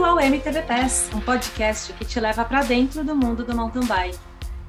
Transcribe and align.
Bem-vindo 0.00 0.18
ao 0.18 0.30
MTB 0.30 0.62
Pass, 0.62 1.10
um 1.14 1.20
podcast 1.20 1.92
que 1.92 2.06
te 2.06 2.18
leva 2.18 2.42
para 2.42 2.62
dentro 2.62 3.04
do 3.04 3.14
mundo 3.14 3.44
do 3.44 3.54
mountain 3.54 3.84
bike. 3.84 4.18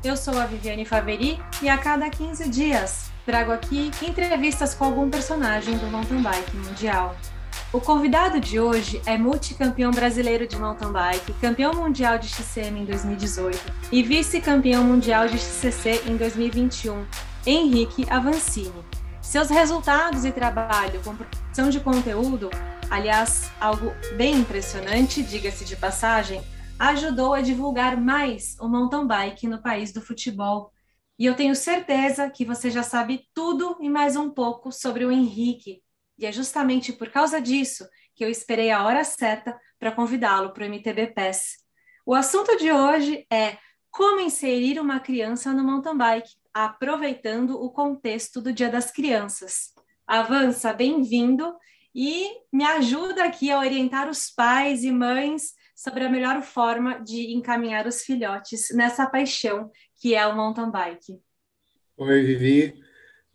Eu 0.03 0.17
sou 0.17 0.37
a 0.37 0.45
Viviane 0.45 0.83
Faveri 0.83 1.39
e 1.61 1.69
a 1.69 1.77
cada 1.77 2.09
15 2.09 2.49
dias 2.49 3.09
trago 3.25 3.53
aqui 3.53 3.91
entrevistas 4.01 4.73
com 4.73 4.83
algum 4.83 5.09
personagem 5.09 5.77
do 5.77 5.87
mountain 5.87 6.21
bike 6.21 6.57
mundial. 6.57 7.15
O 7.71 7.79
convidado 7.79 8.41
de 8.41 8.59
hoje 8.59 9.01
é 9.05 9.17
multicampeão 9.17 9.91
brasileiro 9.91 10.45
de 10.45 10.57
mountain 10.57 10.91
bike, 10.91 11.31
campeão 11.39 11.73
mundial 11.73 12.17
de 12.17 12.27
XCM 12.27 12.81
em 12.81 12.85
2018 12.85 13.57
e 13.89 14.03
vice-campeão 14.03 14.83
mundial 14.83 15.29
de 15.29 15.39
XCC 15.39 16.01
em 16.07 16.17
2021, 16.17 17.05
Henrique 17.45 18.05
Avancini. 18.09 18.83
Seus 19.31 19.49
resultados 19.49 20.25
e 20.25 20.31
trabalho 20.33 21.01
com 21.05 21.15
produção 21.15 21.69
de 21.69 21.79
conteúdo 21.79 22.49
aliás, 22.89 23.49
algo 23.61 23.93
bem 24.17 24.35
impressionante, 24.35 25.23
diga-se 25.23 25.63
de 25.63 25.77
passagem, 25.77 26.43
ajudou 26.77 27.33
a 27.33 27.39
divulgar 27.39 27.95
mais 27.95 28.57
o 28.59 28.67
mountain 28.67 29.07
bike 29.07 29.47
no 29.47 29.61
país 29.61 29.93
do 29.93 30.01
futebol. 30.01 30.73
E 31.17 31.25
eu 31.25 31.33
tenho 31.33 31.55
certeza 31.55 32.29
que 32.29 32.43
você 32.43 32.69
já 32.69 32.83
sabe 32.83 33.25
tudo 33.33 33.77
e 33.79 33.89
mais 33.89 34.17
um 34.17 34.29
pouco 34.29 34.69
sobre 34.69 35.05
o 35.05 35.11
Henrique. 35.11 35.81
E 36.19 36.25
é 36.25 36.31
justamente 36.33 36.91
por 36.91 37.09
causa 37.09 37.39
disso 37.39 37.87
que 38.13 38.25
eu 38.25 38.29
esperei 38.29 38.69
a 38.69 38.83
hora 38.83 39.05
certa 39.05 39.57
para 39.79 39.93
convidá-lo 39.93 40.51
para 40.51 40.65
o 40.65 40.67
MTB 40.67 41.13
PES. 41.15 41.59
O 42.05 42.13
assunto 42.13 42.57
de 42.57 42.69
hoje 42.69 43.25
é 43.31 43.57
como 43.89 44.19
inserir 44.19 44.81
uma 44.81 44.99
criança 44.99 45.53
no 45.53 45.63
mountain 45.63 45.95
bike, 45.95 46.40
aproveitando 46.53 47.61
o 47.61 47.69
contexto 47.69 48.41
do 48.41 48.51
Dia 48.51 48.69
das 48.69 48.91
Crianças. 48.91 49.73
Avança, 50.05 50.73
bem-vindo 50.73 51.53
e 51.93 52.29
me 52.51 52.63
ajuda 52.63 53.23
aqui 53.23 53.51
a 53.51 53.59
orientar 53.59 54.09
os 54.09 54.29
pais 54.29 54.83
e 54.83 54.91
mães 54.91 55.53
sobre 55.75 56.03
a 56.03 56.09
melhor 56.09 56.41
forma 56.41 56.99
de 56.99 57.33
encaminhar 57.33 57.87
os 57.87 58.03
filhotes 58.03 58.67
nessa 58.73 59.09
paixão 59.09 59.71
que 59.99 60.15
é 60.15 60.25
o 60.27 60.35
mountain 60.35 60.69
bike. 60.69 61.19
Oi, 61.97 62.23
Vivi. 62.23 62.81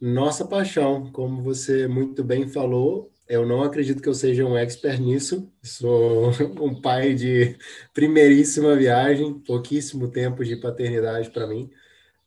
Nossa 0.01 0.47
paixão, 0.47 1.11
como 1.13 1.43
você 1.43 1.89
muito 1.89 2.23
bem 2.23 2.49
falou, 2.49 3.11
eu 3.29 3.47
não 3.47 3.63
acredito 3.63 4.03
que 4.03 4.09
eu 4.09 4.15
seja 4.15 4.45
um 4.45 4.57
expert 4.57 5.01
nisso. 5.01 5.51
Sou 5.63 6.31
um 6.61 6.81
pai 6.81 7.15
de 7.15 7.57
primeiríssima 7.95 8.77
viagem, 8.77 9.39
pouquíssimo 9.39 10.11
tempo 10.11 10.45
de 10.45 10.57
paternidade 10.57 11.31
para 11.31 11.47
mim, 11.47 11.71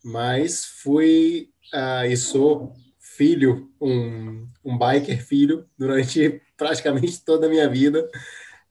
mas 0.03 0.65
fui 0.65 1.49
uh, 1.73 2.05
e 2.05 2.15
sou 2.15 2.73
filho, 2.99 3.69
um, 3.81 4.47
um 4.63 4.77
biker 4.77 5.21
filho, 5.25 5.67
durante 5.77 6.41
praticamente 6.55 7.23
toda 7.23 7.47
a 7.47 7.49
minha 7.49 7.67
vida. 7.69 8.09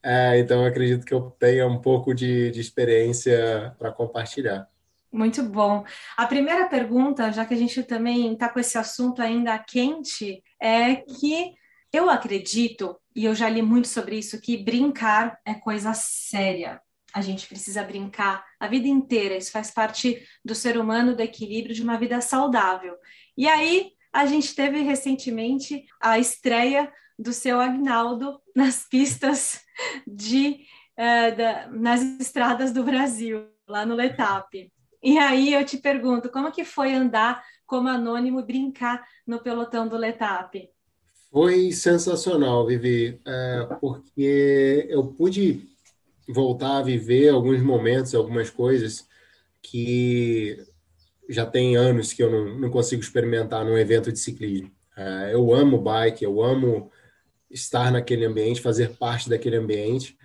É, 0.02 0.38
então, 0.38 0.64
acredito 0.64 1.04
que 1.04 1.12
eu 1.12 1.30
tenha 1.38 1.66
um 1.66 1.80
pouco 1.80 2.14
de, 2.14 2.50
de 2.50 2.60
experiência 2.60 3.74
para 3.78 3.92
compartilhar. 3.92 4.68
Muito 5.12 5.42
bom. 5.42 5.84
A 6.16 6.26
primeira 6.26 6.68
pergunta, 6.68 7.32
já 7.32 7.44
que 7.44 7.54
a 7.54 7.56
gente 7.56 7.82
também 7.82 8.32
está 8.32 8.48
com 8.48 8.60
esse 8.60 8.78
assunto 8.78 9.22
ainda 9.22 9.58
quente, 9.58 10.42
é 10.60 10.96
que 10.96 11.54
eu 11.92 12.10
acredito, 12.10 12.98
e 13.16 13.24
eu 13.24 13.34
já 13.34 13.48
li 13.48 13.62
muito 13.62 13.88
sobre 13.88 14.18
isso, 14.18 14.40
que 14.40 14.56
brincar 14.56 15.38
é 15.44 15.54
coisa 15.54 15.92
séria. 15.94 16.80
A 17.18 17.20
gente 17.20 17.48
precisa 17.48 17.82
brincar 17.82 18.44
a 18.60 18.68
vida 18.68 18.86
inteira, 18.86 19.36
isso 19.36 19.50
faz 19.50 19.72
parte 19.72 20.24
do 20.44 20.54
ser 20.54 20.78
humano, 20.78 21.16
do 21.16 21.20
equilíbrio 21.20 21.74
de 21.74 21.82
uma 21.82 21.98
vida 21.98 22.20
saudável. 22.20 22.94
E 23.36 23.48
aí, 23.48 23.90
a 24.12 24.24
gente 24.24 24.54
teve 24.54 24.82
recentemente 24.82 25.84
a 26.00 26.16
estreia 26.16 26.88
do 27.18 27.32
seu 27.32 27.60
Agnaldo 27.60 28.40
nas 28.54 28.86
pistas 28.88 29.62
de 30.06 30.60
uh, 30.96 31.36
da, 31.36 31.68
nas 31.72 32.00
estradas 32.20 32.70
do 32.72 32.84
Brasil, 32.84 33.48
lá 33.66 33.84
no 33.84 33.96
Letap. 33.96 34.72
E 35.02 35.18
aí 35.18 35.54
eu 35.54 35.64
te 35.64 35.76
pergunto, 35.76 36.28
como 36.28 36.52
que 36.52 36.64
foi 36.64 36.94
andar 36.94 37.42
como 37.66 37.88
anônimo 37.88 38.38
e 38.38 38.44
brincar 38.44 39.04
no 39.26 39.40
pelotão 39.40 39.88
do 39.88 39.96
Letap? 39.96 40.70
Foi 41.32 41.72
sensacional, 41.72 42.64
Vivi, 42.64 43.20
é, 43.26 43.68
porque 43.80 44.86
eu 44.88 45.04
pude 45.08 45.68
voltar 46.28 46.78
a 46.78 46.82
viver 46.82 47.30
alguns 47.30 47.62
momentos, 47.62 48.14
algumas 48.14 48.50
coisas 48.50 49.06
que 49.62 50.58
já 51.28 51.44
tem 51.46 51.76
anos 51.76 52.12
que 52.12 52.22
eu 52.22 52.30
não, 52.30 52.58
não 52.58 52.70
consigo 52.70 53.02
experimentar 53.02 53.64
num 53.64 53.76
evento 53.76 54.12
de 54.12 54.18
ciclismo. 54.18 54.70
É, 54.96 55.34
eu 55.34 55.52
amo 55.54 55.80
bike, 55.80 56.24
eu 56.24 56.42
amo 56.42 56.90
estar 57.50 57.90
naquele 57.92 58.24
ambiente, 58.24 58.60
fazer 58.60 58.96
parte 58.96 59.28
daquele 59.28 59.56
ambiente, 59.56 60.16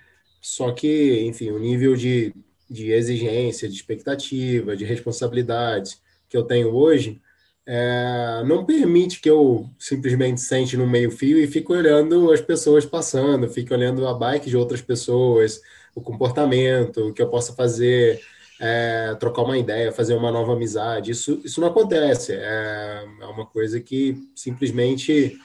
só 0.41 0.71
que, 0.71 1.21
enfim, 1.21 1.51
o 1.51 1.59
nível 1.59 1.95
de, 1.95 2.33
de 2.69 2.91
exigência, 2.91 3.69
de 3.69 3.75
expectativa, 3.75 4.75
de 4.75 4.83
responsabilidade 4.83 5.97
que 6.27 6.35
eu 6.35 6.43
tenho 6.43 6.73
hoje 6.73 7.21
é, 7.65 8.43
não 8.45 8.65
permite 8.65 9.21
que 9.21 9.29
eu 9.29 9.69
simplesmente 9.79 10.41
sente 10.41 10.75
no 10.75 10.85
meio 10.85 11.09
fio 11.09 11.37
e 11.39 11.47
fique 11.47 11.71
olhando 11.71 12.31
as 12.31 12.41
pessoas 12.41 12.85
passando, 12.85 13.47
fique 13.49 13.73
olhando 13.73 14.05
a 14.05 14.13
bike 14.13 14.49
de 14.49 14.57
outras 14.57 14.81
pessoas, 14.81 15.61
o 15.95 16.01
comportamento, 16.01 17.09
o 17.09 17.13
que 17.13 17.21
eu 17.21 17.29
possa 17.29 17.53
fazer 17.53 18.21
é, 18.59 19.15
trocar 19.15 19.43
uma 19.43 19.57
ideia, 19.57 19.91
fazer 19.91 20.15
uma 20.15 20.31
nova 20.31 20.53
amizade. 20.53 21.11
Isso, 21.11 21.41
isso 21.43 21.59
não 21.59 21.67
acontece. 21.67 22.33
É, 22.33 23.05
é 23.21 23.25
uma 23.25 23.45
coisa 23.45 23.79
que 23.79 24.17
simplesmente 24.35 25.37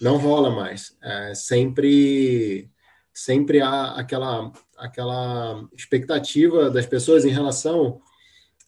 não 0.00 0.16
rola 0.16 0.50
mais. 0.50 0.96
É, 1.02 1.34
sempre, 1.34 2.70
sempre 3.12 3.60
há 3.60 3.92
aquela, 3.92 4.52
aquela 4.76 5.64
expectativa 5.76 6.70
das 6.70 6.86
pessoas 6.86 7.24
em 7.24 7.30
relação 7.30 8.00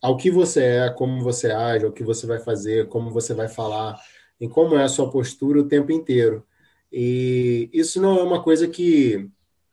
ao 0.00 0.16
que 0.16 0.30
você 0.30 0.62
é, 0.62 0.90
como 0.90 1.22
você 1.22 1.50
age, 1.50 1.86
ao 1.86 1.92
que 1.92 2.04
você 2.04 2.26
vai 2.26 2.38
fazer, 2.38 2.88
como 2.88 3.10
você 3.10 3.32
vai 3.32 3.48
falar, 3.48 3.98
em 4.40 4.48
como 4.48 4.76
é 4.76 4.84
a 4.84 4.88
sua 4.88 5.10
postura 5.10 5.60
o 5.60 5.68
tempo 5.68 5.92
inteiro. 5.92 6.46
E 6.92 7.70
isso 7.72 8.00
não 8.00 8.18
é 8.18 8.22
uma 8.22 8.42
coisa 8.42 8.68
que, 8.68 9.28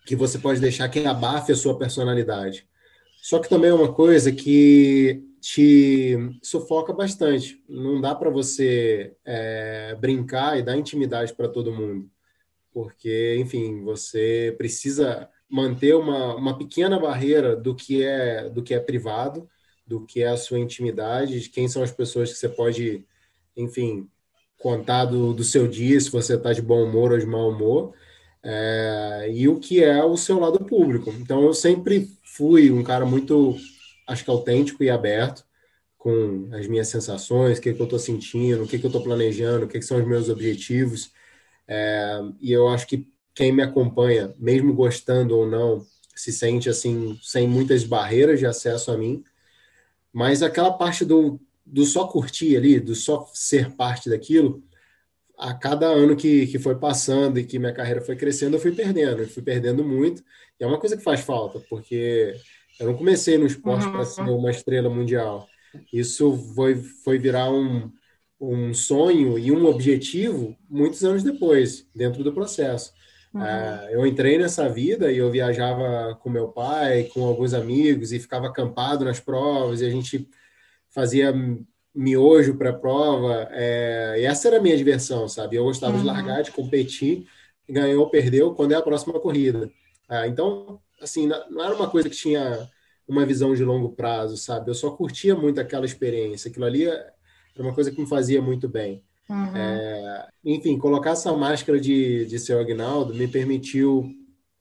que 0.06 0.16
você 0.16 0.38
pode 0.40 0.60
deixar 0.60 0.90
que 0.90 1.06
abafe 1.06 1.52
a 1.52 1.56
sua 1.56 1.78
personalidade. 1.78 2.68
Só 3.22 3.40
que 3.40 3.50
também 3.50 3.70
é 3.70 3.74
uma 3.74 3.94
coisa 3.94 4.32
que 4.32 5.24
te 5.40 6.18
sufoca 6.42 6.94
bastante. 6.94 7.64
Não 7.68 8.02
dá 8.02 8.16
para 8.16 8.30
você 8.30 9.16
é, 9.26 9.96
brincar 10.00 10.58
e 10.58 10.64
dar 10.64 10.78
intimidade 10.78 11.34
para 11.34 11.50
todo 11.50 11.74
mundo, 11.74 12.10
porque, 12.74 13.36
enfim, 13.40 13.84
você 13.84 14.54
precisa 14.58 15.30
manter 15.50 15.96
uma, 15.96 16.36
uma 16.36 16.58
pequena 16.58 17.00
barreira 17.00 17.56
do 17.56 17.76
que 17.76 18.04
é 18.04 18.50
do 18.50 18.64
que 18.64 18.74
é 18.74 18.80
privado, 18.80 19.50
do 19.86 20.06
que 20.06 20.24
é 20.24 20.30
a 20.30 20.38
sua 20.38 20.60
intimidade, 20.60 21.42
de 21.42 21.50
quem 21.50 21.68
são 21.68 21.84
as 21.84 21.92
pessoas 21.92 22.32
que 22.32 22.38
você 22.38 22.48
pode, 22.48 23.06
enfim, 23.58 24.08
contar 24.58 25.06
do, 25.06 25.34
do 25.34 25.44
seu 25.44 25.68
dia, 25.68 26.00
se 26.00 26.10
você 26.10 26.36
está 26.36 26.54
de 26.54 26.62
bom 26.62 26.84
humor 26.84 27.12
ou 27.12 27.18
de 27.18 27.26
mau 27.26 27.50
humor, 27.50 27.94
é, 28.44 29.30
e 29.32 29.48
o 29.48 29.60
que 29.60 29.84
é 29.84 30.04
o 30.04 30.18
seu 30.18 30.40
lado 30.40 30.60
público. 30.66 31.12
Então, 31.12 31.44
eu 31.44 31.54
sempre 31.54 32.10
fui 32.24 32.72
um 32.72 32.84
cara 32.84 33.06
muito, 33.06 33.56
acho 34.08 34.24
que 34.24 34.30
autêntico 34.30 34.84
e 34.84 34.90
aberto 34.90 35.46
com 35.98 36.50
as 36.54 36.68
minhas 36.68 36.88
sensações, 36.88 37.60
o 37.60 37.62
que, 37.62 37.74
que 37.74 37.80
eu 37.80 37.84
estou 37.84 38.00
sentindo, 38.00 38.64
o 38.64 38.68
que, 38.68 38.80
que 38.80 38.86
eu 38.86 38.90
estou 38.90 39.04
planejando, 39.04 39.66
o 39.66 39.68
que, 39.68 39.78
que, 39.78 39.86
são 39.86 40.00
os 40.00 40.08
meus 40.08 40.30
objetivos. 40.30 41.12
É, 41.68 42.20
e 42.40 42.52
eu 42.52 42.68
acho 42.70 42.88
que 42.88 43.08
quem 43.36 43.52
me 43.52 43.62
acompanha, 43.62 44.34
mesmo 44.40 44.74
gostando 44.74 45.38
ou 45.38 45.48
não, 45.48 45.86
se 46.16 46.32
sente 46.32 46.70
assim, 46.70 47.20
sem 47.22 47.48
muitas 47.48 47.84
barreiras 47.84 48.40
de 48.40 48.48
acesso 48.48 48.92
a 48.92 48.98
mim. 48.98 49.24
Mas 50.12 50.42
aquela 50.42 50.74
parte 50.74 51.06
do, 51.06 51.40
do 51.66 51.86
só 51.86 52.08
curtir 52.08 52.58
ali, 52.58 52.80
do 52.80 52.96
só 52.96 53.30
ser 53.34 53.72
parte 53.76 54.10
daquilo, 54.10 54.64
a 55.42 55.56
cada 55.56 55.88
ano 55.88 56.16
que, 56.16 56.46
que 56.46 56.60
foi 56.60 56.76
passando 56.76 57.40
e 57.40 57.44
que 57.44 57.58
minha 57.58 57.74
carreira 57.74 58.00
foi 58.00 58.16
crescendo, 58.16 58.56
eu 58.56 58.60
fui 58.60 58.72
perdendo, 58.72 59.24
eu 59.24 59.28
fui 59.28 59.42
perdendo 59.42 59.84
muito. 59.84 60.24
E 60.60 60.64
é 60.64 60.68
uma 60.68 60.80
coisa 60.80 60.96
que 60.96 61.04
faz 61.04 61.22
falta, 61.22 61.60
porque 61.68 62.36
eu 62.80 62.86
não 62.86 62.94
comecei 62.96 63.40
no 63.40 63.48
esporte 63.48 63.88
uhum. 63.88 63.92
para 63.92 64.06
ser 64.06 64.22
uma 64.22 64.52
estrela 64.52 64.88
mundial. 64.88 65.48
Isso 65.92 66.38
foi, 66.54 66.76
foi 66.76 67.18
virar 67.18 67.52
um, 67.52 67.92
um 68.40 68.72
sonho 68.72 69.40
e 69.40 69.52
um 69.52 69.66
objetivo 69.66 70.56
muitos 70.70 71.04
anos 71.04 71.24
depois, 71.24 71.90
dentro 71.96 72.24
do 72.24 72.32
processo. 72.32 72.94
Uhum. 73.34 73.42
Uh, 73.42 73.90
eu 73.90 74.06
entrei 74.06 74.38
nessa 74.38 74.70
vida 74.70 75.12
e 75.12 75.18
eu 75.18 75.32
viajava 75.32 76.20
com 76.22 76.30
meu 76.30 76.50
pai, 76.50 77.06
com 77.06 77.26
alguns 77.26 77.56
amigos, 77.56 78.12
e 78.12 78.20
ficava 78.20 78.46
acampado 78.46 79.04
nas 79.04 79.20
provas, 79.20 79.82
e 79.82 79.88
a 79.88 79.90
gente 79.90 80.30
fazia 80.88 81.34
miojo 81.94 82.56
para 82.56 82.72
a 82.72 82.78
prova. 82.78 83.48
É, 83.52 84.16
e 84.20 84.26
essa 84.26 84.48
era 84.48 84.58
a 84.58 84.62
minha 84.62 84.78
diversão, 84.78 85.28
sabe? 85.28 85.56
Eu 85.56 85.66
gostava 85.66 85.94
uhum. 85.94 86.02
de 86.02 86.06
largar, 86.06 86.44
de 86.44 86.52
competir, 86.52 87.28
ganhou 87.70 88.04
ou 88.04 88.10
perdeu, 88.10 88.54
quando 88.54 88.74
é 88.74 88.76
a 88.76 88.82
próxima 88.82 89.20
corrida. 89.20 89.70
Ah, 90.08 90.28
então, 90.28 90.80
assim, 91.02 91.28
não 91.28 91.64
era 91.64 91.76
uma 91.76 91.90
coisa 91.90 92.10
que 92.10 92.16
tinha 92.16 92.70
uma 93.08 93.26
visão 93.26 93.54
de 93.54 93.64
longo 93.64 93.90
prazo, 93.90 94.38
sabe? 94.38 94.70
Eu 94.70 94.76
só 94.76 94.92
curtia 94.92 95.36
muito 95.36 95.60
aquela 95.60 95.86
experiência. 95.86 96.50
Aquilo 96.50 96.66
ali 96.66 96.86
era 96.86 97.14
uma 97.58 97.74
coisa 97.74 97.92
que 97.92 98.00
me 98.00 98.08
fazia 98.08 98.42
muito 98.42 98.70
bem. 98.70 99.04
Uhum. 99.30 99.56
É, 99.56 100.28
enfim, 100.44 100.78
colocar 100.78 101.12
essa 101.12 101.32
máscara 101.34 101.80
de, 101.80 102.26
de 102.26 102.40
seu 102.40 102.60
Agnaldo 102.60 103.14
me 103.14 103.28
permitiu 103.28 104.10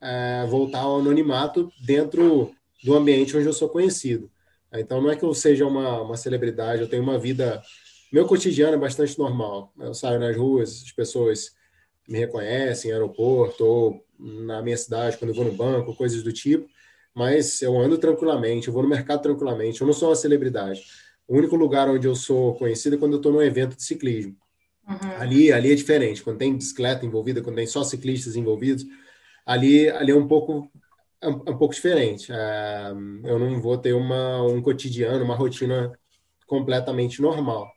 é, 0.00 0.46
voltar 0.48 0.80
ao 0.80 1.00
anonimato 1.00 1.70
dentro 1.84 2.52
do 2.82 2.94
ambiente 2.94 3.36
onde 3.36 3.46
eu 3.46 3.52
sou 3.52 3.68
conhecido. 3.68 4.30
Então, 4.74 5.02
não 5.02 5.10
é 5.10 5.16
que 5.16 5.24
eu 5.24 5.34
seja 5.34 5.66
uma, 5.66 6.02
uma 6.02 6.16
celebridade, 6.16 6.82
eu 6.82 6.88
tenho 6.88 7.02
uma 7.02 7.18
vida. 7.18 7.62
Meu 8.12 8.26
cotidiano 8.26 8.74
é 8.74 8.78
bastante 8.78 9.18
normal. 9.18 9.72
Eu 9.78 9.94
saio 9.94 10.20
nas 10.20 10.36
ruas, 10.36 10.82
as 10.84 10.92
pessoas 10.92 11.52
me 12.08 12.18
reconhecem, 12.18 12.92
aeroporto, 12.92 13.64
ou 13.64 14.04
na 14.18 14.62
minha 14.62 14.76
cidade, 14.76 15.16
quando 15.16 15.30
eu 15.30 15.34
vou 15.34 15.44
no 15.44 15.52
banco, 15.52 15.94
coisas 15.94 16.22
do 16.22 16.32
tipo. 16.32 16.68
Mas 17.14 17.60
eu 17.62 17.78
ando 17.78 17.98
tranquilamente, 17.98 18.68
eu 18.68 18.74
vou 18.74 18.82
no 18.82 18.88
mercado 18.88 19.22
tranquilamente. 19.22 19.80
Eu 19.80 19.86
não 19.86 19.94
sou 19.94 20.10
uma 20.10 20.16
celebridade. 20.16 20.82
O 21.26 21.36
único 21.36 21.56
lugar 21.56 21.88
onde 21.88 22.06
eu 22.06 22.14
sou 22.14 22.54
conhecido 22.56 22.96
é 22.96 22.98
quando 22.98 23.12
eu 23.12 23.18
estou 23.18 23.32
num 23.32 23.42
evento 23.42 23.76
de 23.76 23.82
ciclismo. 23.82 24.36
Uhum. 24.88 25.16
Ali, 25.18 25.52
ali 25.52 25.72
é 25.72 25.74
diferente. 25.74 26.22
Quando 26.22 26.38
tem 26.38 26.56
bicicleta 26.56 27.06
envolvida, 27.06 27.42
quando 27.42 27.56
tem 27.56 27.66
só 27.66 27.84
ciclistas 27.84 28.36
envolvidos, 28.36 28.84
ali, 29.46 29.88
ali 29.90 30.10
é 30.10 30.16
um 30.16 30.26
pouco 30.26 30.70
é 31.20 31.28
um, 31.28 31.42
é 31.46 31.50
um 31.50 31.58
pouco 31.58 31.74
diferente. 31.74 32.32
É, 32.32 32.90
eu 33.24 33.38
não 33.38 33.60
vou 33.60 33.76
ter 33.76 33.92
uma, 33.92 34.42
um 34.42 34.60
cotidiano, 34.62 35.24
uma 35.24 35.34
rotina 35.34 35.92
completamente 36.46 37.20
normal. 37.20 37.70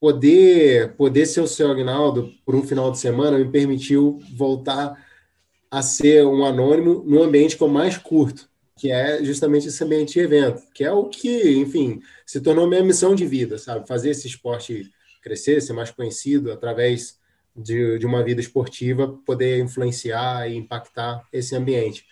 Poder, 0.00 0.94
poder 0.94 1.26
ser 1.26 1.40
o 1.40 1.46
seu 1.46 1.70
Agnaldo 1.70 2.32
por 2.44 2.54
um 2.54 2.62
final 2.62 2.90
de 2.90 2.98
semana 2.98 3.38
me 3.38 3.50
permitiu 3.50 4.18
voltar 4.36 4.96
a 5.70 5.82
ser 5.82 6.24
um 6.24 6.44
anônimo 6.44 7.02
no 7.06 7.22
ambiente 7.22 7.56
que 7.56 7.62
eu 7.62 7.68
mais 7.68 7.96
curto, 7.96 8.48
que 8.76 8.90
é 8.90 9.22
justamente 9.24 9.68
esse 9.68 9.82
ambiente 9.82 10.14
de 10.14 10.20
evento, 10.20 10.62
que 10.74 10.84
é 10.84 10.92
o 10.92 11.08
que, 11.08 11.58
enfim, 11.58 12.00
se 12.26 12.40
tornou 12.40 12.68
minha 12.68 12.82
missão 12.84 13.14
de 13.14 13.26
vida, 13.26 13.58
sabe? 13.58 13.86
Fazer 13.88 14.10
esse 14.10 14.26
esporte 14.26 14.90
crescer, 15.22 15.60
ser 15.60 15.72
mais 15.72 15.90
conhecido 15.90 16.52
através 16.52 17.18
de, 17.54 17.98
de 17.98 18.06
uma 18.06 18.22
vida 18.22 18.40
esportiva, 18.40 19.18
poder 19.24 19.60
influenciar 19.60 20.48
e 20.48 20.56
impactar 20.56 21.26
esse 21.32 21.56
ambiente. 21.56 22.04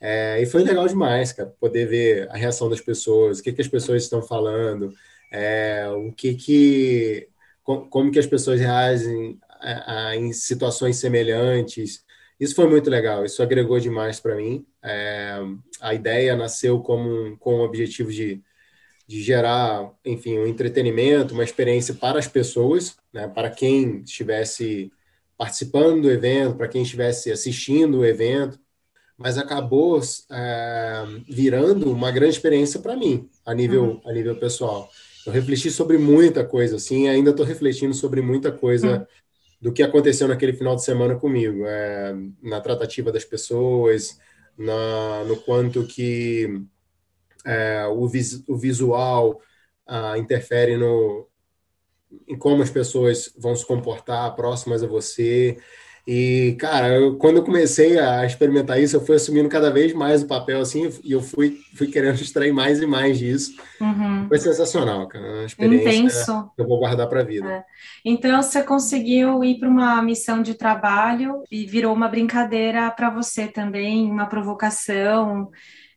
É, 0.00 0.40
e 0.40 0.46
foi 0.46 0.62
legal 0.62 0.86
demais, 0.86 1.32
cara, 1.32 1.52
poder 1.60 1.86
ver 1.86 2.30
a 2.30 2.36
reação 2.36 2.68
das 2.70 2.80
pessoas, 2.80 3.38
o 3.38 3.42
que, 3.42 3.52
que 3.52 3.60
as 3.60 3.68
pessoas 3.68 4.02
estão 4.04 4.22
falando, 4.22 4.92
é, 5.32 5.88
o 5.88 6.12
que 6.12 6.34
que, 6.34 7.28
como 7.62 8.10
que 8.10 8.18
as 8.18 8.26
pessoas 8.26 8.60
reagem 8.60 9.38
a, 9.60 10.08
a, 10.08 10.16
em 10.16 10.32
situações 10.32 10.96
semelhantes. 10.98 12.04
Isso 12.38 12.54
foi 12.54 12.68
muito 12.68 12.88
legal, 12.88 13.24
isso 13.24 13.42
agregou 13.42 13.78
demais 13.80 14.20
para 14.20 14.36
mim. 14.36 14.64
É, 14.82 15.38
a 15.80 15.94
ideia 15.94 16.36
nasceu 16.36 16.80
como, 16.80 17.36
com 17.38 17.56
o 17.56 17.64
objetivo 17.64 18.12
de, 18.12 18.40
de 19.06 19.22
gerar, 19.22 19.90
enfim, 20.04 20.38
um 20.38 20.46
entretenimento, 20.46 21.34
uma 21.34 21.44
experiência 21.44 21.94
para 21.94 22.18
as 22.18 22.28
pessoas, 22.28 22.96
né, 23.12 23.26
para 23.26 23.50
quem 23.50 24.02
estivesse 24.02 24.92
participando 25.36 26.02
do 26.02 26.10
evento, 26.10 26.56
para 26.56 26.68
quem 26.68 26.82
estivesse 26.82 27.30
assistindo 27.32 27.98
o 28.00 28.04
evento, 28.04 28.58
mas 29.18 29.36
acabou 29.36 30.00
é, 30.30 31.04
virando 31.28 31.90
uma 31.90 32.10
grande 32.12 32.34
experiência 32.34 32.78
para 32.78 32.96
mim, 32.96 33.28
a 33.44 33.52
nível, 33.52 33.84
uhum. 33.84 34.00
a 34.06 34.12
nível 34.12 34.36
pessoal. 34.36 34.88
Eu 35.26 35.32
refleti 35.32 35.70
sobre 35.70 35.98
muita 35.98 36.44
coisa, 36.44 36.76
assim, 36.76 37.08
ainda 37.08 37.30
estou 37.30 37.44
refletindo 37.44 37.92
sobre 37.92 38.22
muita 38.22 38.52
coisa 38.52 38.98
uhum. 38.98 39.06
do 39.60 39.72
que 39.72 39.82
aconteceu 39.82 40.28
naquele 40.28 40.52
final 40.52 40.76
de 40.76 40.84
semana 40.84 41.16
comigo, 41.16 41.64
é, 41.66 42.14
na 42.40 42.60
tratativa 42.60 43.10
das 43.10 43.24
pessoas, 43.24 44.18
na, 44.56 45.24
no 45.24 45.36
quanto 45.38 45.84
que 45.84 46.62
é, 47.44 47.86
o, 47.86 48.06
vis, 48.06 48.44
o 48.48 48.56
visual 48.56 49.40
ah, 49.86 50.16
interfere 50.16 50.76
no, 50.76 51.26
em 52.26 52.36
como 52.36 52.62
as 52.62 52.70
pessoas 52.70 53.32
vão 53.36 53.56
se 53.56 53.66
comportar 53.66 54.34
próximas 54.36 54.82
a 54.82 54.86
você. 54.86 55.58
E, 56.10 56.56
cara, 56.58 56.88
eu, 56.88 57.18
quando 57.18 57.36
eu 57.36 57.44
comecei 57.44 57.98
a 57.98 58.24
experimentar 58.24 58.80
isso, 58.80 58.96
eu 58.96 59.04
fui 59.04 59.16
assumindo 59.16 59.46
cada 59.46 59.70
vez 59.70 59.92
mais 59.92 60.22
o 60.22 60.26
papel, 60.26 60.58
assim, 60.58 60.88
e 61.04 61.12
eu 61.12 61.20
fui, 61.20 61.58
fui 61.74 61.86
querendo 61.88 62.14
extrair 62.22 62.50
mais 62.50 62.80
e 62.80 62.86
mais 62.86 63.18
disso. 63.18 63.54
Uhum. 63.78 64.26
Foi 64.26 64.38
sensacional, 64.38 65.06
cara. 65.06 65.26
Uma 65.30 65.44
experiência 65.44 65.98
Intenso. 65.98 66.50
que 66.56 66.62
eu 66.62 66.66
vou 66.66 66.78
guardar 66.78 67.06
para 67.10 67.20
a 67.20 67.24
vida. 67.24 67.46
É. 67.46 67.64
Então, 68.02 68.40
você 68.40 68.62
conseguiu 68.62 69.44
ir 69.44 69.58
para 69.58 69.68
uma 69.68 70.00
missão 70.00 70.40
de 70.40 70.54
trabalho 70.54 71.42
e 71.50 71.66
virou 71.66 71.92
uma 71.92 72.08
brincadeira 72.08 72.90
para 72.90 73.10
você 73.10 73.46
também, 73.46 74.10
uma 74.10 74.24
provocação. 74.24 75.50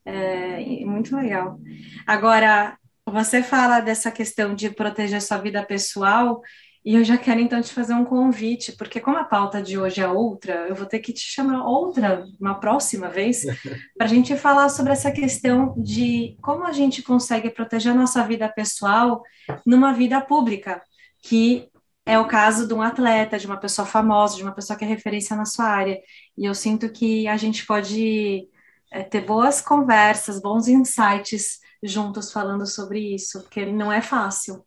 É, 0.03 0.83
muito 0.83 1.15
legal. 1.15 1.57
Agora, 2.05 2.77
você 3.05 3.41
fala 3.41 3.79
dessa 3.79 4.11
questão 4.11 4.53
de 4.53 4.71
proteger 4.71 5.21
sua 5.21 5.37
vida 5.37 5.63
pessoal. 5.63 6.41
E 6.83 6.95
eu 6.95 7.03
já 7.03 7.15
quero 7.15 7.39
então 7.39 7.61
te 7.61 7.71
fazer 7.71 7.93
um 7.93 8.03
convite, 8.03 8.71
porque 8.71 8.99
como 8.99 9.17
a 9.17 9.23
pauta 9.23 9.61
de 9.61 9.77
hoje 9.77 10.01
é 10.01 10.07
outra, 10.07 10.67
eu 10.67 10.73
vou 10.73 10.87
ter 10.87 10.99
que 10.99 11.13
te 11.13 11.21
chamar 11.21 11.63
outra, 11.63 12.25
uma 12.39 12.59
próxima 12.59 13.07
vez, 13.07 13.43
para 13.95 14.05
a 14.05 14.09
gente 14.09 14.35
falar 14.35 14.67
sobre 14.69 14.91
essa 14.91 15.11
questão 15.11 15.75
de 15.77 16.35
como 16.41 16.65
a 16.65 16.71
gente 16.71 17.03
consegue 17.03 17.51
proteger 17.51 17.91
a 17.91 17.95
nossa 17.95 18.25
vida 18.25 18.49
pessoal 18.49 19.21
numa 19.65 19.93
vida 19.93 20.19
pública, 20.21 20.81
que 21.21 21.69
é 22.03 22.17
o 22.17 22.27
caso 22.27 22.67
de 22.67 22.73
um 22.73 22.81
atleta, 22.81 23.37
de 23.37 23.45
uma 23.45 23.57
pessoa 23.57 23.85
famosa, 23.85 24.35
de 24.35 24.43
uma 24.43 24.53
pessoa 24.53 24.77
que 24.77 24.83
é 24.83 24.87
referência 24.87 25.35
na 25.35 25.45
sua 25.45 25.65
área. 25.65 25.99
E 26.35 26.45
eu 26.45 26.55
sinto 26.55 26.91
que 26.91 27.27
a 27.27 27.37
gente 27.37 27.65
pode 27.65 28.47
é, 28.91 29.03
ter 29.03 29.21
boas 29.21 29.61
conversas, 29.61 30.41
bons 30.41 30.67
insights 30.67 31.59
juntos 31.83 32.31
falando 32.31 32.65
sobre 32.65 33.13
isso, 33.13 33.41
porque 33.41 33.65
não 33.67 33.91
é 33.91 34.01
fácil. 34.01 34.65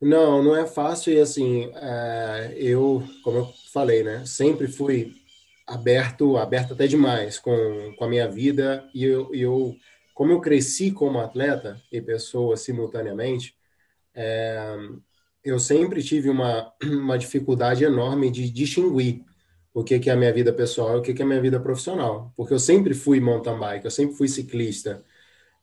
Não, 0.00 0.42
não 0.42 0.54
é 0.54 0.66
fácil 0.66 1.12
e 1.14 1.20
assim, 1.20 1.70
é, 1.74 2.54
eu, 2.58 3.02
como 3.24 3.38
eu 3.38 3.52
falei, 3.72 4.02
né, 4.02 4.24
sempre 4.26 4.68
fui 4.68 5.14
aberto, 5.66 6.36
aberto 6.36 6.74
até 6.74 6.86
demais 6.86 7.38
com, 7.38 7.94
com 7.96 8.04
a 8.04 8.08
minha 8.08 8.28
vida 8.28 8.88
e 8.94 9.04
eu, 9.04 9.34
eu, 9.34 9.74
como 10.14 10.32
eu 10.32 10.40
cresci 10.40 10.90
como 10.92 11.18
atleta 11.18 11.80
e 11.90 12.00
pessoa 12.02 12.56
simultaneamente, 12.56 13.54
é, 14.14 14.76
eu 15.42 15.58
sempre 15.58 16.02
tive 16.02 16.28
uma, 16.28 16.72
uma 16.84 17.18
dificuldade 17.18 17.84
enorme 17.84 18.30
de 18.30 18.50
distinguir 18.50 19.24
o 19.72 19.84
que, 19.84 19.98
que 19.98 20.10
é 20.10 20.12
a 20.12 20.16
minha 20.16 20.32
vida 20.32 20.52
pessoal 20.52 20.96
e 20.96 21.00
o 21.00 21.02
que, 21.02 21.14
que 21.14 21.22
é 21.22 21.24
a 21.24 21.28
minha 21.28 21.40
vida 21.40 21.60
profissional, 21.60 22.32
porque 22.36 22.52
eu 22.54 22.58
sempre 22.58 22.94
fui 22.94 23.20
mountain 23.20 23.58
bike, 23.58 23.84
eu 23.84 23.90
sempre 23.90 24.16
fui 24.16 24.28
ciclista, 24.28 25.04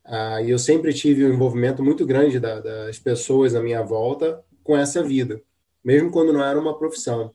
ah, 0.05 0.41
e 0.41 0.50
eu 0.50 0.59
sempre 0.59 0.94
tive 0.94 1.25
um 1.25 1.33
envolvimento 1.33 1.83
muito 1.83 2.05
grande 2.05 2.39
da, 2.39 2.59
das 2.59 3.00
pessoas 3.00 3.55
à 3.55 3.61
minha 3.61 3.81
volta 3.81 4.44
com 4.63 4.75
essa 4.75 5.01
vida, 5.01 5.42
mesmo 5.83 6.11
quando 6.11 6.33
não 6.33 6.44
era 6.44 6.59
uma 6.59 6.78
profissão. 6.78 7.33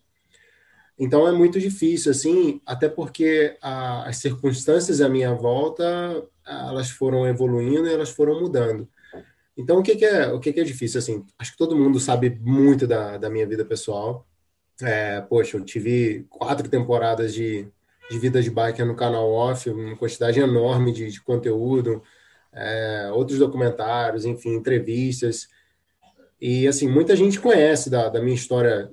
Então 0.98 1.26
é 1.28 1.32
muito 1.32 1.60
difícil, 1.60 2.10
assim, 2.10 2.60
até 2.66 2.88
porque 2.88 3.56
a, 3.62 4.08
as 4.08 4.18
circunstâncias 4.18 5.00
à 5.00 5.08
minha 5.08 5.32
volta 5.32 6.26
elas 6.46 6.90
foram 6.90 7.26
evoluindo 7.26 7.86
e 7.86 7.92
elas 7.92 8.10
foram 8.10 8.40
mudando. 8.40 8.88
Então 9.56 9.78
o 9.78 9.82
que, 9.82 9.96
que 9.96 10.04
é 10.04 10.28
o 10.32 10.40
que, 10.40 10.52
que, 10.52 10.60
é 10.60 10.64
difícil 10.64 10.98
assim? 10.98 11.24
Acho 11.38 11.52
que 11.52 11.58
todo 11.58 11.76
mundo 11.76 11.98
sabe 12.00 12.38
muito 12.42 12.86
da, 12.86 13.16
da 13.16 13.30
minha 13.30 13.46
vida 13.46 13.64
pessoal. 13.64 14.26
É, 14.82 15.20
poxa, 15.22 15.56
eu 15.56 15.64
tive 15.64 16.26
quatro 16.28 16.68
temporadas 16.68 17.34
de, 17.34 17.66
de 18.10 18.18
vida 18.18 18.42
de 18.42 18.50
bike 18.50 18.82
no 18.84 18.94
canal 18.94 19.30
off, 19.30 19.68
uma 19.70 19.96
quantidade 19.96 20.38
enorme 20.40 20.92
de, 20.92 21.10
de 21.10 21.20
conteúdo 21.20 22.02
é, 22.52 23.10
outros 23.12 23.38
documentários, 23.38 24.24
enfim, 24.24 24.54
entrevistas. 24.54 25.48
E, 26.40 26.66
assim, 26.66 26.88
muita 26.88 27.16
gente 27.16 27.40
conhece 27.40 27.90
da, 27.90 28.08
da 28.08 28.20
minha 28.20 28.34
história 28.34 28.90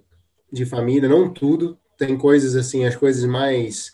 de 0.52 0.66
família, 0.66 1.10
não 1.10 1.32
tudo. 1.32 1.78
Tem 1.98 2.18
coisas, 2.18 2.56
assim, 2.56 2.86
as 2.86 2.96
coisas 2.96 3.24
mais. 3.26 3.94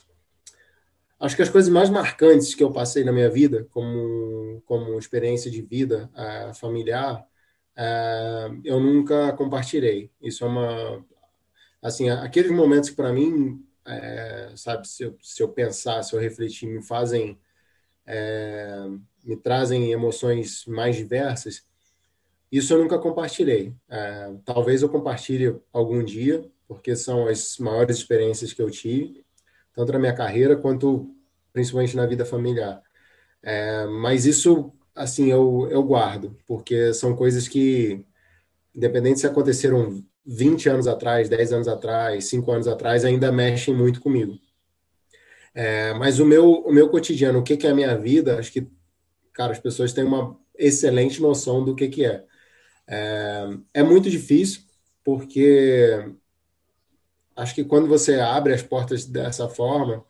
Acho 1.20 1.36
que 1.36 1.42
as 1.42 1.50
coisas 1.50 1.72
mais 1.72 1.90
marcantes 1.90 2.56
que 2.56 2.64
eu 2.64 2.72
passei 2.72 3.04
na 3.04 3.12
minha 3.12 3.30
vida, 3.30 3.68
como, 3.72 4.62
como 4.66 4.98
experiência 4.98 5.52
de 5.52 5.62
vida 5.62 6.10
é, 6.16 6.54
familiar, 6.54 7.24
é, 7.76 8.50
eu 8.64 8.80
nunca 8.80 9.32
compartilhei. 9.34 10.12
Isso 10.22 10.44
é 10.44 10.48
uma. 10.48 11.06
Assim, 11.82 12.10
aqueles 12.10 12.52
momentos 12.52 12.90
que, 12.90 12.96
para 12.96 13.12
mim, 13.12 13.64
é, 13.86 14.52
sabe, 14.56 14.88
se 14.88 15.04
eu, 15.04 15.18
se 15.22 15.42
eu 15.42 15.50
pensar, 15.50 16.04
se 16.04 16.16
eu 16.16 16.20
refletir, 16.20 16.68
me 16.68 16.82
fazem 16.82 17.40
me 19.24 19.36
trazem 19.36 19.92
emoções 19.92 20.66
mais 20.66 20.96
diversas, 20.96 21.64
isso 22.52 22.74
eu 22.74 22.80
nunca 22.80 23.00
compartilhei. 23.00 23.74
É, 23.90 24.34
talvez 24.44 24.82
eu 24.82 24.90
compartilhe 24.90 25.56
algum 25.72 26.04
dia, 26.04 26.46
porque 26.68 26.96
são 26.96 27.28
as 27.28 27.58
maiores 27.58 27.98
experiências 27.98 28.52
que 28.52 28.62
eu 28.62 28.70
tive, 28.70 29.26
tanto 29.74 29.94
na 29.94 30.00
minha 30.00 30.14
carreira 30.14 30.58
quanto 30.58 31.16
principalmente 31.54 31.96
na 31.96 32.06
vida 32.06 32.26
familiar. 32.26 32.82
É, 33.42 33.86
mas 33.88 34.26
isso, 34.26 34.74
assim, 34.94 35.32
eu, 35.32 35.68
eu 35.72 35.82
guardo, 35.84 36.38
porque 36.46 36.94
são 36.94 37.16
coisas 37.16 37.48
que, 37.48 38.06
independente 38.76 39.22
se 39.22 39.28
aconteceram 39.28 40.04
20 40.26 40.70
anos 40.70 40.88
atrás, 40.88 41.30
10 41.30 41.54
anos 41.54 41.68
atrás, 41.68 42.26
5 42.26 42.52
anos 42.52 42.68
atrás, 42.68 43.06
ainda 43.06 43.32
mexem 43.32 43.74
muito 43.74 44.02
comigo. 44.02 44.38
É, 45.54 45.94
mas 45.94 46.20
o 46.20 46.26
meu, 46.26 46.52
o 46.52 46.72
meu 46.72 46.90
cotidiano, 46.90 47.40
o 47.40 47.44
que, 47.44 47.58
que 47.58 47.68
é 47.68 47.72
a 47.72 47.76
minha 47.76 47.98
vida, 47.98 48.38
acho 48.40 48.52
que 48.52 48.68
cara, 49.34 49.52
as 49.52 49.60
pessoas 49.60 49.94
têm 49.94 50.04
uma 50.04 50.38
excelente 50.58 51.22
noção 51.22 51.64
do 51.64 51.76
que, 51.76 51.88
que 51.88 52.06
é. 52.06 52.24
é. 52.88 53.50
É 53.76 53.84
muito 53.84 54.10
difícil, 54.10 54.62
porque 55.04 56.06
acho 57.36 57.56
que 57.56 57.64
quando 57.64 57.88
você 57.88 58.20
abre 58.20 58.54
as 58.54 58.62
portas 58.62 59.06
dessa 59.06 59.48
forma, 59.50 60.06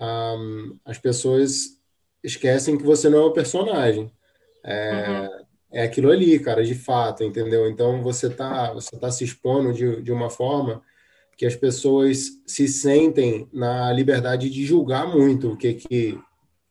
um, 0.00 0.78
as 0.84 0.98
pessoas 0.98 1.80
esquecem 2.22 2.78
que 2.78 2.84
você 2.84 3.08
não 3.08 3.22
é 3.22 3.26
um 3.26 3.32
personagem. 3.32 4.12
É, 4.64 5.28
uhum. 5.28 5.44
é 5.72 5.82
aquilo 5.82 6.10
ali, 6.10 6.38
cara, 6.38 6.64
de 6.64 6.74
fato, 6.74 7.24
entendeu? 7.24 7.68
Então 7.68 8.02
você 8.02 8.30
tá, 8.30 8.72
você 8.72 8.96
tá 8.96 9.10
se 9.10 9.24
expondo 9.24 9.72
de, 9.72 10.02
de 10.02 10.12
uma 10.12 10.30
forma 10.30 10.82
que 11.36 11.46
as 11.46 11.56
pessoas 11.56 12.28
se 12.46 12.68
sentem 12.68 13.48
na 13.52 13.92
liberdade 13.92 14.48
de 14.48 14.64
julgar 14.64 15.06
muito 15.08 15.52
o 15.52 15.56
que 15.56 15.74
que 15.74 16.20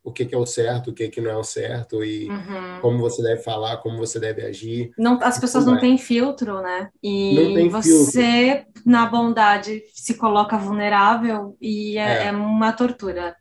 o 0.03 0.11
que, 0.11 0.25
que 0.25 0.33
é 0.33 0.37
o 0.37 0.45
certo, 0.45 0.89
o 0.89 0.93
que, 0.93 1.09
que 1.09 1.21
não 1.21 1.31
é 1.31 1.37
o 1.37 1.43
certo 1.43 2.03
e 2.03 2.27
uhum. 2.27 2.79
como 2.81 2.97
você 2.97 3.21
deve 3.21 3.43
falar, 3.43 3.77
como 3.77 3.97
você 3.97 4.19
deve 4.19 4.41
agir. 4.43 4.91
Não, 4.97 5.19
as 5.21 5.37
pessoas 5.37 5.65
não 5.65 5.79
têm 5.79 5.97
filtro, 5.97 6.59
né? 6.61 6.89
E 7.03 7.69
você, 7.69 8.63
filtro. 8.63 8.81
na 8.85 9.05
bondade, 9.05 9.83
se 9.93 10.15
coloca 10.15 10.57
vulnerável 10.57 11.55
e 11.61 11.97
é, 11.97 12.23
é. 12.23 12.27
é 12.27 12.31
uma 12.31 12.71
tortura. 12.71 13.35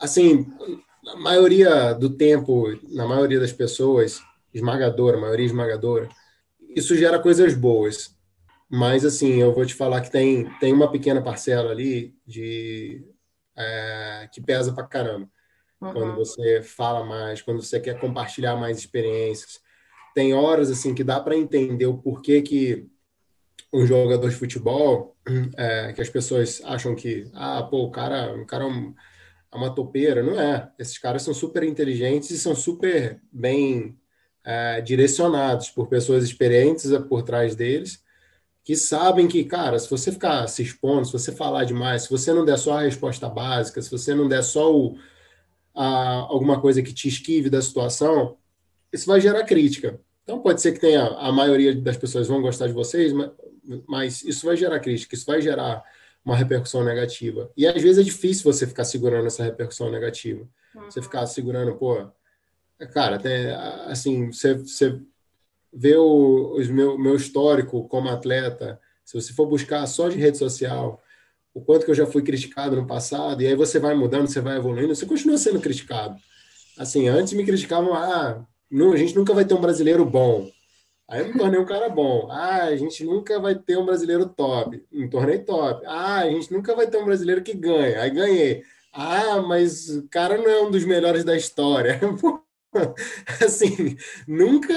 Assim, 0.00 0.46
na 1.04 1.16
maioria 1.16 1.92
do 1.92 2.10
tempo, 2.10 2.68
na 2.90 3.06
maioria 3.06 3.38
das 3.38 3.52
pessoas, 3.52 4.22
esmagadora, 4.52 5.20
maioria 5.20 5.46
esmagadora, 5.46 6.08
isso 6.74 6.96
gera 6.96 7.18
coisas 7.18 7.54
boas. 7.54 8.16
Mas, 8.68 9.04
assim, 9.04 9.34
eu 9.34 9.52
vou 9.52 9.66
te 9.66 9.74
falar 9.74 10.00
que 10.00 10.10
tem, 10.10 10.48
tem 10.58 10.72
uma 10.72 10.90
pequena 10.90 11.20
parcela 11.20 11.70
ali 11.70 12.14
de 12.26 13.04
é, 13.54 14.28
que 14.32 14.40
pesa 14.40 14.72
pra 14.72 14.86
caramba. 14.86 15.28
Uhum. 15.82 15.92
Quando 15.92 16.14
você 16.16 16.62
fala 16.62 17.04
mais, 17.04 17.42
quando 17.42 17.62
você 17.62 17.80
quer 17.80 17.98
compartilhar 17.98 18.56
mais 18.56 18.78
experiências. 18.78 19.60
Tem 20.14 20.32
horas, 20.32 20.70
assim, 20.70 20.94
que 20.94 21.02
dá 21.02 21.18
para 21.18 21.36
entender 21.36 21.86
o 21.86 21.98
porquê 21.98 22.40
que 22.42 22.86
um 23.72 23.86
jogador 23.86 24.28
de 24.28 24.36
futebol, 24.36 25.16
é, 25.56 25.92
que 25.92 26.02
as 26.02 26.08
pessoas 26.08 26.60
acham 26.64 26.94
que, 26.94 27.30
ah, 27.34 27.62
pô, 27.62 27.84
o 27.84 27.90
cara, 27.90 28.34
o 28.34 28.46
cara 28.46 28.64
é 28.64 28.66
um 28.66 28.94
é 29.52 29.56
uma 29.56 29.74
topeira. 29.74 30.22
Não 30.22 30.40
é. 30.40 30.70
Esses 30.78 30.98
caras 30.98 31.22
são 31.22 31.34
super 31.34 31.62
inteligentes 31.62 32.30
e 32.30 32.38
são 32.38 32.56
super 32.56 33.20
bem 33.30 33.96
é, 34.42 34.80
direcionados 34.80 35.70
por 35.70 35.88
pessoas 35.88 36.24
experientes 36.24 36.90
por 37.08 37.22
trás 37.22 37.54
deles, 37.54 38.02
que 38.64 38.74
sabem 38.74 39.28
que, 39.28 39.44
cara, 39.44 39.78
se 39.78 39.90
você 39.90 40.10
ficar 40.10 40.46
se 40.48 40.62
expondo, 40.62 41.04
se 41.04 41.12
você 41.12 41.32
falar 41.32 41.64
demais, 41.64 42.04
se 42.04 42.10
você 42.10 42.32
não 42.32 42.44
der 42.44 42.58
só 42.58 42.78
a 42.78 42.82
resposta 42.82 43.28
básica, 43.28 43.82
se 43.82 43.90
você 43.90 44.14
não 44.14 44.28
der 44.28 44.42
só 44.42 44.74
o, 44.74 44.96
a, 45.74 46.16
alguma 46.28 46.60
coisa 46.60 46.82
que 46.82 46.92
te 46.92 47.08
esquive 47.08 47.50
da 47.50 47.62
situação, 47.62 48.36
isso 48.92 49.06
vai 49.06 49.20
gerar 49.20 49.44
crítica. 49.44 50.00
Então 50.22 50.40
pode 50.40 50.60
ser 50.60 50.72
que 50.72 50.80
tenha 50.80 51.04
a 51.04 51.32
maioria 51.32 51.74
das 51.74 51.96
pessoas 51.96 52.28
vão 52.28 52.40
gostar 52.40 52.66
de 52.66 52.72
vocês, 52.72 53.12
mas, 53.12 53.30
mas 53.86 54.24
isso 54.24 54.46
vai 54.46 54.56
gerar 54.56 54.80
crítica, 54.80 55.14
isso 55.14 55.26
vai 55.26 55.40
gerar 55.40 55.82
uma 56.24 56.36
repercussão 56.36 56.84
negativa. 56.84 57.50
E 57.56 57.66
às 57.66 57.82
vezes 57.82 57.98
é 57.98 58.02
difícil 58.02 58.50
você 58.50 58.66
ficar 58.66 58.84
segurando 58.84 59.26
essa 59.26 59.42
repercussão 59.42 59.90
negativa. 59.90 60.46
Uhum. 60.74 60.90
Você 60.90 61.02
ficar 61.02 61.26
segurando, 61.26 61.74
pô, 61.74 62.08
cara, 62.92 63.16
até 63.16 63.54
assim, 63.86 64.30
você, 64.30 64.54
você 64.54 65.00
vê 65.72 65.96
o 65.96 66.54
os 66.56 66.68
meu, 66.68 66.96
meu 66.98 67.16
histórico 67.16 67.88
como 67.88 68.08
atleta, 68.08 68.80
se 69.04 69.20
você 69.20 69.32
for 69.32 69.46
buscar 69.46 69.86
só 69.86 70.08
de 70.08 70.18
rede 70.18 70.38
social, 70.38 71.02
o 71.54 71.60
quanto 71.60 71.84
que 71.84 71.90
eu 71.90 71.94
já 71.94 72.06
fui 72.06 72.22
criticado 72.22 72.76
no 72.76 72.86
passado, 72.86 73.42
e 73.42 73.46
aí 73.46 73.54
você 73.54 73.78
vai 73.78 73.94
mudando, 73.94 74.26
você 74.26 74.40
vai 74.40 74.56
evoluindo, 74.56 74.94
você 74.94 75.06
continua 75.06 75.38
sendo 75.38 75.60
criticado. 75.60 76.16
Assim, 76.78 77.08
antes 77.08 77.32
me 77.34 77.44
criticavam, 77.44 77.94
ah, 77.94 78.44
não, 78.70 78.92
a 78.92 78.96
gente 78.96 79.14
nunca 79.14 79.34
vai 79.34 79.44
ter 79.44 79.54
um 79.54 79.60
brasileiro 79.60 80.04
bom. 80.04 80.50
Aí 81.08 81.20
eu 81.20 81.28
me 81.28 81.38
tornei 81.38 81.60
um 81.60 81.66
cara 81.66 81.90
bom. 81.90 82.28
Ah, 82.30 82.64
a 82.64 82.76
gente 82.76 83.04
nunca 83.04 83.38
vai 83.38 83.54
ter 83.54 83.76
um 83.76 83.84
brasileiro 83.84 84.26
top. 84.26 84.82
Me 84.90 85.10
tornei 85.10 85.38
top. 85.40 85.84
Ah, 85.86 86.20
a 86.20 86.30
gente 86.30 86.50
nunca 86.50 86.74
vai 86.74 86.86
ter 86.86 86.96
um 86.96 87.04
brasileiro 87.04 87.42
que 87.42 87.52
ganha. 87.52 88.00
Aí 88.00 88.10
ganhei. 88.10 88.64
Ah, 88.92 89.42
mas 89.42 89.90
o 89.90 90.08
cara 90.08 90.38
não 90.38 90.48
é 90.48 90.62
um 90.62 90.70
dos 90.70 90.84
melhores 90.84 91.22
da 91.24 91.36
história. 91.36 92.00
assim, 93.44 93.96
nunca. 94.26 94.72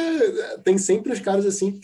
Tem 0.63 0.77
sempre 0.77 1.13
os 1.13 1.21
caras 1.21 1.45
assim. 1.45 1.79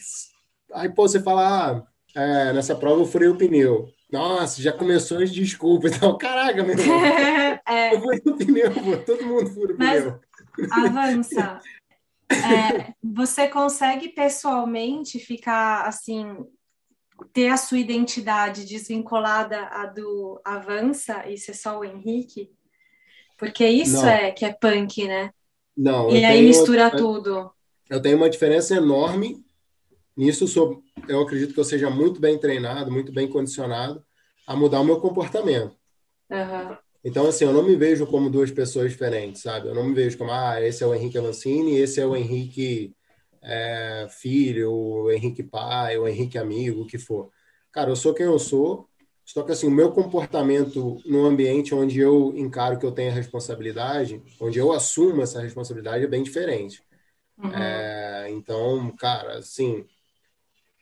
Aí, 0.73 0.89
pô, 0.89 1.07
você 1.07 1.21
fala, 1.21 1.77
ah, 1.77 1.83
é, 2.15 2.53
nessa 2.53 2.75
prova 2.75 3.01
eu 3.01 3.05
furei 3.05 3.29
o 3.29 3.37
pneu. 3.37 3.87
Nossa, 4.11 4.61
já 4.61 4.73
começou 4.73 5.19
as 5.19 5.31
desculpas. 5.31 5.95
Então, 5.95 6.17
caraca, 6.17 6.63
meu 6.63 6.77
irmão. 6.77 6.99
é. 7.67 7.95
Eu 7.95 8.01
furei 8.01 8.21
o 8.25 8.37
pneu, 8.37 8.71
pô. 8.71 8.97
Todo 8.97 9.25
mundo 9.25 9.49
fura 9.49 9.73
o 9.73 9.77
mas 9.77 10.03
pneu. 10.03 10.19
Avança. 10.71 11.59
É, 12.31 12.93
você 13.03 13.45
consegue 13.49 14.07
pessoalmente 14.07 15.19
ficar 15.19 15.85
assim, 15.85 16.45
ter 17.33 17.49
a 17.49 17.57
sua 17.57 17.77
identidade 17.77 18.65
desvinculada 18.65 19.65
a 19.67 19.85
do 19.85 20.39
Avança 20.45 21.27
e 21.27 21.37
ser 21.37 21.53
só 21.53 21.79
o 21.79 21.83
Henrique? 21.83 22.49
Porque 23.37 23.67
isso 23.67 23.97
Não. 23.97 24.07
é 24.07 24.31
que 24.31 24.45
é 24.45 24.53
punk, 24.53 25.05
né? 25.05 25.31
Não. 25.75 26.09
E 26.09 26.23
aí 26.23 26.41
mistura 26.41 26.83
uma, 26.83 26.91
tudo. 26.91 27.51
Eu 27.89 28.01
tenho 28.01 28.15
uma 28.15 28.29
diferença 28.29 28.75
enorme. 28.75 29.43
Nisso 30.15 30.47
sou, 30.47 30.83
eu 31.07 31.21
acredito 31.21 31.53
que 31.53 31.59
eu 31.59 31.63
seja 31.63 31.89
muito 31.89 32.19
bem 32.19 32.37
treinado, 32.37 32.91
muito 32.91 33.11
bem 33.11 33.27
condicionado 33.27 34.03
a 34.45 34.55
mudar 34.55 34.81
o 34.81 34.85
meu 34.85 34.99
comportamento. 34.99 35.75
Uhum. 36.29 36.77
Então, 37.03 37.27
assim, 37.27 37.45
eu 37.45 37.53
não 37.53 37.63
me 37.63 37.75
vejo 37.75 38.05
como 38.05 38.29
duas 38.29 38.51
pessoas 38.51 38.91
diferentes, 38.91 39.41
sabe? 39.41 39.67
Eu 39.67 39.75
não 39.75 39.85
me 39.85 39.93
vejo 39.93 40.17
como, 40.17 40.31
ah, 40.31 40.61
esse 40.61 40.83
é 40.83 40.87
o 40.87 40.93
Henrique 40.93 41.17
Avancini, 41.17 41.77
esse 41.77 41.99
é 41.99 42.05
o 42.05 42.15
Henrique 42.15 42.95
é, 43.41 44.07
filho, 44.09 44.71
o 44.71 45.11
Henrique 45.11 45.41
pai, 45.41 45.97
o 45.97 46.07
Henrique 46.07 46.37
amigo, 46.37 46.81
o 46.81 46.87
que 46.87 46.99
for. 46.99 47.31
Cara, 47.71 47.89
eu 47.89 47.95
sou 47.95 48.13
quem 48.13 48.27
eu 48.27 48.37
sou, 48.37 48.87
só 49.25 49.43
que, 49.43 49.51
assim, 49.51 49.67
o 49.67 49.71
meu 49.71 49.91
comportamento 49.91 51.01
no 51.05 51.25
ambiente 51.25 51.73
onde 51.73 51.99
eu 51.99 52.33
encaro 52.35 52.77
que 52.77 52.85
eu 52.85 52.91
tenho 52.91 53.11
a 53.11 53.15
responsabilidade, 53.15 54.21
onde 54.39 54.59
eu 54.59 54.71
assumo 54.71 55.21
essa 55.21 55.41
responsabilidade, 55.41 56.03
é 56.03 56.07
bem 56.07 56.21
diferente. 56.21 56.83
Uhum. 57.37 57.51
É, 57.51 58.29
então, 58.29 58.91
cara, 58.97 59.39
assim, 59.39 59.85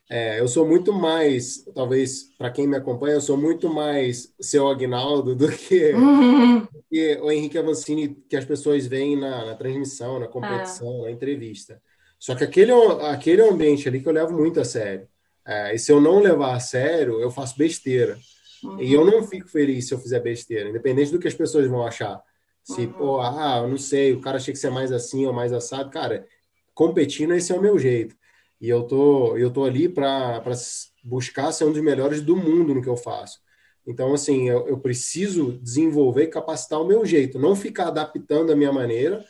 é, 0.09 0.39
eu 0.39 0.47
sou 0.47 0.67
muito 0.67 0.91
mais, 0.91 1.63
talvez 1.75 2.31
para 2.35 2.49
quem 2.49 2.67
me 2.67 2.75
acompanha, 2.75 3.13
eu 3.13 3.21
sou 3.21 3.37
muito 3.37 3.71
mais 3.71 4.33
seu 4.41 4.67
Agnaldo 4.67 5.35
do 5.35 5.47
que, 5.51 5.93
uhum. 5.93 6.61
do 6.73 6.83
que 6.89 7.19
o 7.21 7.31
Henrique 7.31 7.59
Avancini 7.59 8.17
que 8.27 8.35
as 8.35 8.43
pessoas 8.43 8.87
veem 8.87 9.15
na, 9.15 9.45
na 9.45 9.55
transmissão, 9.55 10.19
na 10.19 10.27
competição, 10.27 11.01
ah. 11.01 11.05
na 11.05 11.11
entrevista. 11.11 11.79
Só 12.17 12.33
que 12.33 12.43
aquele, 12.43 12.71
aquele 13.03 13.43
ambiente 13.43 13.87
ali 13.87 14.01
que 14.01 14.09
eu 14.09 14.13
levo 14.13 14.35
muito 14.35 14.59
a 14.59 14.65
sério. 14.65 15.07
É, 15.45 15.75
e 15.75 15.79
se 15.79 15.91
eu 15.91 16.01
não 16.01 16.19
levar 16.19 16.55
a 16.55 16.59
sério, 16.59 17.21
eu 17.21 17.29
faço 17.29 17.55
besteira. 17.55 18.17
Uhum. 18.63 18.81
E 18.81 18.91
eu 18.91 19.05
não 19.05 19.23
fico 19.23 19.47
feliz 19.47 19.87
se 19.87 19.93
eu 19.93 19.99
fizer 19.99 20.19
besteira, 20.19 20.69
independente 20.69 21.11
do 21.11 21.19
que 21.19 21.27
as 21.27 21.35
pessoas 21.35 21.67
vão 21.67 21.85
achar. 21.85 22.19
Se, 22.63 22.81
uhum. 22.81 22.93
pô, 22.93 23.21
ah, 23.21 23.61
eu 23.63 23.69
não 23.69 23.77
sei, 23.77 24.11
o 24.13 24.21
cara 24.21 24.39
tinha 24.39 24.53
que 24.53 24.59
ser 24.59 24.71
mais 24.71 24.91
assim 24.91 25.27
ou 25.27 25.33
mais 25.33 25.53
assado. 25.53 25.91
Cara, 25.91 26.25
competindo, 26.73 27.35
esse 27.35 27.51
é 27.51 27.55
o 27.55 27.61
meu 27.61 27.77
jeito. 27.77 28.15
E 28.59 28.67
eu 28.67 28.83
tô, 28.83 29.37
eu 29.37 29.51
tô 29.51 29.63
ali 29.63 29.87
para 29.87 30.43
buscar 31.03 31.51
ser 31.51 31.65
um 31.65 31.71
dos 31.71 31.81
melhores 31.81 32.21
do 32.21 32.35
mundo 32.35 32.73
no 32.73 32.81
que 32.81 32.89
eu 32.89 32.97
faço. 32.97 33.39
Então, 33.87 34.13
assim, 34.13 34.49
eu, 34.49 34.67
eu, 34.67 34.77
preciso 34.77 35.53
desenvolver 35.53 36.23
e 36.23 36.27
capacitar 36.27 36.79
o 36.79 36.85
meu 36.85 37.05
jeito, 37.05 37.39
não 37.39 37.55
ficar 37.55 37.87
adaptando 37.87 38.51
a 38.51 38.55
minha 38.55 38.71
maneira 38.71 39.25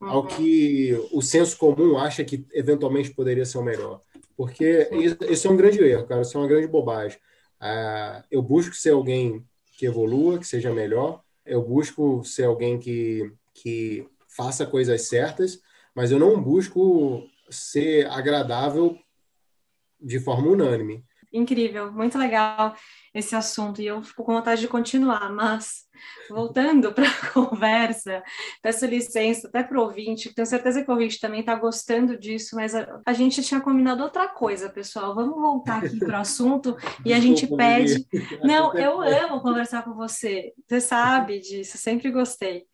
uhum. 0.00 0.08
ao 0.08 0.26
que 0.26 0.92
o 1.10 1.20
senso 1.22 1.56
comum 1.56 1.96
acha 1.98 2.22
que 2.24 2.46
eventualmente 2.52 3.10
poderia 3.12 3.44
ser 3.44 3.58
o 3.58 3.62
melhor. 3.62 4.02
Porque 4.36 4.88
isso, 4.92 5.16
isso 5.28 5.48
é 5.48 5.50
um 5.50 5.56
grande 5.56 5.80
erro, 5.82 6.06
cara, 6.06 6.22
isso 6.22 6.36
é 6.36 6.40
uma 6.40 6.48
grande 6.48 6.66
bobagem. 6.66 7.18
Uh, 7.60 8.22
eu 8.30 8.42
busco 8.42 8.74
ser 8.74 8.90
alguém 8.90 9.44
que 9.76 9.86
evolua, 9.86 10.38
que 10.38 10.46
seja 10.46 10.72
melhor, 10.72 11.22
eu 11.44 11.62
busco 11.62 12.22
ser 12.24 12.44
alguém 12.44 12.78
que, 12.78 13.32
que 13.52 14.06
faça 14.28 14.66
coisas 14.66 15.02
certas, 15.02 15.60
mas 15.94 16.10
eu 16.10 16.18
não 16.18 16.40
busco 16.40 17.24
ser 17.54 18.06
agradável 18.10 18.98
de 20.00 20.20
forma 20.20 20.48
unânime. 20.48 21.04
Incrível, 21.34 21.90
muito 21.90 22.16
legal 22.16 22.76
esse 23.12 23.34
assunto 23.34 23.82
e 23.82 23.86
eu 23.88 24.00
fico 24.04 24.22
com 24.22 24.34
vontade 24.34 24.60
de 24.60 24.68
continuar, 24.68 25.32
mas 25.32 25.82
voltando 26.30 26.92
para 26.94 27.08
a 27.08 27.30
conversa, 27.32 28.22
peço 28.62 28.86
licença 28.86 29.48
até 29.48 29.64
para 29.64 29.76
o 29.76 29.82
ouvinte, 29.82 30.32
tenho 30.32 30.46
certeza 30.46 30.84
que 30.84 30.88
o 30.88 30.94
ouvinte 30.94 31.18
também 31.18 31.40
está 31.40 31.56
gostando 31.56 32.16
disso, 32.16 32.54
mas 32.54 32.72
a, 32.72 33.00
a, 33.04 33.12
gente 33.12 33.42
tinha 33.42 33.60
combinado 33.60 34.04
outra 34.04 34.28
coisa, 34.28 34.70
pessoal. 34.70 35.12
Vamos 35.12 35.34
voltar 35.34 35.84
aqui 35.84 35.98
para 35.98 36.18
o 36.18 36.20
assunto 36.20 36.76
e 37.04 37.12
a 37.12 37.18
gente 37.20 37.48
pede. 37.48 38.06
Não, 38.44 38.72
eu 38.74 39.00
amo 39.00 39.40
conversar 39.40 39.82
com 39.82 39.94
você, 39.94 40.52
você 40.68 40.80
sabe 40.80 41.40
disso, 41.40 41.76
sempre 41.76 42.12
gostei. 42.12 42.64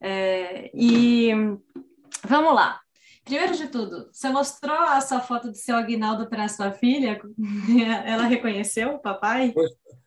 É, 0.00 0.70
e 0.72 1.32
vamos 2.24 2.54
lá. 2.54 2.83
Primeiro 3.24 3.56
de 3.56 3.68
tudo, 3.68 4.10
você 4.12 4.28
mostrou 4.28 4.76
a 4.76 5.00
sua 5.00 5.20
foto 5.20 5.48
do 5.48 5.56
seu 5.56 5.76
Aguinaldo 5.76 6.28
para 6.28 6.46
sua 6.48 6.70
filha? 6.72 7.18
Ela 8.06 8.24
reconheceu 8.24 8.90
o 8.90 8.98
papai? 8.98 9.54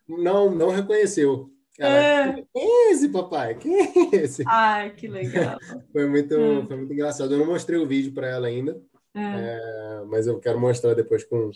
Não, 0.07 0.53
não 0.53 0.69
reconheceu. 0.69 1.49
Ela, 1.79 1.95
é. 1.95 2.33
Quem 2.53 2.63
é 2.63 2.91
esse, 2.91 3.09
papai? 3.09 3.55
Quem 3.55 3.79
é 3.79 4.15
esse? 4.15 4.43
Ai, 4.47 4.91
que 4.91 5.07
legal. 5.07 5.57
foi, 5.91 6.07
muito, 6.07 6.33
é. 6.33 6.65
foi 6.65 6.77
muito 6.77 6.93
engraçado. 6.93 7.33
Eu 7.33 7.39
não 7.39 7.47
mostrei 7.47 7.79
o 7.79 7.87
vídeo 7.87 8.13
para 8.13 8.27
ela 8.27 8.47
ainda, 8.47 8.79
é. 9.15 9.21
é. 9.21 10.03
mas 10.07 10.27
eu 10.27 10.39
quero 10.39 10.59
mostrar 10.59 10.93
depois 10.93 11.23
com, 11.23 11.49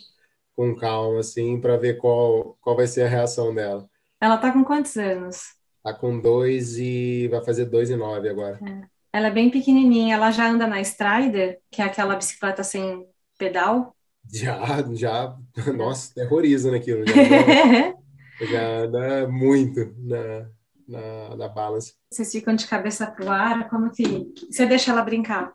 com 0.56 0.74
calma, 0.74 1.20
assim, 1.20 1.60
para 1.60 1.76
ver 1.76 1.98
qual, 1.98 2.56
qual 2.60 2.76
vai 2.76 2.86
ser 2.86 3.02
a 3.02 3.08
reação 3.08 3.54
dela. 3.54 3.88
Ela 4.20 4.36
tá 4.36 4.52
com 4.52 4.64
quantos 4.64 4.96
anos? 4.96 5.56
Tá 5.82 5.92
com 5.92 6.18
dois 6.18 6.76
e 6.78 7.28
vai 7.28 7.44
fazer 7.44 7.64
dois 7.66 7.90
e 7.90 7.96
nove 7.96 8.28
agora. 8.28 8.60
É. 8.64 8.91
Ela 9.12 9.26
é 9.26 9.30
bem 9.30 9.50
pequenininha. 9.50 10.14
Ela 10.14 10.30
já 10.30 10.48
anda 10.48 10.66
na 10.66 10.80
Strider, 10.80 11.60
que 11.70 11.82
é 11.82 11.84
aquela 11.84 12.16
bicicleta 12.16 12.64
sem 12.64 13.06
pedal? 13.38 13.94
Já, 14.32 14.82
já. 14.94 15.36
Nossa, 15.76 16.14
terroriza 16.14 16.70
naquilo. 16.70 17.04
Já 17.06 17.14
anda, 17.14 17.98
já 18.50 18.68
anda 18.78 19.28
muito 19.28 19.94
na, 19.98 20.48
na, 20.88 21.36
na 21.36 21.48
balance. 21.48 21.94
Vocês 22.10 22.32
ficam 22.32 22.54
de 22.54 22.66
cabeça 22.66 23.06
pro 23.06 23.28
ar? 23.28 23.68
Como 23.68 23.90
que... 23.90 24.32
Você 24.50 24.64
deixa 24.64 24.92
ela 24.92 25.02
brincar? 25.02 25.52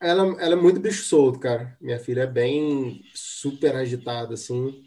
Ela, 0.00 0.22
ela 0.40 0.54
é 0.54 0.56
muito 0.56 0.80
bicho 0.80 1.02
solto, 1.02 1.40
cara. 1.40 1.76
Minha 1.80 1.98
filha 1.98 2.22
é 2.22 2.26
bem 2.26 3.02
super 3.14 3.74
agitada, 3.74 4.34
assim. 4.34 4.82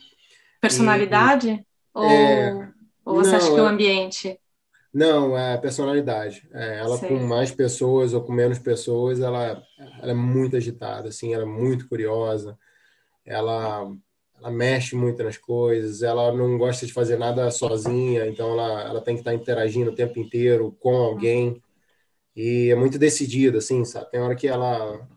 Personalidade? 0.62 1.50
E, 1.50 1.66
ou, 1.94 2.06
é, 2.10 2.72
ou 3.04 3.16
você 3.16 3.32
não, 3.32 3.38
acha 3.38 3.52
que 3.52 3.60
é 3.60 3.62
o 3.62 3.68
ambiente? 3.68 4.41
Não, 4.94 5.38
é 5.38 5.58
personalidade. 5.58 6.48
É, 6.54 6.80
ela 6.80 6.98
Sei. 6.98 7.08
com 7.08 7.16
mais 7.16 7.50
pessoas 7.52 8.14
ou 8.14 8.22
com 8.22 8.34
menos 8.34 8.60
pessoas, 8.60 9.22
ela, 9.22 9.64
ela 10.02 10.12
é 10.12 10.14
muito 10.14 10.58
agitada, 10.58 11.08
assim, 11.08 11.34
ela 11.34 11.44
é 11.44 11.46
muito 11.46 11.88
curiosa. 11.88 12.58
Ela, 13.26 13.90
ela 14.38 14.52
mexe 14.52 14.96
muito 14.96 15.24
nas 15.24 15.38
coisas, 15.38 16.02
ela 16.02 16.34
não 16.34 16.58
gosta 16.58 16.86
de 16.86 16.92
fazer 16.92 17.18
nada 17.18 17.50
sozinha, 17.52 18.28
então 18.28 18.52
ela, 18.52 18.82
ela 18.82 19.02
tem 19.02 19.16
que 19.16 19.22
estar 19.22 19.34
interagindo 19.34 19.92
o 19.92 19.96
tempo 19.96 20.20
inteiro 20.20 20.76
com 20.80 20.96
alguém. 20.96 21.62
E 22.36 22.70
é 22.70 22.76
muito 22.76 22.98
decidida, 22.98 23.60
assim, 23.60 23.86
sabe? 23.86 24.12
Tem 24.12 24.20
hora 24.22 24.36
que 24.36 24.48
ela, 24.48 25.08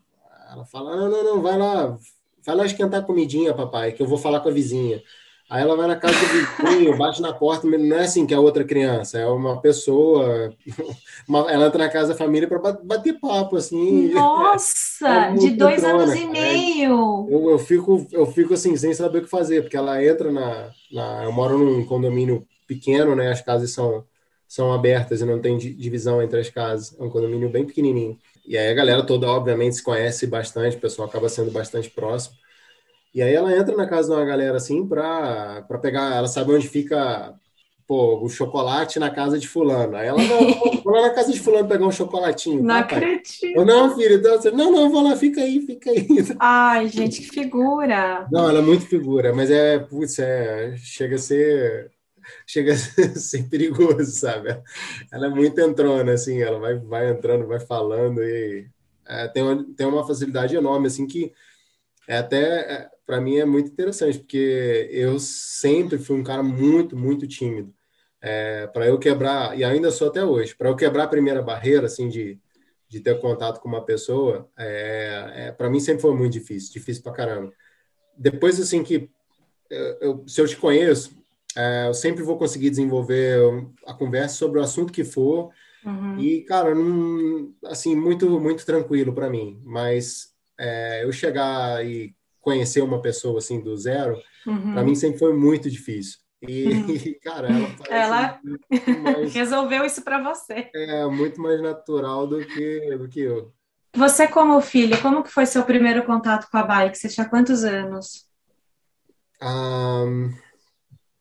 ela 0.51 0.65
fala: 0.65 0.95
não, 0.95 1.09
não, 1.09 1.23
não, 1.23 1.41
vai 1.41 1.57
lá, 1.57 1.97
vai 2.45 2.55
lá 2.55 2.65
esquentar 2.65 3.05
comidinha, 3.05 3.53
papai, 3.53 3.91
que 3.91 4.01
eu 4.01 4.07
vou 4.07 4.17
falar 4.17 4.39
com 4.39 4.49
a 4.49 4.53
vizinha. 4.53 5.01
Aí 5.49 5.61
ela 5.61 5.75
vai 5.75 5.87
na 5.87 5.95
casa 5.95 6.15
do 6.19 6.67
vizinho, 6.67 6.97
bate 6.97 7.21
na 7.21 7.31
porta, 7.31 7.67
não 7.67 7.97
é 7.97 8.03
assim 8.03 8.25
que 8.25 8.33
é 8.33 8.39
outra 8.39 8.63
criança, 8.63 9.19
é 9.19 9.27
uma 9.27 9.61
pessoa. 9.61 10.53
Uma, 11.27 11.51
ela 11.51 11.65
entra 11.65 11.79
na 11.79 11.89
casa 11.89 12.09
da 12.09 12.17
família 12.17 12.47
para 12.47 12.59
bater 12.83 13.19
papo, 13.19 13.55
assim. 13.55 14.13
Nossa, 14.13 15.07
é 15.09 15.33
de 15.33 15.51
dois 15.51 15.83
anos 15.83 16.13
e 16.13 16.27
meio. 16.27 17.27
Eu, 17.27 17.49
eu, 17.49 17.57
fico, 17.57 18.05
eu 18.11 18.27
fico 18.27 18.53
assim, 18.53 18.77
sem 18.77 18.93
saber 18.93 19.19
o 19.19 19.21
que 19.23 19.29
fazer, 19.29 19.63
porque 19.63 19.75
ela 19.75 20.03
entra 20.03 20.31
na, 20.31 20.69
na. 20.91 21.23
Eu 21.23 21.31
moro 21.31 21.57
num 21.57 21.83
condomínio 21.83 22.45
pequeno, 22.67 23.15
né? 23.15 23.31
As 23.31 23.41
casas 23.41 23.71
são 23.71 24.03
são 24.47 24.71
abertas 24.71 25.21
e 25.21 25.25
não 25.25 25.41
tem 25.41 25.57
divisão 25.57 26.21
entre 26.21 26.39
as 26.39 26.49
casas. 26.49 26.95
É 26.99 27.03
um 27.03 27.09
condomínio 27.09 27.49
bem 27.49 27.65
pequenininho. 27.65 28.17
E 28.45 28.57
aí 28.57 28.69
a 28.69 28.73
galera 28.73 29.03
toda, 29.03 29.27
obviamente, 29.27 29.75
se 29.75 29.83
conhece 29.83 30.27
bastante, 30.27 30.77
o 30.77 30.79
pessoal 30.79 31.07
acaba 31.07 31.27
sendo 31.27 31.51
bastante 31.51 31.89
próximo. 31.89 32.35
E 33.15 33.21
aí 33.21 33.33
ela 33.33 33.57
entra 33.57 33.75
na 33.77 33.87
casa 33.87 34.09
de 34.09 34.15
uma 34.15 34.25
galera 34.25 34.57
assim 34.57 34.85
para 34.85 35.63
pegar, 35.81 36.13
ela 36.13 36.27
sabe 36.27 36.51
onde 36.51 36.67
fica 36.67 37.33
pô, 37.87 38.23
o 38.23 38.27
chocolate 38.27 38.99
na 38.99 39.09
casa 39.09 39.39
de 39.39 39.47
fulano. 39.47 39.95
Aí 39.95 40.07
ela, 40.07 40.21
não, 40.21 40.81
vou 40.83 40.93
lá 40.93 41.03
na 41.03 41.09
casa 41.11 41.31
de 41.31 41.39
fulano 41.39 41.67
pegar 41.67 41.85
um 41.85 41.91
chocolatinho. 41.91 42.61
Não 42.61 42.67
tá, 42.67 42.79
acredito. 42.79 43.45
Eu, 43.55 43.65
não, 43.65 43.95
filho, 43.95 44.15
então, 44.15 44.37
não, 44.51 44.69
não, 44.69 44.89
vou 44.89 45.01
lá, 45.01 45.15
fica 45.15 45.39
aí, 45.41 45.61
fica 45.61 45.91
aí. 45.91 46.07
Ai, 46.39 46.89
gente, 46.89 47.21
que 47.21 47.29
figura. 47.29 48.27
Não, 48.29 48.49
ela 48.49 48.59
é 48.59 48.61
muito 48.61 48.85
figura, 48.85 49.33
mas 49.33 49.49
é, 49.49 49.79
putz, 49.79 50.19
é, 50.19 50.75
chega 50.77 51.15
a 51.15 51.19
ser 51.19 51.91
chega 52.45 52.73
a 52.73 52.75
ser 53.15 53.47
perigoso, 53.47 54.11
sabe? 54.11 54.59
Ela 55.11 55.27
é 55.27 55.29
muito 55.29 55.61
entrona, 55.61 56.11
assim, 56.11 56.41
ela 56.41 56.59
vai, 56.59 56.75
vai 56.75 57.09
entrando, 57.11 57.47
vai 57.47 57.59
falando 57.59 58.21
e 58.21 58.67
é, 59.07 59.27
tem, 59.27 59.43
uma, 59.43 59.63
tem 59.77 59.85
uma 59.87 60.05
facilidade 60.05 60.55
enorme, 60.55 60.87
assim, 60.87 61.05
que 61.05 61.31
é 62.07 62.17
até, 62.17 62.43
é, 62.59 62.89
para 63.05 63.19
mim, 63.19 63.37
é 63.37 63.45
muito 63.45 63.71
interessante, 63.71 64.19
porque 64.19 64.89
eu 64.91 65.19
sempre 65.19 65.97
fui 65.97 66.17
um 66.17 66.23
cara 66.23 66.43
muito, 66.43 66.97
muito 66.97 67.27
tímido. 67.27 67.73
É, 68.21 68.67
para 68.67 68.87
eu 68.87 68.97
quebrar, 68.97 69.57
e 69.57 69.63
ainda 69.63 69.91
sou 69.91 70.07
até 70.07 70.23
hoje, 70.23 70.55
para 70.55 70.69
eu 70.69 70.75
quebrar 70.75 71.03
a 71.03 71.07
primeira 71.07 71.43
barreira, 71.43 71.85
assim, 71.85 72.09
de, 72.09 72.39
de 72.89 72.99
ter 72.99 73.19
contato 73.19 73.59
com 73.59 73.67
uma 73.67 73.85
pessoa, 73.85 74.49
é, 74.57 75.33
é 75.35 75.51
para 75.51 75.69
mim 75.69 75.79
sempre 75.79 76.01
foi 76.01 76.15
muito 76.15 76.33
difícil, 76.33 76.73
difícil 76.73 77.03
para 77.03 77.13
caramba. 77.13 77.53
Depois, 78.17 78.59
assim, 78.59 78.83
que 78.83 79.09
eu, 79.69 79.97
eu, 80.01 80.23
se 80.27 80.41
eu 80.41 80.47
te 80.47 80.57
conheço, 80.57 81.15
é, 81.55 81.87
eu 81.87 81.93
sempre 81.93 82.23
vou 82.23 82.37
conseguir 82.37 82.69
desenvolver 82.69 83.39
a 83.85 83.93
conversa 83.93 84.35
sobre 84.35 84.59
o 84.59 84.63
assunto 84.63 84.91
que 84.91 85.03
for. 85.03 85.51
Uhum. 85.85 86.19
E, 86.19 86.41
cara, 86.41 86.73
não, 86.73 87.53
assim, 87.65 87.95
muito, 87.95 88.39
muito 88.39 88.65
tranquilo 88.65 89.13
para 89.13 89.29
mim. 89.29 89.61
Mas 89.63 90.34
é, 90.59 91.03
eu 91.03 91.11
chegar 91.11 91.85
e 91.85 92.15
conhecer 92.41 92.81
uma 92.81 93.01
pessoa 93.01 93.39
assim 93.39 93.59
do 93.59 93.75
zero, 93.75 94.21
uhum. 94.45 94.73
para 94.73 94.83
mim 94.83 94.95
sempre 94.95 95.19
foi 95.19 95.33
muito 95.33 95.69
difícil. 95.69 96.19
E, 96.47 96.65
uhum. 96.65 97.15
cara, 97.23 97.49
ela, 97.49 97.75
ela 97.89 98.41
mais, 99.01 99.33
resolveu 99.33 99.85
isso 99.85 100.03
para 100.03 100.21
você. 100.21 100.69
É 100.73 101.05
muito 101.07 101.41
mais 101.41 101.61
natural 101.61 102.27
do 102.27 102.45
que, 102.45 102.97
do 102.97 103.07
que 103.07 103.21
eu. 103.21 103.51
Você 103.95 104.27
como 104.27 104.59
filho, 104.61 105.01
como 105.01 105.23
que 105.23 105.31
foi 105.31 105.45
seu 105.45 105.63
primeiro 105.63 106.05
contato 106.05 106.49
com 106.51 106.57
a 106.57 106.63
bike? 106.63 106.97
Você 106.97 107.07
tinha 107.07 107.27
quantos 107.27 107.63
anos? 107.63 108.25
Um, 109.41 110.33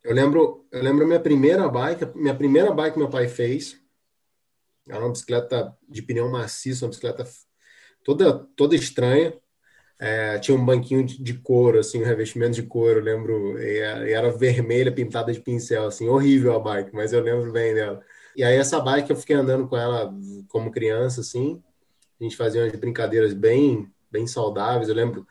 eu 0.03 0.12
lembro, 0.12 0.66
eu 0.73 0.83
lembro 0.83 1.07
minha 1.07 1.20
primeira 1.20 1.68
bike, 1.68 2.07
minha 2.16 2.35
primeira 2.35 2.73
bike 2.73 2.94
que 2.94 2.99
meu 2.99 3.09
pai 3.09 3.29
fez. 3.29 3.81
Era 4.88 5.01
uma 5.01 5.12
bicicleta 5.12 5.75
de 5.88 6.03
pneu 6.03 6.29
maciço, 6.31 6.85
uma 6.85 6.90
bicicleta 6.90 7.25
toda 8.05 8.33
toda 8.57 8.75
estranha. 8.75 9.35
É, 9.99 10.38
tinha 10.38 10.57
um 10.57 10.64
banquinho 10.64 11.05
de, 11.05 11.23
de, 11.23 11.35
couro, 11.35 11.79
assim, 11.79 12.03
um 12.03 12.05
revestimento 12.05 12.57
de 12.57 12.64
couro, 12.64 13.01
lembro, 13.01 13.57
e, 13.59 13.79
e 13.79 14.12
era 14.12 14.31
vermelha, 14.31 14.90
pintada 14.90 15.33
de 15.33 15.40
pincel, 15.40 15.87
assim, 15.87 16.09
horrível 16.09 16.55
a 16.55 16.59
bike, 16.59 16.90
mas 16.93 17.12
eu 17.12 17.23
lembro 17.23 17.53
bem 17.53 17.73
dela. 17.73 18.03
E 18.37 18.43
aí 18.43 18.57
essa 18.57 18.81
bike 18.81 19.11
eu 19.11 19.17
fiquei 19.17 19.37
andando 19.37 19.69
com 19.69 19.77
ela 19.77 20.12
como 20.49 20.73
criança, 20.73 21.21
assim, 21.21 21.62
a 22.21 22.25
gente 22.25 22.37
fazia 22.37 22.62
umas 22.62 22.75
brincadeiras 22.75 23.33
bem, 23.33 23.88
bem 24.11 24.27
saudáveis, 24.27 24.88
eu 24.88 24.95
lembro, 24.95 25.27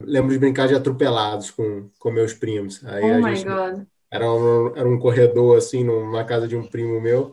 lembro 0.00 0.32
de 0.32 0.38
brincar 0.38 0.68
de 0.68 0.74
atropelados 0.74 1.50
com, 1.50 1.90
com 1.98 2.10
meus 2.10 2.32
primos. 2.32 2.84
Aí 2.84 3.04
oh 3.04 3.20
my 3.20 3.34
gente, 3.34 3.48
God. 3.48 3.86
Era 4.10 4.32
um, 4.32 4.76
era 4.76 4.88
um 4.88 4.98
corredor, 4.98 5.58
assim, 5.58 5.82
numa 5.82 6.24
casa 6.24 6.46
de 6.46 6.56
um 6.56 6.66
primo 6.66 7.00
meu, 7.00 7.32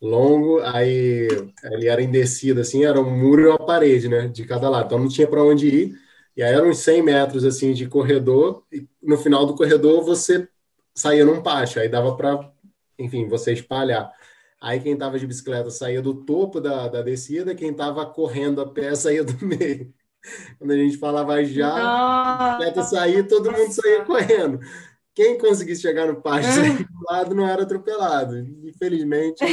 longo, 0.00 0.60
aí 0.60 1.28
ele 1.64 1.88
era 1.88 2.02
em 2.02 2.10
descida, 2.10 2.62
assim, 2.62 2.84
era 2.84 3.00
um 3.00 3.10
muro 3.10 3.42
e 3.42 3.46
uma 3.46 3.58
parede, 3.58 4.08
né, 4.08 4.28
de 4.28 4.44
cada 4.44 4.68
lado. 4.68 4.86
Então 4.86 4.98
não 4.98 5.08
tinha 5.08 5.26
para 5.26 5.42
onde 5.42 5.68
ir. 5.68 5.94
E 6.36 6.42
aí 6.42 6.54
eram 6.54 6.70
uns 6.70 6.78
100 6.78 7.02
metros, 7.02 7.44
assim, 7.44 7.72
de 7.74 7.86
corredor, 7.86 8.64
e 8.72 8.88
no 9.02 9.18
final 9.18 9.44
do 9.44 9.54
corredor 9.54 10.02
você 10.02 10.48
saía 10.94 11.24
num 11.24 11.42
pátio, 11.42 11.80
aí 11.80 11.88
dava 11.88 12.16
para, 12.16 12.50
enfim, 12.98 13.28
você 13.28 13.52
espalhar. 13.52 14.10
Aí 14.60 14.80
quem 14.80 14.92
estava 14.94 15.18
de 15.18 15.26
bicicleta 15.26 15.70
saía 15.70 16.02
do 16.02 16.14
topo 16.14 16.60
da, 16.60 16.88
da 16.88 17.02
descida, 17.02 17.54
quem 17.54 17.70
estava 17.70 18.04
correndo 18.06 18.60
a 18.60 18.68
pé 18.68 18.94
saía 18.94 19.24
do 19.24 19.44
meio. 19.44 19.92
Quando 20.58 20.70
a 20.72 20.76
gente 20.76 20.98
falava 20.98 21.42
já, 21.44 21.72
a 21.72 22.58
bicicleta 22.58 22.82
saía, 22.84 23.24
todo 23.24 23.52
mundo 23.52 23.72
saía 23.72 24.04
correndo 24.04 24.60
quem 25.20 25.36
conseguisse 25.36 25.82
chegar 25.82 26.06
no 26.06 26.22
pasto 26.22 26.60
é. 26.60 26.70
do 26.70 26.86
lado 27.10 27.34
não 27.34 27.46
era 27.46 27.62
atropelado. 27.62 28.38
Infelizmente, 28.64 29.44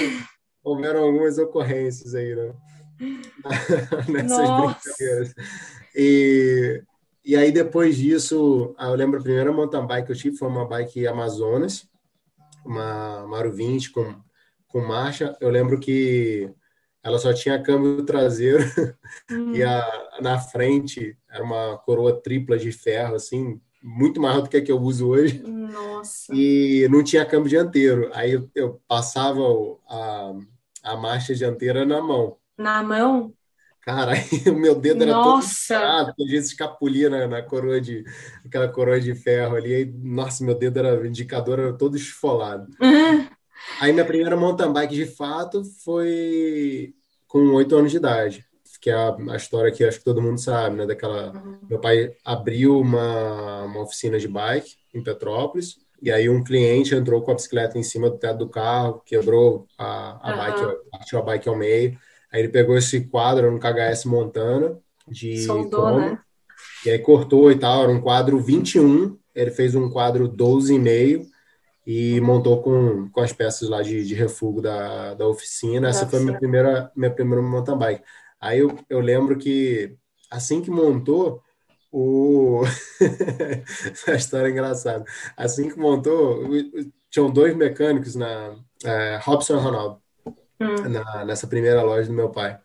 houveram 0.67 1.03
algumas 1.03 1.37
ocorrências 1.37 2.13
aí, 2.13 2.35
né? 2.35 2.53
Nessas 4.09 4.49
Nossa. 4.49 4.79
brincadeiras. 4.83 5.35
E, 5.95 6.83
e 7.23 7.35
aí, 7.35 7.51
depois 7.51 7.95
disso, 7.95 8.75
ah, 8.77 8.89
eu 8.89 8.95
lembro 8.95 9.19
a 9.19 9.23
primeira 9.23 9.51
mountain 9.51 9.85
bike 9.85 10.07
que 10.07 10.11
eu 10.11 10.17
tive 10.17 10.37
foi 10.37 10.47
uma 10.47 10.67
bike 10.67 11.07
Amazonas, 11.07 11.87
uma 12.65 13.25
Maru 13.27 13.51
20 13.51 13.91
com, 13.91 14.15
com 14.67 14.81
marcha. 14.81 15.37
Eu 15.39 15.49
lembro 15.49 15.79
que 15.79 16.53
ela 17.01 17.17
só 17.17 17.33
tinha 17.33 17.61
câmbio 17.61 18.03
traseiro 18.03 18.63
hum. 19.31 19.53
e 19.55 19.63
a, 19.63 20.09
na 20.21 20.39
frente 20.39 21.17
era 21.29 21.43
uma 21.43 21.77
coroa 21.77 22.21
tripla 22.21 22.57
de 22.57 22.71
ferro, 22.71 23.15
assim, 23.15 23.61
muito 23.81 24.19
maior 24.19 24.41
do 24.41 24.49
que 24.49 24.57
a 24.57 24.61
que 24.61 24.71
eu 24.71 24.79
uso 24.79 25.07
hoje. 25.07 25.39
Nossa. 25.39 26.33
E 26.35 26.87
não 26.89 27.03
tinha 27.03 27.25
câmbio 27.25 27.49
dianteiro. 27.49 28.09
Aí 28.13 28.33
eu, 28.33 28.49
eu 28.53 28.81
passava 28.87 29.41
a, 29.87 30.33
a 30.87 30.97
marcha 30.97 31.33
dianteira 31.33 31.85
na 31.85 32.01
mão. 32.01 32.37
Na 32.57 32.83
mão? 32.83 33.33
Cara, 33.81 34.13
o 34.51 34.55
meu 34.55 34.75
dedo 34.75 35.03
era 35.03 35.13
nossa. 35.13 35.29
todo 35.29 35.43
escrado, 35.43 36.13
às 36.19 36.31
vezes 36.31 36.49
escapulia 36.51 37.09
na, 37.09 37.27
na, 37.27 37.41
coroa 37.41 37.79
de 37.79 38.03
aquela 38.45 38.67
coroa 38.67 38.99
de 38.99 39.15
ferro 39.15 39.55
ali. 39.55 39.73
Aí, 39.73 39.85
nossa, 39.85 40.43
meu 40.43 40.55
dedo 40.55 40.79
era 40.79 40.99
o 40.99 41.05
indicador 41.05 41.59
era 41.59 41.73
todo 41.73 41.95
esfolado. 41.95 42.67
Uhum. 42.81 43.27
Aí 43.79 43.93
minha 43.93 44.05
primeira 44.05 44.35
mountain 44.35 44.73
bike 44.73 44.95
de 44.95 45.05
fato 45.05 45.63
foi 45.83 46.93
com 47.27 47.39
oito 47.53 47.75
anos 47.75 47.91
de 47.91 47.97
idade 47.97 48.47
que 48.79 48.89
é 48.89 48.93
a, 48.93 49.15
a, 49.31 49.35
história 49.35 49.71
que 49.71 49.83
acho 49.83 49.99
que 49.99 50.05
todo 50.05 50.21
mundo 50.21 50.39
sabe, 50.39 50.75
né? 50.75 50.85
Daquela. 50.85 51.33
Uhum. 51.33 51.59
Meu 51.69 51.79
pai 51.79 52.13
abriu 52.23 52.79
uma, 52.79 53.63
uma 53.63 53.81
oficina 53.81 54.19
de 54.19 54.27
bike 54.27 54.75
em 54.93 55.03
Petrópolis, 55.03 55.77
e 56.01 56.11
aí 56.11 56.29
um 56.29 56.43
cliente 56.43 56.93
entrou 56.93 57.21
com 57.21 57.31
a 57.31 57.35
bicicleta 57.35 57.77
em 57.77 57.83
cima 57.83 58.09
do 58.09 58.17
teto 58.17 58.39
do 58.39 58.49
carro, 58.49 59.01
quebrou 59.05 59.67
a, 59.77 60.19
a 60.21 60.31
uhum. 60.31 60.37
bike, 60.37 60.89
partiu 60.91 61.19
a 61.19 61.21
bike 61.21 61.49
ao 61.49 61.55
meio. 61.55 61.97
Aí 62.31 62.41
ele 62.41 62.49
pegou 62.49 62.77
esse 62.77 63.01
quadro 63.07 63.51
no 63.51 63.59
KHS 63.59 64.05
Montana 64.05 64.77
de 65.07 65.37
Soldou, 65.45 65.99
né? 65.99 66.19
E 66.85 66.89
aí 66.89 66.99
cortou 66.99 67.51
e 67.51 67.57
tal, 67.57 67.83
era 67.83 67.91
um 67.91 68.01
quadro 68.01 68.39
21, 68.39 69.17
ele 69.33 69.51
fez 69.51 69.75
um 69.75 69.89
quadro 69.89 70.29
12,5 70.29 71.25
e 71.85 72.19
montou 72.19 72.61
com, 72.61 73.09
com 73.09 73.21
as 73.21 73.31
peças 73.31 73.69
lá 73.69 73.81
de, 73.81 74.05
de 74.05 74.13
refúgio 74.13 74.61
da, 74.61 75.13
da 75.13 75.27
oficina. 75.27 75.87
Essa 75.87 76.05
foi 76.05 76.19
a 76.19 76.21
minha 76.21 76.37
primeira, 76.37 76.91
minha 76.95 77.11
primeira 77.11 77.41
mountain 77.41 77.77
bike. 77.77 78.03
Aí 78.41 78.59
eu, 78.59 78.77
eu 78.89 78.99
lembro 78.99 79.37
que 79.37 79.95
assim 80.29 80.61
que 80.61 80.69
montou, 80.69 81.41
o... 81.91 82.63
Essa 83.91 84.15
história 84.15 84.47
é 84.47 84.51
engraçada. 84.51 85.03
Assim 85.35 85.69
que 85.69 85.79
montou, 85.79 86.43
tinham 87.09 87.31
dois 87.31 87.55
mecânicos 87.55 88.15
na 88.15 88.55
é, 88.83 89.19
Robson 89.23 89.57
Ronaldo, 89.57 90.01
hum. 90.59 90.89
na, 90.89 91.25
nessa 91.25 91.47
primeira 91.47 91.81
loja 91.81 92.07
do 92.07 92.13
meu 92.13 92.29
pai. 92.29 92.59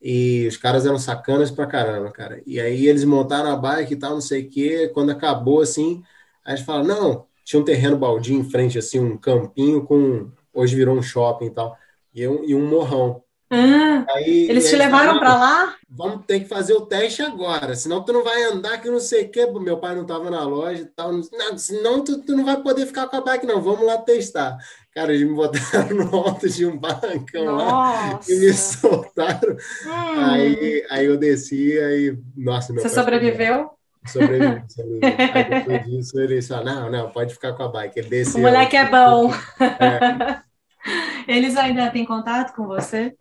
E 0.00 0.46
os 0.46 0.56
caras 0.56 0.86
eram 0.86 0.98
sacanas 0.98 1.50
pra 1.50 1.66
caramba, 1.66 2.10
cara. 2.12 2.40
E 2.46 2.60
aí 2.60 2.86
eles 2.86 3.04
montaram 3.04 3.50
a 3.50 3.56
bike 3.56 3.94
e 3.94 3.96
tal, 3.96 4.12
não 4.12 4.20
sei 4.20 4.42
o 4.46 4.50
quê. 4.50 4.90
Quando 4.94 5.10
acabou, 5.10 5.60
assim, 5.60 6.02
aí 6.44 6.54
eles 6.54 6.64
falaram, 6.64 6.86
não, 6.86 7.26
tinha 7.44 7.60
um 7.60 7.64
terreno 7.64 7.98
baldio 7.98 8.38
em 8.38 8.48
frente, 8.48 8.78
assim, 8.78 9.00
um 9.00 9.16
campinho 9.16 9.84
com... 9.84 10.30
Hoje 10.52 10.74
virou 10.76 10.96
um 10.96 11.02
shopping 11.02 11.46
e 11.46 11.50
tal. 11.50 11.76
E 12.14 12.26
um, 12.26 12.44
e 12.44 12.54
um 12.54 12.66
morrão. 12.68 13.22
Ah, 13.50 14.04
aí, 14.10 14.46
eles 14.50 14.68
te 14.68 14.76
levaram 14.76 15.18
para 15.18 15.34
lá? 15.34 15.74
Vamos 15.88 16.26
ter 16.26 16.40
que 16.40 16.48
fazer 16.48 16.74
o 16.74 16.84
teste 16.84 17.22
agora, 17.22 17.74
senão 17.74 18.04
tu 18.04 18.12
não 18.12 18.22
vai 18.22 18.42
andar 18.44 18.78
que 18.78 18.90
não 18.90 19.00
sei 19.00 19.24
o 19.24 19.30
quê. 19.30 19.46
Meu 19.46 19.78
pai 19.78 19.94
não 19.94 20.02
estava 20.02 20.30
na 20.30 20.42
loja 20.42 20.82
e 20.82 20.86
tal. 20.86 21.12
Não, 21.12 21.56
senão 21.56 22.04
tu, 22.04 22.20
tu, 22.20 22.36
não 22.36 22.44
vai 22.44 22.60
poder 22.60 22.84
ficar 22.86 23.08
com 23.08 23.16
a 23.16 23.20
bike, 23.22 23.46
não. 23.46 23.62
Vamos 23.62 23.86
lá 23.86 23.96
testar. 23.96 24.58
Cara, 24.94 25.14
eles 25.14 25.26
me 25.26 25.34
botaram 25.34 25.96
no 25.96 26.14
alto 26.14 26.48
de 26.48 26.66
um 26.66 26.76
barrancão 26.76 27.44
nossa. 27.44 27.64
lá 27.64 28.20
e 28.28 28.38
me 28.38 28.52
soltaram. 28.52 29.56
Hum. 29.86 30.24
Aí, 30.24 30.86
aí 30.90 31.06
eu 31.06 31.16
desci, 31.16 31.78
aí. 31.78 32.18
Nossa, 32.36 32.74
Você 32.74 32.90
sobreviveu? 32.90 33.70
Sobrevivi, 34.06 34.62
sobrevivi. 34.68 35.06
Aí 35.34 35.44
depois 35.50 35.84
disso 35.86 36.20
ele 36.20 36.40
não, 36.64 36.90
não, 36.90 37.10
pode 37.10 37.32
ficar 37.32 37.54
com 37.54 37.62
a 37.62 37.68
bike. 37.68 37.98
Ele 37.98 38.08
desceu. 38.08 38.40
O 38.40 38.42
moleque 38.42 38.76
é 38.76 38.84
bom. 38.88 39.32
É. 39.60 40.48
Eles 41.26 41.56
ainda 41.56 41.90
têm 41.90 42.04
contato 42.04 42.54
com 42.54 42.66
você? 42.66 43.14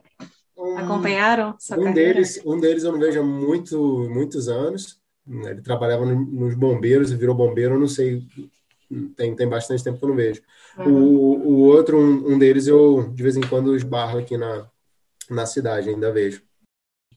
Um, 0.58 0.78
Acompanharam 0.78 1.56
sua 1.60 1.78
um 1.78 1.84
carreira? 1.84 2.14
Deles, 2.14 2.42
um 2.46 2.60
deles 2.60 2.84
eu 2.84 2.92
não 2.92 3.00
vejo 3.00 3.20
há 3.20 3.24
muito, 3.24 4.10
muitos 4.10 4.48
anos. 4.48 5.00
Ele 5.28 5.62
trabalhava 5.62 6.06
no, 6.06 6.16
nos 6.16 6.56
bombeiros 6.56 7.12
e 7.12 7.16
virou 7.16 7.36
bombeiro, 7.36 7.76
eu 7.76 7.80
não 7.80 7.88
sei, 7.88 8.26
tem, 9.16 9.36
tem 9.36 9.48
bastante 9.48 9.84
tempo 9.84 9.98
que 9.98 10.06
eu 10.06 10.10
não 10.10 10.16
vejo. 10.16 10.42
Uhum. 10.78 11.04
O, 11.04 11.48
o 11.48 11.58
outro, 11.60 12.00
um, 12.00 12.34
um, 12.34 12.40
deles, 12.40 12.66
eu 12.66 13.12
de 13.14 13.22
vez 13.22 13.36
em 13.36 13.42
quando 13.42 13.76
esbarro 13.76 14.20
aqui 14.20 14.38
na, 14.38 14.68
na 15.30 15.46
cidade, 15.46 15.90
ainda 15.90 16.12
vejo. 16.12 16.42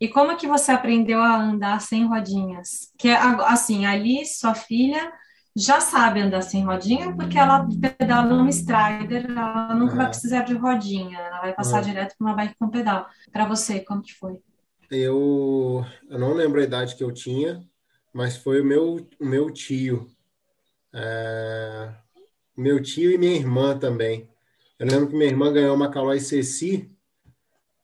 E 0.00 0.08
como 0.08 0.36
que 0.36 0.46
você 0.46 0.72
aprendeu 0.72 1.20
a 1.20 1.40
andar 1.40 1.80
sem 1.80 2.06
rodinhas? 2.06 2.90
Que 2.98 3.10
assim, 3.10 3.84
ali 3.84 4.24
sua 4.26 4.54
filha 4.54 5.12
já 5.56 5.80
sabe 5.80 6.20
andar 6.20 6.42
sem 6.42 6.64
rodinha, 6.64 7.14
porque 7.14 7.38
ela 7.38 7.66
pedala 7.98 8.34
no 8.34 8.48
Strider, 8.48 9.30
ela 9.30 9.74
nunca 9.74 9.96
vai 9.96 10.08
precisar 10.08 10.42
de 10.42 10.54
rodinha, 10.54 11.18
ela 11.18 11.40
vai 11.40 11.54
passar 11.54 11.82
direto 11.82 12.14
para 12.16 12.26
uma 12.26 12.36
bike 12.36 12.54
com 12.58 12.68
pedal. 12.68 13.06
Para 13.32 13.46
você, 13.46 13.80
como 13.80 14.02
que 14.02 14.14
foi? 14.14 14.40
Eu, 14.90 15.84
eu 16.08 16.18
não 16.18 16.34
lembro 16.34 16.60
a 16.60 16.64
idade 16.64 16.96
que 16.96 17.04
eu 17.04 17.12
tinha, 17.12 17.62
mas 18.12 18.36
foi 18.36 18.60
o 18.60 18.64
meu, 18.64 19.08
o 19.20 19.24
meu 19.24 19.50
tio. 19.50 20.06
É, 20.92 21.94
meu 22.56 22.82
tio 22.82 23.10
e 23.10 23.18
minha 23.18 23.36
irmã 23.36 23.78
também. 23.78 24.28
Eu 24.78 24.86
lembro 24.86 25.08
que 25.08 25.16
minha 25.16 25.30
irmã 25.30 25.52
ganhou 25.52 25.74
uma 25.76 25.90
Caloi 25.90 26.20
Ceci, 26.20 26.90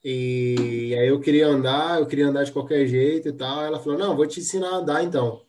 e 0.09 0.95
aí 0.97 1.09
eu 1.09 1.19
queria 1.19 1.49
andar, 1.49 1.99
eu 1.99 2.07
queria 2.07 2.29
andar 2.29 2.45
de 2.45 2.53
qualquer 2.53 2.87
jeito 2.87 3.29
e 3.29 3.33
tal. 3.33 3.65
Ela 3.65 3.81
falou: 3.81 3.99
Não, 3.99 4.17
vou 4.17 4.25
te 4.25 4.39
ensinar 4.39 4.69
a 4.69 4.77
andar 4.77 5.03
então. 5.03 5.43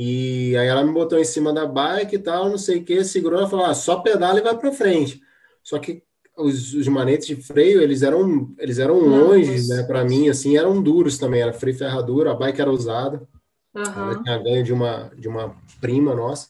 E 0.00 0.56
aí 0.56 0.68
ela 0.68 0.84
me 0.84 0.92
botou 0.92 1.18
em 1.18 1.24
cima 1.24 1.52
da 1.52 1.66
bike 1.66 2.14
e 2.14 2.18
tal, 2.20 2.48
não 2.48 2.56
sei 2.56 2.78
o 2.78 2.84
que, 2.84 3.02
segurou, 3.02 3.40
ela 3.40 3.50
falou, 3.50 3.66
ah, 3.66 3.74
só 3.74 3.96
pedala 3.96 4.38
e 4.38 4.42
vai 4.42 4.56
para 4.56 4.70
frente. 4.70 5.20
Só 5.60 5.76
que 5.80 6.04
os, 6.36 6.72
os, 6.72 6.86
manetes 6.86 7.26
de 7.26 7.34
freio, 7.34 7.82
eles 7.82 8.04
eram, 8.04 8.54
eles 8.60 8.78
eram 8.78 9.00
longe, 9.00 9.66
né, 9.66 9.82
para 9.82 10.04
mim, 10.04 10.28
assim, 10.28 10.56
eram 10.56 10.80
duros 10.80 11.18
também, 11.18 11.42
era 11.42 11.52
freio 11.52 11.76
ferradura, 11.76 12.30
a 12.30 12.34
bike 12.34 12.60
era 12.60 12.70
usada, 12.70 13.26
uhum. 13.74 13.82
ela 13.82 14.22
tinha 14.22 14.38
ganho 14.38 14.62
de 14.62 14.72
uma, 14.72 15.10
de 15.16 15.26
uma 15.26 15.56
prima 15.80 16.14
nossa. 16.14 16.46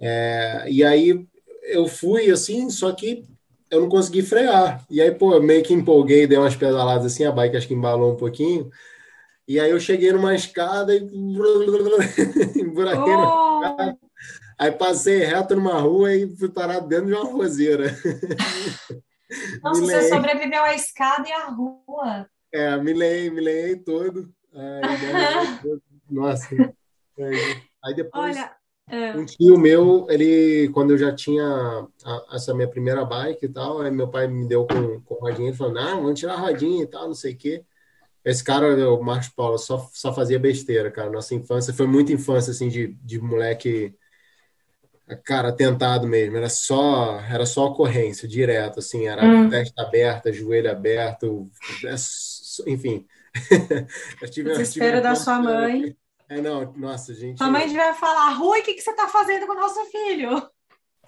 É, 0.00 0.66
e 0.68 0.82
aí 0.82 1.24
eu 1.68 1.86
fui, 1.86 2.32
assim, 2.32 2.68
só 2.68 2.90
que 2.90 3.22
eu 3.70 3.80
não 3.80 3.88
consegui 3.88 4.22
frear. 4.22 4.84
E 4.90 5.00
aí, 5.00 5.12
pô, 5.12 5.34
eu 5.34 5.40
meio 5.40 5.62
que 5.62 5.72
empolguei, 5.72 6.26
dei 6.26 6.36
umas 6.36 6.56
pedaladas 6.56 7.06
assim, 7.06 7.24
a 7.24 7.30
bike 7.30 7.56
acho 7.56 7.68
que 7.68 7.74
embalou 7.74 8.14
um 8.14 8.16
pouquinho, 8.16 8.72
e 9.46 9.60
aí 9.60 9.70
eu 9.70 9.78
cheguei 9.78 10.12
numa 10.12 10.34
escada 10.34 10.94
e 10.94 11.00
emburaquei 12.56 13.14
oh. 13.14 13.62
escada. 13.62 13.98
Aí 14.58 14.72
passei 14.72 15.18
reto 15.18 15.54
numa 15.54 15.78
rua 15.78 16.14
e 16.14 16.34
fui 16.36 16.48
parar 16.48 16.80
dentro 16.80 17.06
de 17.06 17.12
uma 17.12 17.24
roseira. 17.24 17.94
Nossa, 19.62 19.80
você 19.80 20.08
sobreviveu 20.08 20.62
à 20.62 20.74
escada 20.74 21.28
e 21.28 21.32
à 21.32 21.46
rua. 21.46 22.28
É, 22.52 22.76
me 22.78 22.92
leei, 22.92 23.28
me 23.30 23.40
leei 23.40 23.76
todo. 23.76 24.32
Aí, 24.56 25.80
nossa. 26.08 26.48
Aí 27.84 27.94
depois, 27.94 28.36
Olha, 28.36 28.56
é. 28.88 29.12
um 29.12 29.26
tio 29.26 29.58
meu, 29.58 30.06
ele, 30.08 30.70
quando 30.72 30.92
eu 30.92 30.98
já 30.98 31.14
tinha 31.14 31.44
a, 31.44 32.26
essa 32.32 32.54
minha 32.54 32.68
primeira 32.68 33.04
bike 33.04 33.44
e 33.44 33.48
tal, 33.48 33.82
aí 33.82 33.90
meu 33.90 34.08
pai 34.08 34.28
me 34.28 34.48
deu 34.48 34.66
com, 34.66 35.00
com 35.02 35.14
rodinha, 35.16 35.48
ele 35.48 35.56
falou, 35.56 35.74
não, 35.74 36.02
vamos 36.02 36.18
tirar 36.18 36.34
a 36.34 36.38
rodinha 36.38 36.84
e 36.84 36.86
tal, 36.86 37.08
não 37.08 37.14
sei 37.14 37.34
o 37.34 37.36
quê. 37.36 37.64
Esse 38.26 38.42
cara, 38.42 38.90
o 38.92 39.00
Marcos 39.00 39.28
Paulo, 39.28 39.56
só, 39.56 39.88
só 39.92 40.12
fazia 40.12 40.36
besteira, 40.36 40.90
cara. 40.90 41.08
Nossa 41.08 41.32
infância 41.32 41.72
foi 41.72 41.86
muita 41.86 42.12
infância, 42.12 42.50
assim, 42.50 42.68
de, 42.68 42.88
de 43.04 43.20
moleque, 43.20 43.94
cara, 45.24 45.52
tentado 45.52 46.08
mesmo. 46.08 46.36
Era 46.36 46.48
só, 46.48 47.20
era 47.20 47.46
só 47.46 47.66
ocorrência, 47.66 48.26
direto, 48.26 48.80
assim. 48.80 49.06
Era 49.06 49.24
hum. 49.24 49.48
testa 49.48 49.80
aberta, 49.80 50.32
joelho 50.32 50.68
aberto, 50.68 51.48
é 51.84 51.94
enfim. 52.68 53.06
eu 54.20 54.28
tive, 54.28 54.50
Desespero 54.50 55.00
da 55.00 55.14
sua 55.14 55.38
mãe. 55.38 55.96
É, 56.28 56.40
não, 56.40 56.72
nossa, 56.72 57.14
gente. 57.14 57.38
Sua 57.38 57.48
mãe 57.48 57.68
devia 57.68 57.94
falar, 57.94 58.30
Rui, 58.30 58.58
o 58.58 58.62
que, 58.64 58.74
que 58.74 58.82
você 58.82 58.92
tá 58.92 59.06
fazendo 59.06 59.46
com 59.46 59.52
o 59.52 59.60
nosso 59.60 59.84
filho? 59.84 60.50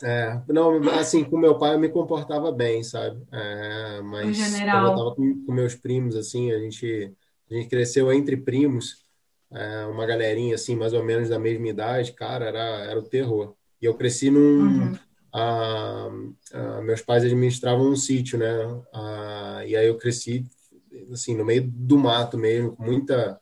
É, 0.02 0.40
não, 0.48 0.80
assim, 0.90 1.24
com 1.24 1.36
meu 1.36 1.58
pai 1.58 1.74
eu 1.74 1.78
me 1.78 1.88
comportava 1.88 2.52
bem, 2.52 2.82
sabe? 2.82 3.20
É, 3.32 4.00
mas 4.02 4.36
general. 4.36 4.80
quando 4.80 4.90
eu 4.90 4.96
tava 4.96 5.14
com, 5.16 5.44
com, 5.46 5.52
meus 5.52 5.74
primos, 5.74 6.14
assim, 6.14 6.52
a 6.52 6.58
gente, 6.58 7.12
a 7.50 7.54
gente 7.54 7.68
cresceu 7.68 8.12
entre 8.12 8.36
primos, 8.36 9.04
é, 9.50 9.86
uma 9.86 10.06
galerinha, 10.06 10.54
assim, 10.54 10.76
mais 10.76 10.92
ou 10.92 11.02
menos 11.02 11.28
da 11.28 11.38
mesma 11.38 11.68
idade, 11.68 12.12
cara, 12.12 12.46
era, 12.46 12.84
era 12.84 12.98
o 12.98 13.08
terror. 13.08 13.54
E 13.80 13.84
eu 13.86 13.94
cresci 13.94 14.30
num... 14.30 14.90
Uhum. 14.90 14.98
A, 15.30 16.08
a, 16.54 16.80
meus 16.80 17.02
pais 17.02 17.22
administravam 17.22 17.90
um 17.90 17.96
sítio, 17.96 18.38
né? 18.38 18.48
A, 18.92 19.62
e 19.66 19.76
aí 19.76 19.86
eu 19.86 19.98
cresci, 19.98 20.46
assim, 21.12 21.36
no 21.36 21.44
meio 21.44 21.62
do 21.66 21.98
mato 21.98 22.38
mesmo, 22.38 22.74
com 22.76 22.82
muita... 22.84 23.38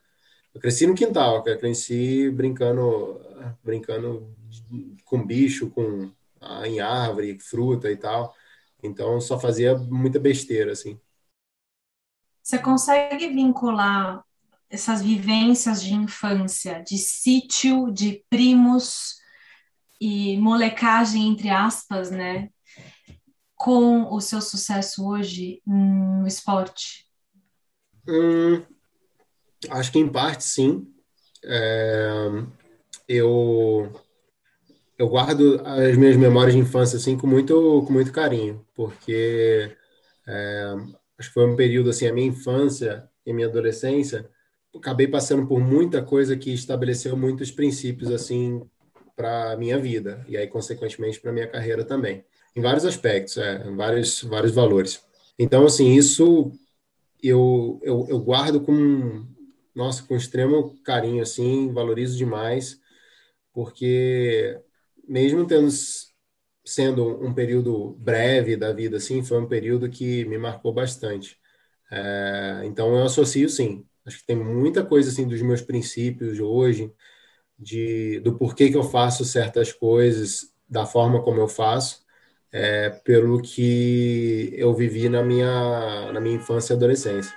Eu 0.55 0.61
cresci 0.61 0.87
no 0.87 0.95
quintal, 0.95 1.45
eu 1.47 1.59
cresci 1.59 2.31
brincando, 2.31 3.21
brincando 3.63 4.35
com 5.05 5.25
bicho, 5.25 5.71
com 5.71 6.11
em 6.65 6.81
árvore, 6.81 7.39
fruta 7.39 7.91
e 7.91 7.97
tal. 7.97 8.35
Então 8.83 9.21
só 9.21 9.39
fazia 9.39 9.77
muita 9.77 10.19
besteira 10.19 10.73
assim. 10.73 11.01
Você 12.43 12.59
consegue 12.59 13.29
vincular 13.29 14.25
essas 14.71 15.03
vivências 15.03 15.83
de 15.83 15.95
infância, 15.95 16.83
de 16.83 16.99
sítio, 16.99 17.91
de 17.91 18.25
primos 18.29 19.17
e 20.01 20.37
molecagem 20.39 21.29
entre 21.29 21.49
aspas, 21.49 22.11
né, 22.11 22.51
com 23.55 24.13
o 24.13 24.21
seu 24.21 24.41
sucesso 24.41 25.07
hoje 25.09 25.63
no 25.67 26.27
esporte? 26.27 27.07
Hum, 28.07 28.63
acho 29.71 29.91
que 29.91 29.99
em 29.99 30.09
parte 30.09 30.45
sim. 30.45 30.93
É, 31.43 32.29
eu 33.09 33.93
eu 34.99 35.09
guardo 35.09 35.61
as 35.65 35.97
minhas 35.97 36.17
memórias 36.17 36.55
de 36.55 36.61
infância 36.61 36.97
assim 36.97 37.17
com 37.17 37.27
muito 37.27 37.85
com 37.87 37.93
muito 37.93 38.13
carinho, 38.13 38.65
porque 38.75 39.77
é, 40.27 40.75
acho 41.19 41.29
que 41.29 41.35
foi 41.35 41.47
um 41.47 41.57
período 41.57 41.91
assim 41.91 42.07
a 42.07 42.13
minha 42.13 42.29
infância 42.29 43.09
e 43.25 43.33
minha 43.33 43.49
adolescência 43.49 44.29
acabei 44.75 45.09
passando 45.09 45.47
por 45.47 45.61
muita 45.61 46.03
coisa 46.03 46.37
que 46.37 46.53
estabeleceu 46.53 47.17
muitos 47.17 47.51
princípios 47.51 48.11
assim 48.11 48.63
para 49.15 49.57
minha 49.57 49.79
vida 49.79 50.25
e 50.29 50.37
aí 50.37 50.47
consequentemente 50.47 51.21
para 51.21 51.33
minha 51.33 51.49
carreira 51.49 51.85
também. 51.85 52.25
Em 52.55 52.61
vários 52.61 52.85
aspectos 52.85 53.37
é, 53.39 53.67
em 53.67 53.77
vários 53.77 54.23
vários 54.23 54.53
valores. 54.53 55.03
Então 55.39 55.67
assim 55.67 55.95
isso 55.95 56.53
eu, 57.23 57.81
eu, 57.83 58.07
eu 58.09 58.19
guardo 58.21 58.61
com 58.61 59.25
nossa 59.75 60.03
com 60.03 60.17
extremo 60.17 60.75
carinho 60.83 61.23
assim 61.23 61.73
valorizo 61.73 62.17
demais 62.17 62.81
porque 63.53 64.61
mesmo 65.09 65.47
tendo 65.47 65.69
sendo 66.65 67.25
um 67.25 67.33
período 67.33 67.95
breve 67.99 68.57
da 68.57 68.73
vida, 68.73 68.97
assim, 68.97 69.23
foi 69.23 69.41
um 69.41 69.47
período 69.49 69.89
que 69.89 70.25
me 70.25 70.37
marcou 70.37 70.73
bastante. 70.73 71.39
É, 71.91 72.63
então 72.65 72.89
eu 72.97 73.05
associo, 73.05 73.49
sim. 73.49 73.87
Acho 74.05 74.19
que 74.19 74.27
tem 74.27 74.37
muita 74.37 74.85
coisa 74.85 75.11
assim 75.11 75.29
dos 75.29 75.41
meus 75.43 75.63
princípios 75.63 76.41
hoje, 76.41 76.93
de 77.59 78.21
do 78.21 78.37
porquê 78.37 78.71
que 78.71 78.77
eu 78.77 78.83
faço 78.83 79.25
certas 79.25 79.73
coisas 79.73 80.53
da 80.69 80.85
forma 80.85 81.23
como 81.23 81.41
eu 81.41 81.49
faço, 81.49 82.05
é, 82.53 82.91
pelo 82.91 83.41
que 83.41 84.53
eu 84.55 84.75
vivi 84.75 85.09
na 85.09 85.23
minha, 85.23 86.13
na 86.13 86.21
minha 86.21 86.37
infância 86.37 86.73
e 86.75 86.77
adolescência. 86.77 87.33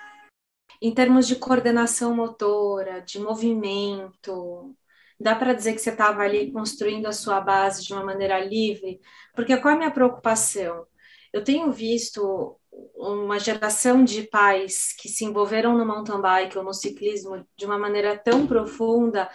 Em 0.81 0.93
termos 0.93 1.27
de 1.27 1.35
coordenação 1.35 2.15
motora, 2.15 3.01
de 3.01 3.19
movimento, 3.19 4.75
dá 5.19 5.35
para 5.35 5.53
dizer 5.53 5.73
que 5.73 5.81
você 5.81 5.89
estava 5.89 6.21
ali 6.21 6.51
construindo 6.51 7.07
a 7.07 7.11
sua 7.11 7.41
base 7.41 7.83
de 7.83 7.93
uma 7.93 8.03
maneira 8.03 8.39
livre? 8.39 9.01
Porque 9.35 9.57
qual 9.57 9.73
é 9.73 9.75
a 9.75 9.77
minha 9.77 9.91
preocupação? 9.91 10.85
Eu 11.33 11.43
tenho 11.43 11.71
visto 11.71 12.57
uma 12.95 13.39
geração 13.39 14.03
de 14.03 14.23
pais 14.23 14.93
que 14.97 15.09
se 15.09 15.25
envolveram 15.25 15.77
no 15.77 15.85
mountain 15.85 16.21
bike 16.21 16.57
ou 16.57 16.63
no 16.63 16.73
ciclismo 16.73 17.45
de 17.57 17.65
uma 17.65 17.77
maneira 17.77 18.17
tão 18.17 18.47
profunda 18.47 19.29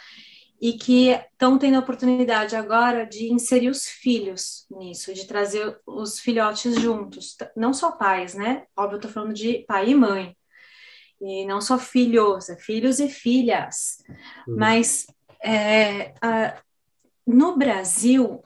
e 0.61 0.73
que 0.73 1.11
estão 1.11 1.59
tendo 1.59 1.77
a 1.77 1.81
oportunidade 1.81 2.57
agora 2.57 3.05
de 3.05 3.31
inserir 3.31 3.68
os 3.68 3.87
filhos 3.87 4.66
nisso, 4.70 5.12
de 5.12 5.27
trazer 5.27 5.79
os 5.87 6.18
filhotes 6.18 6.81
juntos, 6.81 7.37
não 7.57 7.75
só 7.75 7.92
pais, 7.92 8.35
né? 8.35 8.64
Óbvio, 8.77 8.94
eu 8.94 8.99
estou 8.99 9.11
falando 9.11 9.35
de 9.35 9.64
pai 9.66 9.90
e 9.90 9.94
mãe, 9.94 10.37
e 11.20 11.44
não 11.44 11.61
só 11.61 11.79
filhos, 11.79 12.49
é 12.49 12.57
filhos 12.57 12.99
e 12.99 13.09
filhas, 13.09 13.99
uhum. 14.47 14.57
mas 14.57 15.07
é, 15.44 16.14
a, 16.20 16.57
no 17.26 17.57
Brasil 17.57 18.42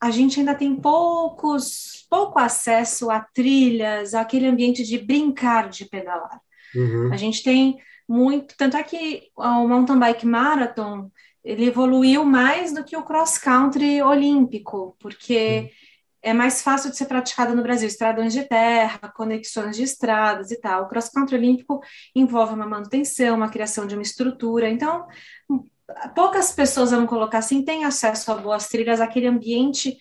a 0.00 0.10
gente 0.10 0.40
ainda 0.40 0.54
tem 0.54 0.74
poucos, 0.74 2.06
pouco 2.10 2.38
acesso 2.38 3.08
a 3.08 3.20
trilhas, 3.20 4.14
aquele 4.14 4.46
ambiente 4.46 4.82
de 4.82 4.98
brincar 4.98 5.68
de 5.68 5.84
pedalar. 5.84 6.40
Uhum. 6.74 7.12
A 7.12 7.16
gente 7.16 7.42
tem 7.42 7.78
muito, 8.08 8.56
tanto 8.56 8.76
é 8.76 8.82
que 8.82 9.28
o 9.36 9.68
mountain 9.68 9.98
bike 9.98 10.26
marathon 10.26 11.08
ele 11.44 11.66
evoluiu 11.66 12.24
mais 12.24 12.72
do 12.72 12.82
que 12.84 12.96
o 12.96 13.04
cross 13.04 13.38
country 13.38 14.02
olímpico, 14.02 14.96
porque 14.98 15.70
é 16.20 16.32
mais 16.32 16.62
fácil 16.62 16.90
de 16.90 16.96
ser 16.96 17.06
praticado 17.06 17.54
no 17.54 17.62
Brasil, 17.62 17.88
estradões 17.88 18.32
de 18.32 18.42
terra, 18.42 19.12
conexões 19.14 19.76
de 19.76 19.84
estradas 19.84 20.50
e 20.50 20.60
tal. 20.60 20.84
O 20.84 20.88
cross 20.88 21.08
country 21.08 21.36
olímpico 21.36 21.80
envolve 22.14 22.54
uma 22.54 22.66
manutenção, 22.66 23.36
uma 23.36 23.48
criação 23.48 23.86
de 23.86 23.94
uma 23.94 24.02
estrutura. 24.02 24.68
Então, 24.68 25.06
poucas 26.14 26.52
pessoas, 26.52 26.90
vamos 26.90 27.08
colocar 27.08 27.38
assim, 27.38 27.64
têm 27.64 27.84
acesso 27.84 28.30
a 28.30 28.36
boas 28.36 28.68
trilhas, 28.68 29.00
aquele 29.00 29.26
ambiente 29.26 29.96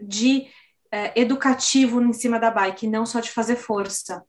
de 0.00 0.46
é, 0.90 1.18
educativo 1.20 2.00
em 2.02 2.12
cima 2.12 2.38
da 2.38 2.50
bike, 2.50 2.86
não 2.86 3.06
só 3.06 3.20
de 3.20 3.30
fazer 3.30 3.56
força. 3.56 4.22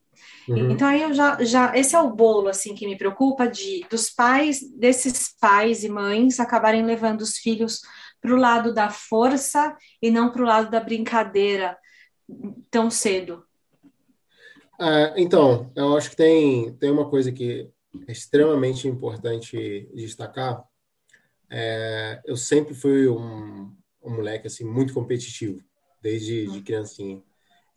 Uhum. 0.48 0.72
Então 0.72 0.88
aí 0.88 1.02
eu 1.02 1.14
já, 1.14 1.42
já 1.44 1.76
esse 1.76 1.96
é 1.96 2.00
o 2.00 2.14
bolo 2.14 2.50
assim 2.50 2.76
que 2.76 2.86
me 2.86 2.98
preocupa 2.98 3.48
de 3.48 3.86
dos 3.90 4.10
pais 4.10 4.60
desses 4.78 5.34
pais 5.40 5.84
e 5.84 5.90
mães 5.90 6.40
acabarem 6.40 6.86
levando 6.86 7.22
os 7.22 7.38
filhos 7.38 7.82
para 8.22 8.34
o 8.34 8.38
lado 8.38 8.74
da 8.74 8.90
força 8.90 9.76
e 10.02 10.12
não 10.12 10.32
para 10.32 10.42
o 10.42 10.46
lado 10.46 10.70
da 10.70 10.80
brincadeira 10.80 11.78
tão 12.70 12.90
cedo. 12.90 13.44
É, 14.80 15.14
então 15.22 15.72
eu 15.76 15.96
acho 15.96 16.10
que 16.10 16.16
tem 16.16 16.74
tem 16.74 16.92
uma 16.92 17.10
coisa 17.10 17.32
que 17.32 17.70
é 18.08 18.12
extremamente 18.12 18.88
importante 18.88 19.90
destacar. 19.94 20.64
É, 21.56 22.20
eu 22.26 22.36
sempre 22.36 22.74
fui 22.74 23.08
um, 23.08 23.72
um 24.02 24.10
moleque 24.10 24.48
assim 24.48 24.66
muito 24.66 24.92
competitivo 24.92 25.64
desde 26.02 26.48
de 26.48 26.62
criancinha. 26.62 27.22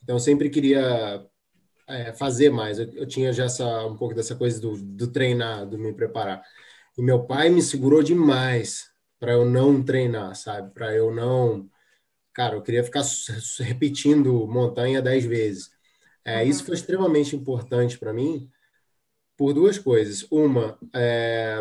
Então 0.03 0.17
eu 0.17 0.21
sempre 0.21 0.49
queria 0.49 1.23
é, 1.87 2.13
fazer 2.15 2.49
mais. 2.49 2.79
Eu, 2.79 2.91
eu, 2.95 3.07
tinha 3.07 3.35
já 3.35 3.45
essa, 3.45 3.85
um 3.87 3.95
pouco 3.95 4.15
dessa 4.15 4.35
coisa 4.35 4.59
do, 4.59 4.79
do 4.79 5.09
treinar, 5.09 5.67
do 5.67 5.79
me 5.79 5.93
preparar. 5.93 6.43
E 6.97 7.03
meu 7.03 7.25
pai 7.25 7.51
me 7.51 7.61
segurou 7.61 8.03
demais 8.03 8.91
para 9.21 9.33
eu 9.33 9.45
não 9.45 9.83
treinar, 9.83 10.35
sabe? 10.35 10.73
Para 10.73 10.95
eu 10.95 11.15
não. 11.15 11.69
Cara, 12.33 12.57
eu 12.57 12.63
queria 12.63 12.83
ficar 12.83 13.03
repetindo 13.61 14.47
montanha 14.47 15.03
dez 15.03 15.25
vezes. 15.25 15.71
É, 16.25 16.43
uhum. 16.43 16.49
Isso 16.49 16.65
foi 16.65 16.75
extremamente 16.75 17.37
importante 17.37 17.99
para 17.99 18.13
mim 18.15 18.51
por 19.37 19.53
duas 19.53 19.79
coisas. 19.79 20.27
Uma, 20.31 20.79
é, 20.95 21.61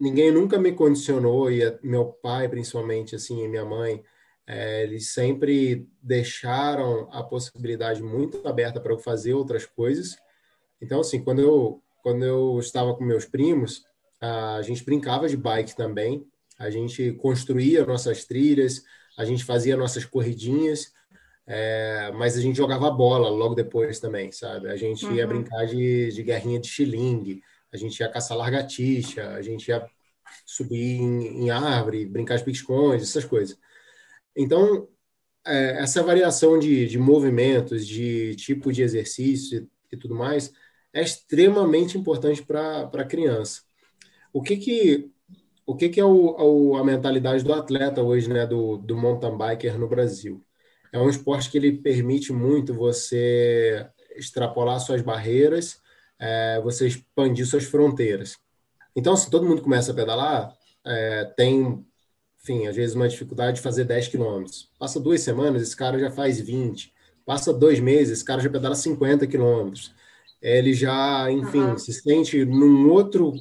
ninguém 0.00 0.30
nunca 0.30 0.58
me 0.58 0.72
condicionou, 0.72 1.50
e 1.50 1.60
meu 1.82 2.06
pai, 2.06 2.48
principalmente, 2.48 3.14
assim, 3.14 3.42
e 3.42 3.48
minha 3.48 3.64
mãe, 3.64 4.02
é, 4.46 4.82
eles 4.82 5.10
sempre 5.10 5.86
deixaram 6.02 7.08
a 7.12 7.22
possibilidade 7.22 8.02
muito 8.02 8.46
aberta 8.48 8.80
para 8.80 8.92
eu 8.92 8.98
fazer 8.98 9.34
outras 9.34 9.66
coisas. 9.66 10.16
Então, 10.80 11.00
assim, 11.00 11.22
quando 11.22 11.40
eu, 11.40 11.82
quando 12.02 12.24
eu 12.24 12.58
estava 12.58 12.94
com 12.94 13.04
meus 13.04 13.26
primos, 13.26 13.84
a 14.20 14.62
gente 14.62 14.84
brincava 14.84 15.28
de 15.28 15.36
bike 15.36 15.76
também, 15.76 16.26
a 16.58 16.70
gente 16.70 17.12
construía 17.12 17.84
nossas 17.84 18.24
trilhas, 18.24 18.82
a 19.16 19.24
gente 19.24 19.44
fazia 19.44 19.76
nossas 19.76 20.04
corridinhas, 20.04 20.92
é, 21.46 22.10
mas 22.14 22.36
a 22.36 22.40
gente 22.40 22.56
jogava 22.56 22.90
bola 22.90 23.28
logo 23.28 23.54
depois 23.54 24.00
também, 24.00 24.30
sabe? 24.32 24.68
A 24.68 24.76
gente 24.76 25.04
ia 25.06 25.24
uhum. 25.24 25.28
brincar 25.28 25.66
de, 25.66 26.10
de 26.10 26.22
guerrinha 26.22 26.60
de 26.60 26.68
xilingue, 26.68 27.42
a 27.72 27.76
gente 27.76 27.98
ia 28.00 28.08
caçar 28.08 28.36
largatixa, 28.36 29.30
a 29.30 29.42
gente 29.42 29.68
ia 29.68 29.86
subir 30.44 31.00
em, 31.00 31.44
em 31.44 31.50
árvore, 31.50 32.06
brincar 32.06 32.36
de 32.36 32.44
pique-esconde, 32.44 33.02
essas 33.02 33.24
coisas. 33.24 33.58
Então, 34.36 34.88
é, 35.46 35.82
essa 35.82 36.02
variação 36.02 36.58
de, 36.58 36.86
de 36.86 36.98
movimentos, 36.98 37.86
de 37.86 38.34
tipo 38.36 38.72
de 38.72 38.82
exercício 38.82 39.68
e, 39.90 39.94
e 39.94 39.96
tudo 39.96 40.14
mais, 40.14 40.52
é 40.92 41.02
extremamente 41.02 41.96
importante 41.96 42.42
para 42.42 42.90
a 42.92 43.04
criança. 43.04 43.62
O 44.32 44.42
que 44.42 44.56
que, 44.56 45.10
o 45.66 45.74
que, 45.76 45.88
que 45.88 46.00
é 46.00 46.04
o, 46.04 46.76
a 46.76 46.84
mentalidade 46.84 47.44
do 47.44 47.52
atleta 47.52 48.02
hoje, 48.02 48.28
né, 48.28 48.46
do, 48.46 48.76
do 48.78 48.96
mountain 48.96 49.36
biker 49.36 49.78
no 49.78 49.88
Brasil? 49.88 50.44
É 50.92 50.98
um 50.98 51.08
esporte 51.08 51.50
que 51.50 51.58
ele 51.58 51.72
permite 51.72 52.32
muito 52.32 52.74
você 52.74 53.86
extrapolar 54.16 54.80
suas 54.80 55.02
barreiras, 55.02 55.80
é, 56.18 56.60
você 56.62 56.86
expandir 56.86 57.46
suas 57.46 57.64
fronteiras. 57.64 58.36
Então, 58.94 59.16
se 59.16 59.30
todo 59.30 59.46
mundo 59.46 59.62
começa 59.62 59.92
a 59.92 59.94
pedalar, 59.94 60.52
é, 60.84 61.24
tem 61.36 61.84
enfim, 62.42 62.66
às 62.66 62.76
vezes 62.76 62.94
uma 62.94 63.08
dificuldade 63.08 63.56
de 63.56 63.62
fazer 63.62 63.84
10 63.84 64.08
quilômetros. 64.08 64.70
Passa 64.78 64.98
duas 64.98 65.20
semanas, 65.20 65.60
esse 65.60 65.76
cara 65.76 65.98
já 65.98 66.10
faz 66.10 66.40
20. 66.40 66.92
Passa 67.26 67.52
dois 67.52 67.78
meses, 67.78 68.14
esse 68.14 68.24
cara 68.24 68.40
já 68.40 68.48
pedala 68.48 68.74
50 68.74 69.26
quilômetros. 69.26 69.92
Ele 70.40 70.72
já, 70.72 71.30
enfim, 71.30 71.60
uhum. 71.60 71.78
se 71.78 71.92
sente 71.92 72.44
num 72.44 72.90
outro 72.90 73.34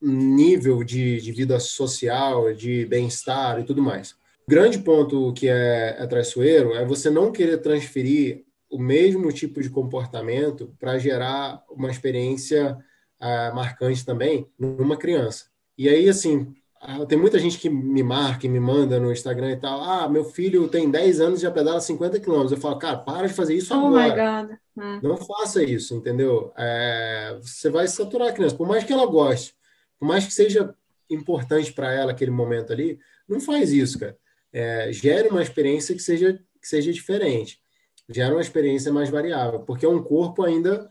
nível 0.00 0.82
de, 0.82 1.20
de 1.20 1.30
vida 1.30 1.60
social, 1.60 2.52
de 2.52 2.84
bem-estar 2.86 3.60
e 3.60 3.64
tudo 3.64 3.82
mais. 3.82 4.12
O 4.46 4.50
grande 4.50 4.78
ponto 4.78 5.32
que 5.34 5.48
é, 5.48 5.96
é 5.98 6.06
traiçoeiro 6.06 6.74
é 6.74 6.84
você 6.84 7.10
não 7.10 7.30
querer 7.30 7.58
transferir 7.58 8.44
o 8.70 8.78
mesmo 8.78 9.32
tipo 9.32 9.60
de 9.62 9.70
comportamento 9.70 10.74
para 10.78 10.98
gerar 10.98 11.62
uma 11.70 11.90
experiência 11.90 12.78
uh, 13.20 13.54
marcante 13.54 14.04
também 14.04 14.48
numa 14.58 14.96
criança. 14.96 15.46
E 15.76 15.88
aí, 15.88 16.08
assim, 16.08 16.54
ah, 16.80 17.04
tem 17.06 17.18
muita 17.18 17.38
gente 17.38 17.58
que 17.58 17.68
me 17.68 18.02
marca 18.02 18.46
e 18.46 18.48
me 18.48 18.60
manda 18.60 19.00
no 19.00 19.12
Instagram 19.12 19.52
e 19.52 19.56
tal. 19.56 19.82
Ah, 19.82 20.08
meu 20.08 20.24
filho 20.24 20.68
tem 20.68 20.90
10 20.90 21.20
anos 21.20 21.38
e 21.40 21.42
já 21.42 21.50
pedala 21.50 21.80
50 21.80 22.20
quilômetros. 22.20 22.52
Eu 22.52 22.58
falo, 22.58 22.78
cara, 22.78 22.98
para 22.98 23.26
de 23.26 23.34
fazer 23.34 23.54
isso 23.54 23.74
oh 23.74 23.86
agora. 23.86 24.60
É. 24.78 25.00
Não 25.02 25.16
faça 25.16 25.62
isso, 25.62 25.94
entendeu? 25.94 26.52
É, 26.56 27.36
você 27.42 27.68
vai 27.68 27.88
saturar 27.88 28.28
a 28.28 28.32
criança. 28.32 28.54
Por 28.54 28.66
mais 28.66 28.84
que 28.84 28.92
ela 28.92 29.06
goste, 29.06 29.54
por 29.98 30.06
mais 30.06 30.24
que 30.24 30.32
seja 30.32 30.72
importante 31.10 31.72
para 31.72 31.92
ela 31.92 32.12
aquele 32.12 32.30
momento 32.30 32.72
ali, 32.72 32.98
não 33.28 33.40
faz 33.40 33.72
isso, 33.72 33.98
cara. 33.98 34.16
É, 34.52 34.92
gere 34.92 35.28
uma 35.28 35.42
experiência 35.42 35.94
que 35.94 36.02
seja, 36.02 36.40
que 36.60 36.68
seja 36.68 36.92
diferente. 36.92 37.60
Gera 38.08 38.34
uma 38.34 38.40
experiência 38.40 38.92
mais 38.92 39.10
variável, 39.10 39.60
porque 39.60 39.84
é 39.84 39.88
um 39.88 40.02
corpo 40.02 40.42
ainda 40.42 40.90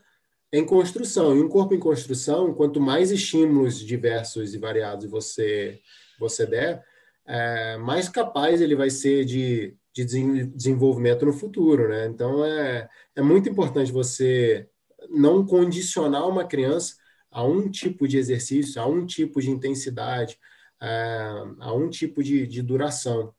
em 0.51 0.65
construção. 0.65 1.35
E 1.35 1.41
um 1.41 1.49
corpo 1.49 1.73
em 1.73 1.79
construção, 1.79 2.53
quanto 2.53 2.79
mais 2.79 3.11
estímulos 3.11 3.79
diversos 3.79 4.53
e 4.53 4.57
variados 4.57 5.09
você, 5.09 5.79
você 6.19 6.45
der, 6.45 6.83
é, 7.25 7.77
mais 7.77 8.07
capaz 8.07 8.61
ele 8.61 8.75
vai 8.75 8.89
ser 8.89 9.25
de, 9.25 9.75
de 9.93 10.05
desenvolvimento 10.05 11.25
no 11.25 11.33
futuro. 11.33 11.89
Né? 11.89 12.05
Então, 12.07 12.45
é, 12.45 12.89
é 13.15 13.21
muito 13.21 13.49
importante 13.49 13.91
você 13.91 14.69
não 15.09 15.45
condicionar 15.45 16.27
uma 16.27 16.45
criança 16.45 16.95
a 17.31 17.43
um 17.43 17.69
tipo 17.69 18.07
de 18.07 18.17
exercício, 18.17 18.81
a 18.81 18.87
um 18.87 19.05
tipo 19.05 19.41
de 19.41 19.49
intensidade, 19.49 20.39
é, 20.81 21.43
a 21.59 21.73
um 21.73 21.89
tipo 21.89 22.23
de, 22.23 22.47
de 22.47 22.61
duração. 22.61 23.33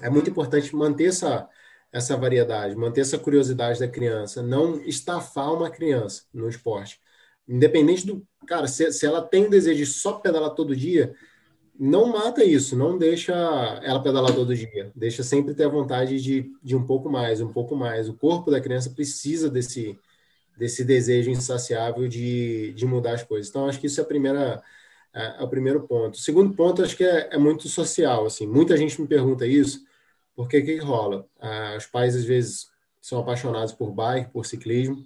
É 0.00 0.08
muito 0.08 0.30
importante 0.30 0.74
manter 0.74 1.06
essa, 1.06 1.48
essa 1.92 2.16
variedade, 2.16 2.76
manter 2.76 3.00
essa 3.00 3.18
curiosidade 3.18 3.80
da 3.80 3.88
criança, 3.88 4.42
não 4.42 4.80
estafar 4.82 5.52
uma 5.54 5.70
criança 5.70 6.24
no 6.32 6.48
esporte. 6.48 7.00
Independente 7.46 8.06
do. 8.06 8.26
Cara, 8.46 8.66
se, 8.68 8.92
se 8.92 9.06
ela 9.06 9.22
tem 9.22 9.48
desejo 9.48 9.78
de 9.78 9.86
só 9.86 10.14
pedalar 10.14 10.50
todo 10.50 10.76
dia, 10.76 11.14
não 11.78 12.06
mata 12.08 12.44
isso, 12.44 12.76
não 12.76 12.98
deixa 12.98 13.32
ela 13.82 14.02
pedalar 14.02 14.34
todo 14.34 14.54
dia. 14.54 14.92
Deixa 14.94 15.22
sempre 15.22 15.54
ter 15.54 15.64
a 15.64 15.68
vontade 15.68 16.20
de, 16.20 16.50
de 16.62 16.76
um 16.76 16.84
pouco 16.84 17.08
mais, 17.08 17.40
um 17.40 17.52
pouco 17.52 17.74
mais. 17.74 18.08
O 18.08 18.14
corpo 18.14 18.50
da 18.50 18.60
criança 18.60 18.90
precisa 18.90 19.48
desse, 19.50 19.98
desse 20.58 20.84
desejo 20.84 21.30
insaciável 21.30 22.06
de, 22.08 22.72
de 22.74 22.84
mudar 22.84 23.14
as 23.14 23.22
coisas. 23.22 23.48
Então, 23.48 23.66
acho 23.66 23.80
que 23.80 23.86
isso 23.86 24.00
é, 24.00 24.04
a 24.04 24.06
primeira, 24.06 24.62
é, 25.14 25.36
é 25.40 25.42
o 25.42 25.48
primeiro 25.48 25.86
ponto. 25.86 26.14
O 26.14 26.18
segundo 26.18 26.54
ponto, 26.54 26.82
acho 26.82 26.96
que 26.96 27.04
é, 27.04 27.28
é 27.32 27.38
muito 27.38 27.68
social. 27.68 28.26
Assim, 28.26 28.46
muita 28.46 28.76
gente 28.76 29.00
me 29.00 29.06
pergunta 29.06 29.46
isso 29.46 29.87
porque 30.38 30.62
que 30.62 30.76
rola? 30.76 31.28
Ah, 31.40 31.74
os 31.76 31.86
pais, 31.86 32.14
às 32.14 32.24
vezes, 32.24 32.68
são 33.00 33.18
apaixonados 33.18 33.72
por 33.72 33.90
bike, 33.90 34.30
por 34.30 34.46
ciclismo, 34.46 35.04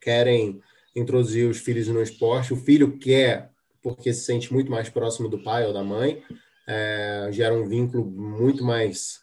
querem 0.00 0.62
introduzir 0.94 1.50
os 1.50 1.58
filhos 1.58 1.88
no 1.88 2.00
esporte. 2.00 2.52
O 2.52 2.56
filho 2.56 2.96
quer 2.96 3.50
porque 3.82 4.14
se 4.14 4.24
sente 4.24 4.52
muito 4.52 4.70
mais 4.70 4.88
próximo 4.88 5.28
do 5.28 5.42
pai 5.42 5.66
ou 5.66 5.72
da 5.72 5.82
mãe, 5.82 6.22
é, 6.68 7.30
gera 7.32 7.52
um 7.52 7.66
vínculo 7.66 8.04
muito 8.08 8.62
mais 8.62 9.22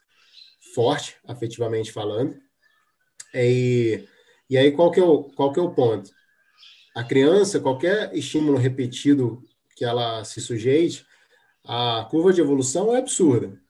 forte, 0.76 1.16
afetivamente 1.26 1.94
falando. 1.94 2.36
E, 3.34 4.06
e 4.50 4.58
aí, 4.58 4.74
qual 4.74 4.92
que, 4.92 5.00
é 5.00 5.04
o, 5.04 5.24
qual 5.24 5.54
que 5.54 5.62
é 5.62 5.64
o 5.64 5.74
ponto? 5.74 6.12
A 6.94 7.06
criança, 7.06 7.62
qualquer 7.62 8.14
estímulo 8.14 8.58
repetido 8.58 9.42
que 9.78 9.86
ela 9.86 10.26
se 10.26 10.42
sujeite, 10.42 11.06
a 11.64 12.06
curva 12.12 12.34
de 12.34 12.42
evolução 12.42 12.94
é 12.94 13.00
absurda. 13.00 13.61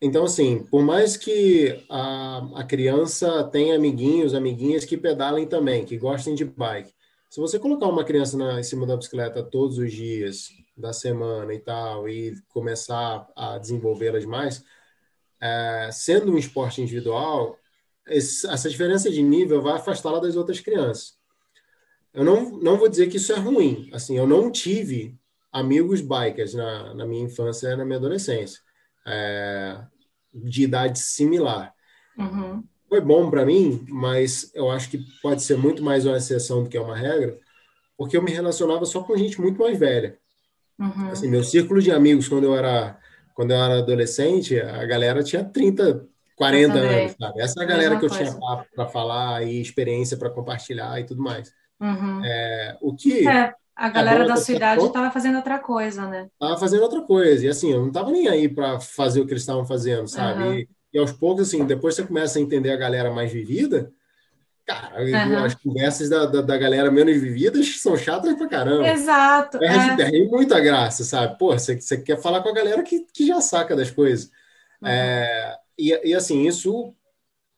Então, 0.00 0.24
assim, 0.24 0.62
por 0.64 0.82
mais 0.82 1.16
que 1.16 1.84
a, 1.88 2.60
a 2.60 2.64
criança 2.64 3.44
tenha 3.44 3.74
amiguinhos, 3.76 4.34
amiguinhas 4.34 4.84
que 4.84 4.96
pedalem 4.96 5.46
também, 5.46 5.86
que 5.86 5.96
gostem 5.96 6.34
de 6.34 6.44
bike, 6.44 6.92
se 7.30 7.40
você 7.40 7.58
colocar 7.58 7.86
uma 7.86 8.04
criança 8.04 8.36
na, 8.36 8.60
em 8.60 8.62
cima 8.62 8.86
da 8.86 8.96
bicicleta 8.96 9.42
todos 9.42 9.78
os 9.78 9.92
dias 9.92 10.48
da 10.76 10.92
semana 10.92 11.52
e 11.54 11.58
tal, 11.58 12.08
e 12.08 12.34
começar 12.48 13.26
a 13.34 13.58
desenvolvê-las 13.58 14.24
mais, 14.24 14.62
é, 15.40 15.90
sendo 15.92 16.32
um 16.32 16.38
esporte 16.38 16.80
individual, 16.80 17.58
esse, 18.06 18.46
essa 18.46 18.68
diferença 18.70 19.10
de 19.10 19.22
nível 19.22 19.60
vai 19.60 19.74
afastá-la 19.74 20.20
das 20.20 20.36
outras 20.36 20.60
crianças. 20.60 21.14
Eu 22.14 22.24
não, 22.24 22.50
não 22.58 22.78
vou 22.78 22.88
dizer 22.88 23.08
que 23.08 23.16
isso 23.18 23.32
é 23.32 23.36
ruim. 23.36 23.90
Assim, 23.92 24.16
eu 24.16 24.26
não 24.26 24.50
tive 24.50 25.18
amigos 25.52 26.00
bikers 26.00 26.54
na, 26.54 26.94
na 26.94 27.06
minha 27.06 27.24
infância 27.24 27.68
e 27.68 27.76
na 27.76 27.84
minha 27.84 27.98
adolescência, 27.98 28.60
é, 29.06 29.78
de 30.34 30.64
idade 30.64 30.98
similar. 30.98 31.72
Uhum. 32.18 32.64
Foi 32.88 33.00
bom 33.00 33.30
para 33.30 33.44
mim, 33.44 33.84
mas 33.88 34.50
eu 34.54 34.70
acho 34.70 34.90
que 34.90 34.98
pode 35.22 35.42
ser 35.42 35.56
muito 35.56 35.82
mais 35.82 36.06
uma 36.06 36.16
exceção 36.16 36.62
do 36.62 36.68
que 36.68 36.78
uma 36.78 36.96
regra, 36.96 37.38
porque 37.96 38.16
eu 38.16 38.22
me 38.22 38.30
relacionava 38.30 38.84
só 38.84 39.02
com 39.02 39.16
gente 39.16 39.40
muito 39.40 39.60
mais 39.60 39.78
velha. 39.78 40.18
Uhum. 40.78 41.10
Assim, 41.10 41.28
meu 41.28 41.42
círculo 41.42 41.80
de 41.80 41.90
amigos, 41.90 42.28
quando 42.28 42.44
eu 42.44 42.54
era 42.54 42.98
quando 43.36 43.50
eu 43.50 43.58
era 43.58 43.78
adolescente, 43.80 44.58
a 44.58 44.82
galera 44.86 45.22
tinha 45.22 45.44
30, 45.44 46.08
40 46.36 46.72
anos, 46.72 47.16
sabe? 47.20 47.42
Essa 47.42 47.60
é 47.60 47.64
a 47.64 47.68
galera 47.68 47.98
que 47.98 48.06
eu 48.06 48.08
coisa. 48.08 48.24
tinha 48.24 48.64
para 48.74 48.86
falar 48.86 49.42
e 49.42 49.60
experiência 49.60 50.16
para 50.16 50.30
compartilhar 50.30 50.98
e 50.98 51.04
tudo 51.04 51.22
mais. 51.22 51.52
Uhum. 51.78 52.24
É, 52.24 52.78
o 52.80 52.96
que 52.96 53.28
é, 53.28 53.52
a 53.76 53.90
galera 53.90 54.26
da 54.26 54.36
sua 54.36 54.54
idade 54.54 54.82
estava 54.82 55.10
fazendo 55.10 55.36
outra 55.36 55.58
coisa, 55.58 56.08
né? 56.08 56.30
Estava 56.32 56.58
fazendo 56.58 56.82
outra 56.82 57.02
coisa. 57.02 57.44
E 57.44 57.48
assim, 57.48 57.72
eu 57.72 57.80
não 57.80 57.88
estava 57.88 58.10
nem 58.10 58.26
aí 58.26 58.48
para 58.48 58.80
fazer 58.80 59.20
o 59.20 59.26
que 59.26 59.32
eles 59.32 59.42
estavam 59.42 59.66
fazendo, 59.66 60.08
sabe? 60.08 60.42
Uhum. 60.42 60.54
E, 60.54 60.68
e, 60.94 60.98
aos 60.98 61.12
poucos, 61.12 61.48
assim, 61.48 61.62
depois 61.66 61.94
você 61.94 62.02
começa 62.02 62.38
a 62.38 62.42
entender 62.42 62.70
a 62.70 62.76
galera 62.76 63.12
mais 63.12 63.30
vivida, 63.30 63.92
cara, 64.64 65.02
uhum. 65.02 65.44
as 65.44 65.54
conversas 65.54 66.08
da, 66.08 66.24
da, 66.24 66.40
da, 66.40 66.56
galera 66.56 66.90
menos 66.90 67.20
vividas 67.20 67.78
são 67.78 67.98
chatas 67.98 68.34
pra 68.34 68.48
caramba. 68.48 68.88
Exato. 68.88 69.58
Perde, 69.58 69.90
é. 69.90 69.96
perde 69.96 70.24
muita 70.24 70.58
graça, 70.58 71.04
sabe? 71.04 71.38
Pô, 71.38 71.52
você, 71.52 71.78
você 71.78 71.98
quer 71.98 72.18
falar 72.18 72.42
com 72.42 72.48
a 72.48 72.54
galera 72.54 72.82
que, 72.82 73.06
que 73.12 73.26
já 73.26 73.42
saca 73.42 73.76
das 73.76 73.90
coisas. 73.90 74.30
Uhum. 74.80 74.88
É, 74.88 75.54
e, 75.78 76.08
e 76.10 76.14
assim, 76.14 76.46
isso 76.46 76.94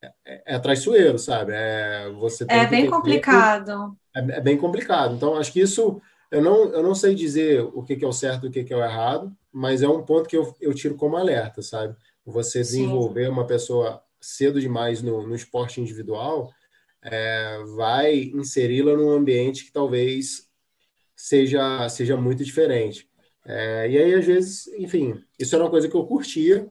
é, 0.03 0.55
é 0.55 0.59
traiçoeiro, 0.59 1.19
sabe? 1.19 1.53
É, 1.55 2.09
você 2.11 2.45
é 2.49 2.67
bem 2.67 2.89
complicado. 2.89 3.97
É, 4.15 4.21
é, 4.21 4.41
bem 4.41 4.57
complicado. 4.57 5.15
Então, 5.15 5.37
acho 5.37 5.53
que 5.53 5.61
isso 5.61 6.01
eu 6.31 6.43
não, 6.43 6.73
eu 6.73 6.83
não 6.83 6.95
sei 6.95 7.15
dizer 7.15 7.63
o 7.63 7.83
que, 7.83 7.97
que 7.97 8.05
é 8.05 8.09
o 8.09 8.13
certo 8.13 8.47
e 8.47 8.49
o 8.49 8.53
que, 8.53 8.65
que 8.65 8.73
é 8.73 8.77
o 8.77 8.85
errado, 8.85 9.35
mas 9.53 9.83
é 9.83 9.89
um 9.89 10.03
ponto 10.03 10.29
que 10.29 10.37
eu, 10.37 10.55
eu 10.61 10.75
tiro 10.75 10.95
como 10.95 11.17
alerta, 11.17 11.63
sabe? 11.63 11.97
Você 12.25 12.61
desenvolver 12.61 13.25
Sim. 13.25 13.31
uma 13.31 13.47
pessoa 13.47 14.03
cedo 14.21 14.61
demais 14.61 15.01
no, 15.01 15.27
no 15.27 15.35
esporte 15.35 15.81
individual 15.81 16.53
é, 17.03 17.59
vai 17.77 18.17
inseri-la 18.35 18.97
num 18.97 19.11
ambiente 19.11 19.65
que 19.65 19.73
talvez 19.73 20.49
seja, 21.17 21.89
seja 21.89 22.17
muito 22.17 22.45
diferente. 22.45 23.09
É, 23.47 23.89
e 23.91 23.99
aí, 23.99 24.15
às 24.15 24.27
vezes, 24.27 24.67
enfim, 24.79 25.23
isso 25.39 25.55
era 25.55 25.65
uma 25.65 25.71
coisa 25.71 25.89
que 25.89 25.95
eu 25.95 26.05
curtia, 26.05 26.69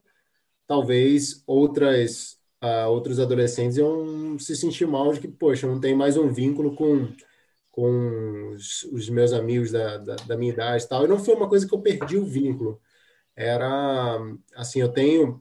talvez 0.66 1.42
outras 1.46 2.37
uh, 2.62 2.88
outros 2.88 3.20
adolescentes 3.20 3.76
iam 3.76 4.38
se 4.38 4.56
sentir 4.56 4.86
mal 4.86 5.12
de 5.12 5.20
que, 5.20 5.28
poxa, 5.28 5.66
não 5.66 5.80
tem 5.80 5.94
mais 5.94 6.16
um 6.16 6.32
vínculo 6.32 6.74
com 6.74 7.08
com 7.70 8.50
os, 8.54 8.82
os 8.92 9.08
meus 9.08 9.32
amigos 9.32 9.70
da, 9.70 9.98
da, 9.98 10.16
da, 10.16 10.36
minha 10.36 10.52
idade 10.52 10.82
e 10.82 10.88
tal. 10.88 11.04
E 11.04 11.08
não 11.08 11.16
foi 11.16 11.32
uma 11.36 11.48
coisa 11.48 11.64
que 11.64 11.72
eu 11.72 11.80
perdi 11.80 12.16
o 12.16 12.26
vínculo. 12.26 12.80
Era, 13.36 14.18
assim, 14.56 14.80
eu 14.80 14.88
tenho 14.88 15.40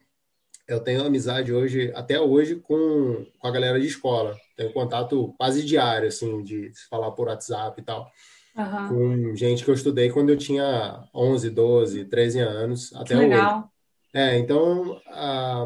eu 0.68 0.82
tenho 0.82 1.04
amizade 1.04 1.54
hoje, 1.54 1.92
até 1.96 2.20
hoje, 2.20 2.56
com, 2.58 3.26
com 3.40 3.48
a 3.48 3.52
galera 3.52 3.80
de 3.80 3.88
escola. 3.88 4.36
Tenho 4.56 4.74
contato 4.74 5.34
quase 5.38 5.64
diário, 5.64 6.10
assim, 6.10 6.44
de 6.44 6.72
falar 6.90 7.12
por 7.12 7.28
WhatsApp 7.28 7.80
e 7.80 7.84
tal. 7.84 8.12
Uhum. 8.56 8.88
Com 8.90 9.36
gente 9.36 9.64
que 9.64 9.70
eu 9.70 9.76
estudei 9.76 10.10
quando 10.12 10.30
eu 10.30 10.38
tinha 10.38 11.08
11, 11.16 11.50
12, 11.52 12.06
13 12.06 12.40
anos, 12.40 12.94
até 12.94 13.16
que 13.16 13.22
legal. 13.22 13.60
hoje. 13.60 13.68
É, 14.14 14.38
então, 14.38 14.92
um, 14.92 15.00
ah, 15.08 15.66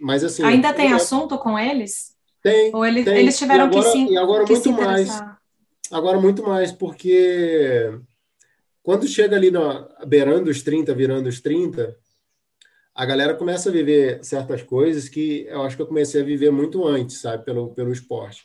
mas 0.00 0.24
assim... 0.24 0.42
Ainda 0.44 0.72
tem 0.72 0.90
eu, 0.90 0.96
assunto 0.96 1.38
com 1.38 1.58
eles? 1.58 2.14
Tem, 2.42 2.74
Ou 2.74 2.84
eles, 2.86 3.04
tem. 3.04 3.18
eles 3.18 3.38
tiveram 3.38 3.64
agora, 3.64 3.82
que 3.82 3.90
se 3.90 4.04
E 4.04 4.16
agora 4.16 4.44
muito 4.46 4.72
mais. 4.72 5.22
Agora 5.90 6.20
muito 6.20 6.42
mais, 6.42 6.72
porque 6.72 7.92
quando 8.82 9.08
chega 9.08 9.36
ali 9.36 9.50
no, 9.50 9.88
beirando 10.06 10.50
os 10.50 10.62
30, 10.62 10.94
virando 10.94 11.28
os 11.28 11.40
30, 11.40 11.96
a 12.94 13.04
galera 13.04 13.34
começa 13.34 13.68
a 13.68 13.72
viver 13.72 14.24
certas 14.24 14.62
coisas 14.62 15.08
que 15.08 15.44
eu 15.48 15.62
acho 15.62 15.76
que 15.76 15.82
eu 15.82 15.86
comecei 15.86 16.22
a 16.22 16.24
viver 16.24 16.50
muito 16.50 16.86
antes, 16.86 17.20
sabe, 17.20 17.44
pelo, 17.44 17.74
pelo 17.74 17.92
esporte. 17.92 18.44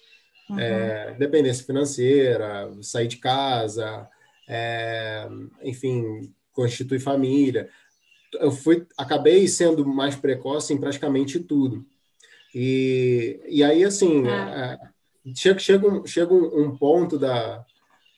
Uhum. 0.50 0.60
É, 0.60 1.16
dependência 1.18 1.66
financeira, 1.66 2.70
sair 2.82 3.08
de 3.08 3.18
casa, 3.18 4.10
é, 4.48 5.28
enfim, 5.64 6.34
constituir 6.52 7.00
família. 7.00 7.70
Eu 8.40 8.52
fui, 8.52 8.86
acabei 8.98 9.48
sendo 9.48 9.86
mais 9.86 10.16
precoce 10.16 10.74
em 10.74 10.78
praticamente 10.78 11.40
tudo. 11.40 11.86
E, 12.54 13.40
e 13.48 13.64
aí, 13.64 13.84
assim, 13.84 14.28
é. 14.28 14.32
é 14.32 14.80
chega, 15.36 15.60
chega, 15.60 15.88
um, 15.88 16.06
chega 16.06 16.34
um, 16.34 16.76
ponto 16.76 17.18
da, 17.18 17.66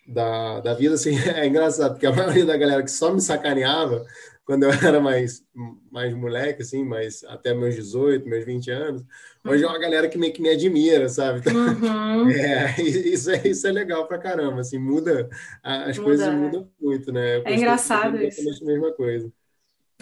da, 0.07 0.59
da 0.59 0.73
vida, 0.73 0.95
assim, 0.95 1.15
é 1.29 1.45
engraçado, 1.47 1.93
porque 1.93 2.05
a 2.05 2.11
maioria 2.11 2.45
da 2.45 2.57
galera 2.57 2.83
que 2.83 2.91
só 2.91 3.13
me 3.13 3.21
sacaneava 3.21 4.05
quando 4.45 4.63
eu 4.63 4.71
era 4.71 4.99
mais, 4.99 5.41
mais 5.89 6.13
moleque, 6.13 6.63
assim, 6.63 6.83
mas 6.83 7.23
até 7.25 7.53
meus 7.53 7.75
18, 7.75 8.27
meus 8.27 8.43
20 8.43 8.71
anos, 8.71 9.03
hoje 9.45 9.63
é 9.63 9.67
uma 9.67 9.79
galera 9.79 10.09
que 10.09 10.17
meio 10.17 10.33
que 10.33 10.41
me 10.41 10.49
admira, 10.49 11.07
sabe? 11.07 11.39
Então, 11.39 11.53
uhum. 11.55 12.29
É, 12.31 12.81
isso, 12.81 13.31
é, 13.31 13.47
isso 13.47 13.65
é 13.65 13.71
legal 13.71 14.05
pra 14.05 14.17
caramba, 14.17 14.59
assim, 14.59 14.77
muda, 14.77 15.29
as 15.63 15.97
muda, 15.97 16.09
coisas 16.09 16.33
mudam 16.33 16.69
muito, 16.79 17.11
né? 17.11 17.41
É 17.45 17.55
engraçado 17.55 18.21
isso. 18.21 18.41
a 18.41 18.65
mesma 18.65 18.91
coisa. 18.91 19.31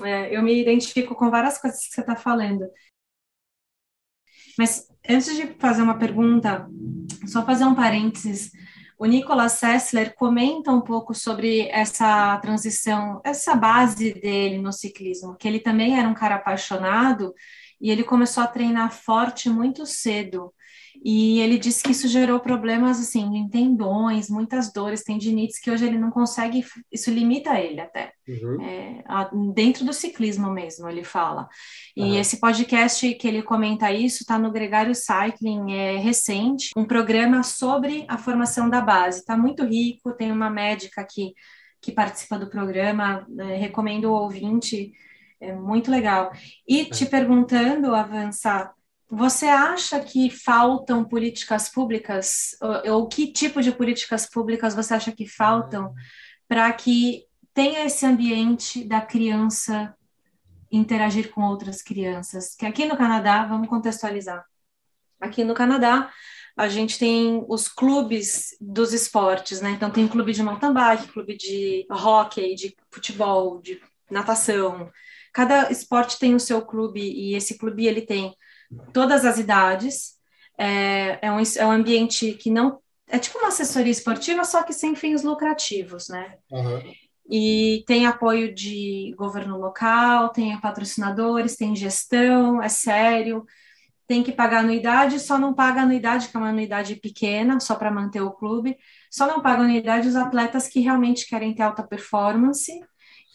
É, 0.05 0.35
eu 0.35 0.41
me 0.41 0.59
identifico 0.59 1.15
com 1.15 1.29
várias 1.29 1.57
coisas 1.57 1.85
que 1.85 1.93
você 1.93 2.01
está 2.01 2.15
falando. 2.15 2.65
Mas 4.57 4.87
antes 5.07 5.35
de 5.35 5.55
fazer 5.59 5.81
uma 5.81 5.97
pergunta, 5.97 6.67
só 7.27 7.45
fazer 7.45 7.65
um 7.65 7.75
parênteses. 7.75 8.51
O 8.97 9.05
Nicolas 9.05 9.53
Sessler 9.53 10.13
comenta 10.15 10.71
um 10.71 10.81
pouco 10.81 11.13
sobre 11.15 11.67
essa 11.69 12.37
transição, 12.37 13.19
essa 13.23 13.55
base 13.55 14.13
dele 14.13 14.59
no 14.59 14.71
ciclismo, 14.71 15.35
que 15.35 15.47
ele 15.47 15.59
também 15.59 15.97
era 15.97 16.07
um 16.07 16.13
cara 16.13 16.35
apaixonado 16.35 17.33
e 17.79 17.89
ele 17.89 18.03
começou 18.03 18.43
a 18.43 18.47
treinar 18.47 18.91
forte 18.91 19.49
muito 19.49 19.87
cedo. 19.87 20.53
E 21.03 21.39
ele 21.39 21.57
disse 21.57 21.81
que 21.81 21.91
isso 21.91 22.07
gerou 22.07 22.39
problemas 22.39 22.99
assim, 22.99 23.35
em 23.35 23.49
tendões, 23.49 24.29
muitas 24.29 24.71
dores, 24.71 25.03
tendinites, 25.03 25.59
que 25.59 25.71
hoje 25.71 25.85
ele 25.85 25.97
não 25.97 26.11
consegue, 26.11 26.63
isso 26.91 27.09
limita 27.09 27.59
ele 27.59 27.81
até. 27.81 28.13
Uhum. 28.27 28.61
É, 28.61 29.03
dentro 29.51 29.83
do 29.83 29.93
ciclismo 29.93 30.51
mesmo, 30.51 30.87
ele 30.87 31.03
fala. 31.03 31.49
E 31.97 32.03
uhum. 32.03 32.19
esse 32.19 32.39
podcast 32.39 33.15
que 33.15 33.27
ele 33.27 33.41
comenta 33.41 33.91
isso 33.91 34.21
está 34.21 34.37
no 34.37 34.51
Gregário 34.51 34.93
Cycling, 34.93 35.73
é 35.73 35.97
recente, 35.97 36.69
um 36.77 36.85
programa 36.85 37.41
sobre 37.41 38.05
a 38.07 38.19
formação 38.19 38.69
da 38.69 38.79
base. 38.79 39.21
Está 39.21 39.35
muito 39.35 39.65
rico, 39.65 40.13
tem 40.13 40.31
uma 40.31 40.51
médica 40.51 41.03
que, 41.03 41.33
que 41.81 41.91
participa 41.91 42.37
do 42.37 42.47
programa, 42.47 43.25
é, 43.39 43.55
recomendo 43.55 44.05
o 44.05 44.13
ouvinte, 44.13 44.93
é 45.39 45.51
muito 45.51 45.89
legal. 45.89 46.31
E 46.67 46.85
te 46.85 47.07
perguntando, 47.07 47.95
Avançar, 47.95 48.75
você 49.13 49.47
acha 49.47 49.99
que 49.99 50.29
faltam 50.29 51.03
políticas 51.03 51.67
públicas, 51.67 52.55
ou, 52.61 52.93
ou, 52.93 53.07
que 53.09 53.27
tipo 53.27 53.61
de 53.61 53.69
políticas 53.69 54.25
públicas 54.25 54.73
você 54.73 54.93
acha 54.93 55.11
que 55.11 55.27
faltam 55.27 55.93
para 56.47 56.71
que 56.71 57.25
tenha 57.53 57.83
esse 57.83 58.05
ambiente 58.05 58.85
da 58.85 59.01
criança 59.01 59.93
interagir 60.71 61.29
com 61.31 61.41
outras 61.41 61.81
crianças? 61.81 62.55
Que 62.55 62.65
aqui 62.65 62.85
no 62.85 62.95
Canadá, 62.95 63.43
vamos 63.43 63.67
contextualizar. 63.67 64.45
Aqui 65.19 65.43
no 65.43 65.53
Canadá, 65.53 66.09
a 66.55 66.69
gente 66.69 66.97
tem 66.97 67.45
os 67.49 67.67
clubes 67.67 68.55
dos 68.61 68.93
esportes, 68.93 69.59
né? 69.59 69.71
Então 69.71 69.91
tem 69.91 70.07
clube 70.07 70.31
de 70.31 70.41
mountain 70.41 70.73
bike, 70.73 71.11
clube 71.11 71.35
de 71.35 71.85
hockey, 71.89 72.55
de 72.55 72.77
futebol, 72.89 73.59
de 73.61 73.81
natação. 74.09 74.89
Cada 75.33 75.69
esporte 75.69 76.17
tem 76.17 76.33
o 76.33 76.39
seu 76.39 76.61
clube 76.61 77.01
e 77.01 77.35
esse 77.35 77.57
clube 77.57 77.85
ele 77.85 78.03
tem 78.03 78.33
todas 78.93 79.25
as 79.25 79.37
idades, 79.37 80.13
é, 80.57 81.19
é, 81.21 81.31
um, 81.31 81.39
é 81.39 81.65
um 81.65 81.71
ambiente 81.71 82.33
que 82.33 82.49
não. 82.49 82.79
É 83.07 83.19
tipo 83.19 83.39
uma 83.39 83.49
assessoria 83.49 83.91
esportiva, 83.91 84.43
só 84.43 84.63
que 84.63 84.71
sem 84.71 84.95
fins 84.95 85.23
lucrativos, 85.23 86.07
né? 86.07 86.35
Uhum. 86.49 86.81
E 87.29 87.83
tem 87.85 88.05
apoio 88.05 88.53
de 88.53 89.13
governo 89.17 89.57
local, 89.57 90.29
tem 90.29 90.59
patrocinadores, 90.59 91.55
tem 91.55 91.75
gestão, 91.75 92.61
é 92.61 92.69
sério 92.69 93.45
tem 94.11 94.23
que 94.23 94.33
pagar 94.33 94.59
anuidade, 94.59 95.21
só 95.21 95.39
não 95.39 95.53
paga 95.53 95.83
anuidade, 95.83 96.27
que 96.27 96.35
é 96.35 96.39
uma 96.41 96.49
anuidade 96.49 96.97
pequena, 96.97 97.61
só 97.61 97.75
para 97.75 97.89
manter 97.89 98.19
o 98.19 98.29
clube, 98.29 98.77
só 99.09 99.25
não 99.25 99.41
paga 99.41 99.63
anuidade 99.63 100.05
os 100.05 100.17
atletas 100.17 100.67
que 100.67 100.81
realmente 100.81 101.25
querem 101.25 101.55
ter 101.55 101.63
alta 101.63 101.81
performance 101.81 102.77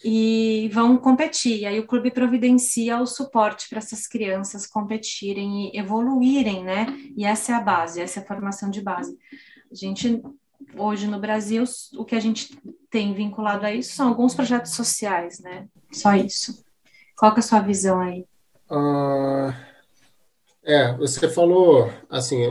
e 0.03 0.69
vão 0.73 0.97
competir. 0.97 1.61
E 1.61 1.65
aí 1.65 1.79
o 1.79 1.87
clube 1.87 2.11
providencia 2.11 2.99
o 3.01 3.05
suporte 3.05 3.67
para 3.69 3.79
essas 3.79 4.07
crianças 4.07 4.67
competirem 4.67 5.71
e 5.73 5.77
evoluírem, 5.77 6.63
né? 6.63 6.85
E 7.15 7.25
essa 7.25 7.51
é 7.51 7.55
a 7.55 7.61
base, 7.61 8.01
essa 8.01 8.19
é 8.19 8.23
a 8.23 8.25
formação 8.25 8.69
de 8.69 8.81
base. 8.81 9.17
A 9.71 9.75
gente, 9.75 10.21
hoje 10.75 11.07
no 11.07 11.19
Brasil, 11.19 11.63
o 11.95 12.05
que 12.05 12.15
a 12.15 12.19
gente 12.19 12.57
tem 12.89 13.13
vinculado 13.13 13.65
a 13.65 13.73
isso 13.73 13.95
são 13.95 14.07
alguns 14.07 14.33
projetos 14.35 14.71
sociais, 14.71 15.39
né? 15.39 15.67
Só 15.91 16.15
isso. 16.15 16.63
Qual 17.17 17.33
que 17.33 17.39
é 17.39 17.41
a 17.41 17.43
sua 17.43 17.59
visão 17.59 17.99
aí? 17.99 18.25
Uh 18.69 19.67
é, 20.67 20.91
você 20.97 21.29
falou, 21.29 21.89
assim, 22.09 22.43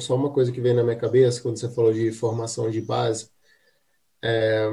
só 0.00 0.16
uma 0.16 0.30
coisa 0.30 0.50
que 0.50 0.62
veio 0.62 0.74
na 0.76 0.82
minha 0.82 0.96
cabeça 0.96 1.42
quando 1.42 1.58
você 1.58 1.68
falou 1.68 1.92
de 1.92 2.10
formação 2.10 2.70
de 2.70 2.80
base, 2.80 3.30
é, 4.22 4.66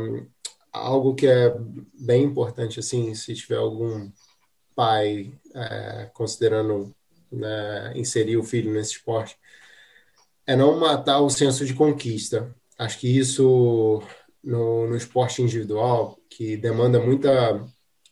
algo 0.77 1.15
que 1.15 1.27
é 1.27 1.53
bem 1.93 2.23
importante, 2.23 2.79
assim, 2.79 3.13
se 3.15 3.33
tiver 3.35 3.57
algum 3.57 4.11
pai 4.75 5.33
é, 5.55 6.09
considerando 6.13 6.95
né, 7.31 7.93
inserir 7.95 8.37
o 8.37 8.43
filho 8.43 8.71
nesse 8.73 8.93
esporte, 8.93 9.37
é 10.45 10.55
não 10.55 10.79
matar 10.79 11.19
o 11.19 11.29
senso 11.29 11.65
de 11.65 11.73
conquista. 11.73 12.55
Acho 12.77 12.99
que 12.99 13.07
isso 13.17 14.01
no, 14.43 14.87
no 14.87 14.95
esporte 14.95 15.41
individual, 15.41 16.17
que 16.29 16.55
demanda 16.57 16.99
muita 16.99 17.65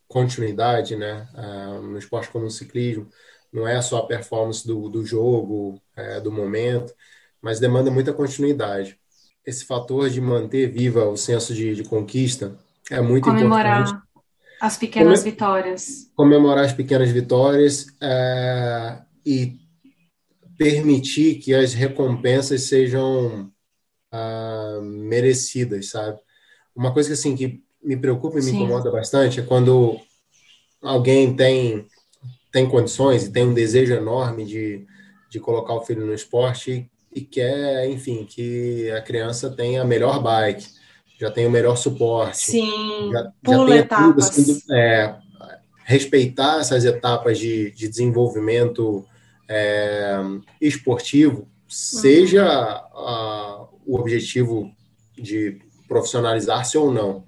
continuidade, 0.07 0.95
né, 0.95 1.27
é, 1.35 1.79
no 1.79 1.97
esporte 1.97 2.29
como 2.29 2.45
o 2.45 2.51
ciclismo, 2.51 3.09
não 3.51 3.67
é 3.67 3.81
só 3.81 3.99
a 3.99 4.07
performance 4.07 4.67
do, 4.67 4.89
do 4.89 5.05
jogo, 5.05 5.81
é, 5.95 6.19
do 6.19 6.31
momento, 6.31 6.93
mas 7.41 7.59
demanda 7.59 7.89
muita 7.89 8.13
continuidade. 8.13 8.99
Esse 9.45 9.65
fator 9.65 10.09
de 10.09 10.19
manter 10.19 10.71
viva 10.71 11.05
o 11.05 11.15
senso 11.15 11.53
de, 11.53 11.75
de 11.75 11.83
conquista 11.83 12.57
é 12.89 12.99
muito 13.01 13.25
Comemorar 13.25 13.81
importante. 13.81 14.03
as 14.59 14.77
pequenas 14.77 15.19
Come, 15.19 15.31
vitórias. 15.31 16.11
Comemorar 16.15 16.65
as 16.65 16.73
pequenas 16.73 17.11
vitórias 17.11 17.85
é, 18.01 18.99
e 19.25 19.59
permitir 20.57 21.35
que 21.35 21.53
as 21.53 21.73
recompensas 21.73 22.63
sejam 22.63 23.51
ah, 24.11 24.79
merecidas, 24.81 25.89
sabe? 25.89 26.17
Uma 26.75 26.93
coisa 26.93 27.09
que 27.09 27.13
assim 27.13 27.35
que 27.35 27.63
me 27.83 27.95
preocupa 27.95 28.39
e 28.39 28.43
me 28.43 28.51
Sim. 28.51 28.57
incomoda 28.57 28.89
bastante 28.89 29.39
é 29.39 29.43
quando 29.43 29.99
alguém 30.81 31.35
tem 31.35 31.87
tem 32.51 32.69
condições 32.69 33.25
e 33.25 33.31
tem 33.33 33.45
um 33.45 33.53
desejo 33.53 33.93
enorme 33.93 34.45
de, 34.45 34.87
de 35.29 35.41
colocar 35.41 35.73
o 35.73 35.81
filho 35.81 36.05
no 36.05 36.13
esporte 36.13 36.89
e, 37.15 37.21
quer, 37.21 37.89
enfim, 37.89 38.25
que 38.29 38.91
a 38.91 39.01
criança 39.01 39.49
tenha 39.49 39.81
a 39.81 39.85
melhor 39.85 40.21
bike, 40.21 40.67
já 41.17 41.31
tenha 41.31 41.47
o 41.47 41.51
melhor 41.51 41.77
suporte. 41.77 42.37
Sim, 42.37 43.09
já, 43.11 43.31
pula 43.41 43.69
já 43.69 43.75
etapas. 43.77 44.29
Tudo, 44.29 44.51
assim, 44.51 44.61
é, 44.73 45.15
respeitar 45.85 46.59
essas 46.59 46.83
etapas 46.83 47.39
de, 47.39 47.71
de 47.71 47.87
desenvolvimento 47.87 49.05
é, 49.47 50.19
esportivo, 50.59 51.47
seja 51.69 52.45
a, 52.45 53.65
o 53.85 53.97
objetivo 53.97 54.69
de 55.17 55.59
profissionalizar-se 55.87 56.77
ou 56.77 56.91
não. 56.91 57.23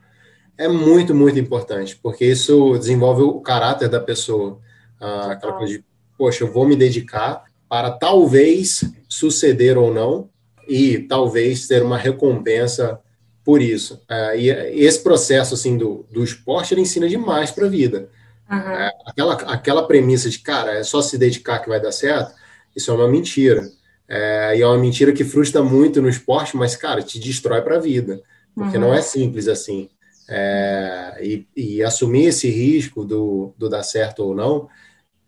É 0.57 0.67
muito, 0.67 1.13
muito 1.15 1.39
importante, 1.39 1.95
porque 1.95 2.25
isso 2.25 2.77
desenvolve 2.77 3.21
o 3.21 3.39
caráter 3.39 3.87
da 3.87 3.99
pessoa. 3.99 4.59
Ah, 4.99 5.31
aquela 5.33 5.53
coisa 5.53 5.77
de, 5.77 5.85
poxa, 6.17 6.43
eu 6.43 6.51
vou 6.51 6.67
me 6.67 6.75
dedicar 6.75 7.43
para 7.69 7.91
talvez 7.91 8.83
suceder 9.07 9.77
ou 9.77 9.93
não 9.93 10.29
e 10.67 10.99
talvez 10.99 11.67
ter 11.67 11.81
uma 11.81 11.97
recompensa 11.97 12.99
por 13.43 13.61
isso. 13.61 14.01
Ah, 14.09 14.35
e 14.35 14.49
esse 14.49 15.01
processo 15.01 15.53
assim 15.53 15.77
do, 15.77 16.05
do 16.11 16.23
esporte 16.23 16.73
ele 16.73 16.81
ensina 16.81 17.07
demais 17.07 17.51
para 17.51 17.65
a 17.65 17.69
vida. 17.69 18.09
Uhum. 18.49 18.89
aquela, 19.05 19.33
aquela 19.33 19.87
premissa 19.87 20.29
de, 20.29 20.39
cara, 20.39 20.79
é 20.79 20.83
só 20.83 21.01
se 21.01 21.17
dedicar 21.17 21.59
que 21.59 21.67
vai 21.67 21.81
dar 21.81 21.91
certo, 21.91 22.33
isso 22.73 22.89
é 22.89 22.93
uma 22.93 23.07
mentira. 23.07 23.69
É, 24.07 24.57
e 24.57 24.61
é 24.61 24.67
uma 24.67 24.77
mentira 24.77 25.11
que 25.11 25.25
frustra 25.25 25.61
muito 25.61 26.01
no 26.01 26.07
esporte, 26.07 26.55
mas, 26.55 26.75
cara, 26.75 27.01
te 27.01 27.19
destrói 27.19 27.61
para 27.61 27.75
a 27.75 27.79
vida. 27.79 28.21
Porque 28.55 28.77
uhum. 28.77 28.83
não 28.83 28.93
é 28.93 29.01
simples 29.01 29.47
assim. 29.47 29.89
É, 30.29 31.17
e, 31.21 31.47
e, 31.55 31.83
assumir 31.83 32.25
esse 32.25 32.49
risco 32.49 33.05
do, 33.05 33.53
do 33.57 33.69
dar 33.69 33.83
certo 33.83 34.25
ou 34.25 34.35
não 34.35 34.67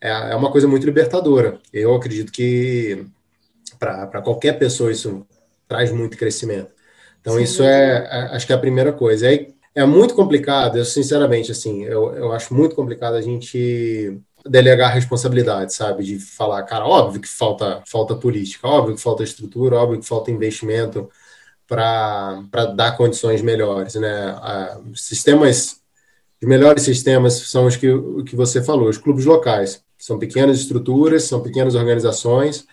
é, 0.01 0.09
é 0.09 0.35
uma 0.35 0.51
coisa 0.51 0.67
muito 0.67 0.85
libertadora. 0.85 1.59
Eu 1.71 1.93
acredito 1.95 2.31
que 2.31 3.05
para 3.79 4.21
qualquer 4.21 4.59
pessoa 4.59 4.91
isso 4.91 5.25
traz 5.67 5.91
muito 5.91 6.17
crescimento. 6.17 6.71
Então, 7.21 7.35
Sim. 7.35 7.43
isso 7.43 7.63
é, 7.63 8.07
é, 8.11 8.35
acho 8.35 8.45
que 8.45 8.51
é 8.51 8.55
a 8.55 8.59
primeira 8.59 8.91
coisa. 8.91 9.31
É, 9.31 9.47
é 9.73 9.85
muito 9.85 10.13
complicado, 10.13 10.77
eu 10.77 10.85
sinceramente, 10.85 11.51
assim, 11.51 11.83
eu, 11.83 12.13
eu 12.15 12.31
acho 12.33 12.53
muito 12.53 12.75
complicado 12.75 13.15
a 13.15 13.21
gente 13.21 14.19
delegar 14.45 14.93
responsabilidade, 14.93 15.73
sabe? 15.73 16.03
De 16.03 16.19
falar, 16.19 16.63
cara, 16.63 16.85
óbvio 16.85 17.21
que 17.21 17.27
falta, 17.27 17.83
falta 17.87 18.15
política, 18.15 18.67
óbvio 18.67 18.95
que 18.95 19.01
falta 19.01 19.23
estrutura, 19.23 19.77
óbvio 19.77 19.99
que 19.99 20.07
falta 20.07 20.31
investimento 20.31 21.09
para 21.67 22.41
dar 22.75 22.97
condições 22.97 23.41
melhores, 23.41 23.93
né? 23.95 24.35
sistemas, 24.95 25.81
os 26.41 26.47
melhores 26.47 26.83
sistemas 26.83 27.33
são 27.33 27.67
os 27.67 27.75
que, 27.75 27.87
que 28.25 28.35
você 28.35 28.63
falou, 28.63 28.89
os 28.89 28.97
clubes 28.97 29.25
locais. 29.25 29.83
São 29.97 30.17
pequenas 30.17 30.57
estruturas, 30.59 31.23
são 31.25 31.41
pequenas 31.41 31.75
organizações 31.75 32.65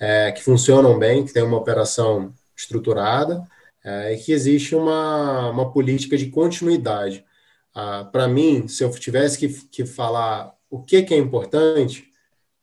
é, 0.00 0.32
que 0.32 0.42
funcionam 0.42 0.98
bem, 0.98 1.24
que 1.24 1.32
têm 1.32 1.42
uma 1.42 1.56
operação 1.56 2.32
estruturada 2.56 3.46
é, 3.84 4.14
e 4.14 4.18
que 4.18 4.32
existe 4.32 4.74
uma, 4.74 5.50
uma 5.50 5.70
política 5.72 6.16
de 6.16 6.30
continuidade. 6.30 7.24
Ah, 7.74 8.08
Para 8.10 8.26
mim, 8.26 8.66
se 8.68 8.82
eu 8.82 8.90
tivesse 8.90 9.38
que, 9.38 9.48
que 9.68 9.86
falar 9.86 10.54
o 10.70 10.82
que, 10.82 11.02
que 11.02 11.14
é 11.14 11.18
importante 11.18 12.10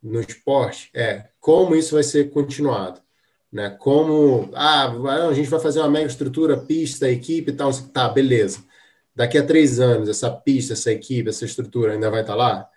no 0.01 0.19
esporte, 0.19 0.89
é 0.93 1.29
como 1.39 1.75
isso 1.75 1.95
vai 1.95 2.03
ser 2.03 2.29
continuado. 2.31 3.01
Né? 3.51 3.69
Como 3.69 4.49
ah, 4.53 4.91
a 5.29 5.33
gente 5.33 5.49
vai 5.49 5.59
fazer 5.59 5.79
uma 5.79 5.89
mega 5.89 6.07
estrutura, 6.07 6.57
pista, 6.57 7.09
equipe 7.09 7.51
e 7.51 7.55
tal, 7.55 7.71
tá, 7.93 8.09
beleza. 8.09 8.63
Daqui 9.15 9.37
a 9.37 9.45
três 9.45 9.79
anos, 9.79 10.09
essa 10.09 10.29
pista, 10.31 10.73
essa 10.73 10.91
equipe, 10.91 11.29
essa 11.29 11.45
estrutura 11.45 11.93
ainda 11.93 12.09
vai 12.09 12.21
estar 12.21 12.33
tá 12.33 12.37
lá? 12.37 12.69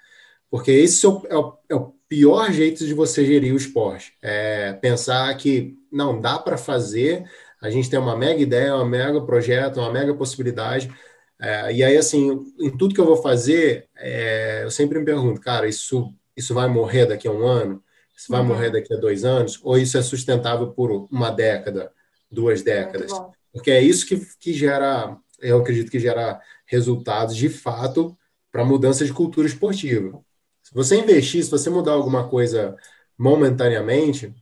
Porque 0.51 0.71
esse 0.71 1.05
é 1.05 1.09
o, 1.09 1.27
é 1.29 1.37
o, 1.37 1.59
é 1.71 1.75
o 1.75 1.93
pior 2.09 2.51
jeito 2.53 2.87
de 2.87 2.95
você 2.95 3.25
gerir 3.25 3.53
o 3.53 3.57
esporte. 3.57 4.15
É 4.23 4.73
pensar 4.75 5.35
que 5.37 5.77
não 5.91 6.21
dá 6.21 6.39
para 6.39 6.57
fazer, 6.57 7.25
a 7.61 7.71
gente 7.71 7.91
tem 7.91 7.99
uma 7.99 8.17
mega 8.17 8.41
ideia, 8.41 8.77
um 8.77 8.85
mega 8.85 9.21
projeto, 9.25 9.79
uma 9.79 9.93
mega 9.93 10.15
possibilidade. 10.15 10.93
É, 11.41 11.73
e 11.73 11.85
aí, 11.85 11.97
assim, 11.97 12.45
em 12.59 12.71
tudo 12.71 12.95
que 12.95 13.01
eu 13.01 13.07
vou 13.07 13.17
fazer, 13.17 13.89
é, 13.97 14.63
eu 14.65 14.71
sempre 14.71 14.99
me 14.99 15.05
pergunto, 15.05 15.41
cara, 15.41 15.69
isso, 15.69 16.15
isso 16.37 16.55
vai 16.55 16.69
morrer 16.69 17.07
daqui 17.07 17.27
a 17.29 17.33
um 17.33 17.47
ano? 17.47 17.83
Isso 18.17 18.31
vai 18.31 18.41
uhum. 18.41 18.47
morrer 18.47 18.71
daqui 18.71 18.93
a 18.95 18.97
dois 18.97 19.25
anos? 19.25 19.61
Ou 19.63 19.77
isso 19.77 19.99
é 19.99 20.03
sustentável 20.03 20.71
por 20.73 21.09
uma 21.11 21.31
década, 21.31 21.93
duas 22.31 22.63
décadas? 22.63 23.13
Porque 23.53 23.71
é 23.71 23.81
isso 23.81 24.07
que, 24.07 24.21
que 24.39 24.53
gera, 24.53 25.17
eu 25.41 25.59
acredito 25.59 25.91
que 25.91 25.99
gera 25.99 26.41
resultados 26.67 27.37
de 27.37 27.49
fato 27.49 28.17
para 28.51 28.65
mudança 28.65 29.05
de 29.05 29.13
cultura 29.13 29.47
esportiva. 29.47 30.23
Se 30.67 30.75
você 30.75 30.97
investir, 30.97 31.45
se 31.45 31.51
você 31.51 31.71
mudar 31.71 31.93
alguma 31.93 32.29
coisa 32.29 32.75
momentaneamente, 33.17 34.35